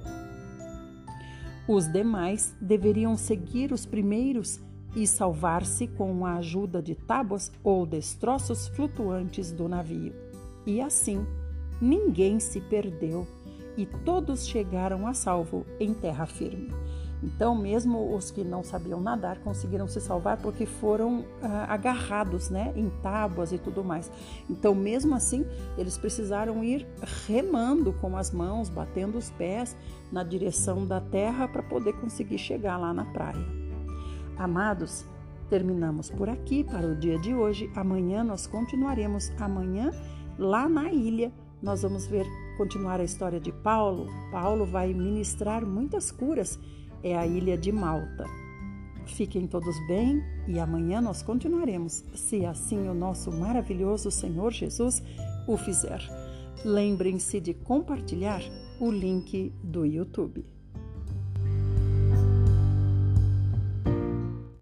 Os 1.67 1.91
demais 1.91 2.55
deveriam 2.61 3.17
seguir 3.17 3.73
os 3.73 3.85
primeiros 3.85 4.61
e 4.95 5.05
salvar-se 5.05 5.87
com 5.87 6.25
a 6.25 6.35
ajuda 6.35 6.81
de 6.81 6.95
tábuas 6.95 7.51
ou 7.63 7.85
destroços 7.85 8.67
flutuantes 8.69 9.51
do 9.51 9.67
navio. 9.67 10.13
E 10.65 10.79
assim, 10.79 11.25
ninguém 11.81 12.39
se 12.39 12.61
perdeu 12.61 13.27
e 13.75 13.85
todos 13.85 14.47
chegaram 14.47 15.05
a 15.05 15.13
salvo 15.13 15.65
em 15.79 15.93
terra 15.93 16.25
firme. 16.25 16.69
Então, 17.21 17.55
mesmo 17.55 18.15
os 18.15 18.29
que 18.29 18.43
não 18.43 18.63
sabiam 18.63 19.01
nadar 19.01 19.39
conseguiram 19.39 19.87
se 19.87 19.99
salvar 19.99 20.37
porque 20.37 20.65
foram 20.65 21.25
ah, 21.41 21.65
agarrados 21.73 22.49
né, 22.49 22.71
em 22.75 22.89
tábuas 23.01 23.51
e 23.51 23.57
tudo 23.57 23.83
mais. 23.83 24.11
Então, 24.49 24.75
mesmo 24.75 25.15
assim, 25.15 25.45
eles 25.77 25.97
precisaram 25.97 26.63
ir 26.63 26.87
remando 27.27 27.91
com 27.93 28.15
as 28.15 28.31
mãos, 28.31 28.69
batendo 28.69 29.17
os 29.17 29.31
pés 29.31 29.75
na 30.11 30.23
direção 30.23 30.85
da 30.85 31.01
terra 31.01 31.47
para 31.47 31.63
poder 31.63 31.93
conseguir 31.93 32.37
chegar 32.37 32.77
lá 32.77 32.93
na 32.93 33.05
praia. 33.05 33.45
Amados, 34.37 35.03
terminamos 35.49 36.11
por 36.11 36.29
aqui 36.29 36.63
para 36.63 36.85
o 36.85 36.95
dia 36.95 37.17
de 37.17 37.33
hoje. 37.33 37.71
Amanhã 37.75 38.23
nós 38.23 38.45
continuaremos. 38.45 39.31
Amanhã, 39.39 39.91
lá 40.37 40.69
na 40.69 40.91
ilha, 40.91 41.31
nós 41.61 41.81
vamos 41.81 42.05
ver 42.05 42.27
continuar 42.57 42.99
a 42.99 43.03
história 43.03 43.39
de 43.39 43.51
Paulo. 43.51 44.07
Paulo 44.31 44.65
vai 44.65 44.93
ministrar 44.93 45.65
muitas 45.65 46.11
curas 46.11 46.59
é 47.03 47.17
a 47.17 47.25
ilha 47.25 47.57
de 47.57 47.71
Malta. 47.71 48.25
Fiquem 49.05 49.47
todos 49.47 49.75
bem 49.87 50.21
e 50.47 50.59
amanhã 50.59 50.99
nós 51.01 51.21
continuaremos, 51.21 52.03
se 52.13 52.45
assim 52.45 52.87
o 52.89 52.93
nosso 52.93 53.31
maravilhoso 53.31 54.11
Senhor 54.11 54.51
Jesus 54.51 55.01
o 55.47 55.57
fizer. 55.57 56.01
Lembrem-se 56.65 57.39
de 57.39 57.53
compartilhar 57.53 58.41
o 58.79 58.91
link 58.91 59.53
do 59.63 59.85
YouTube. 59.85 60.56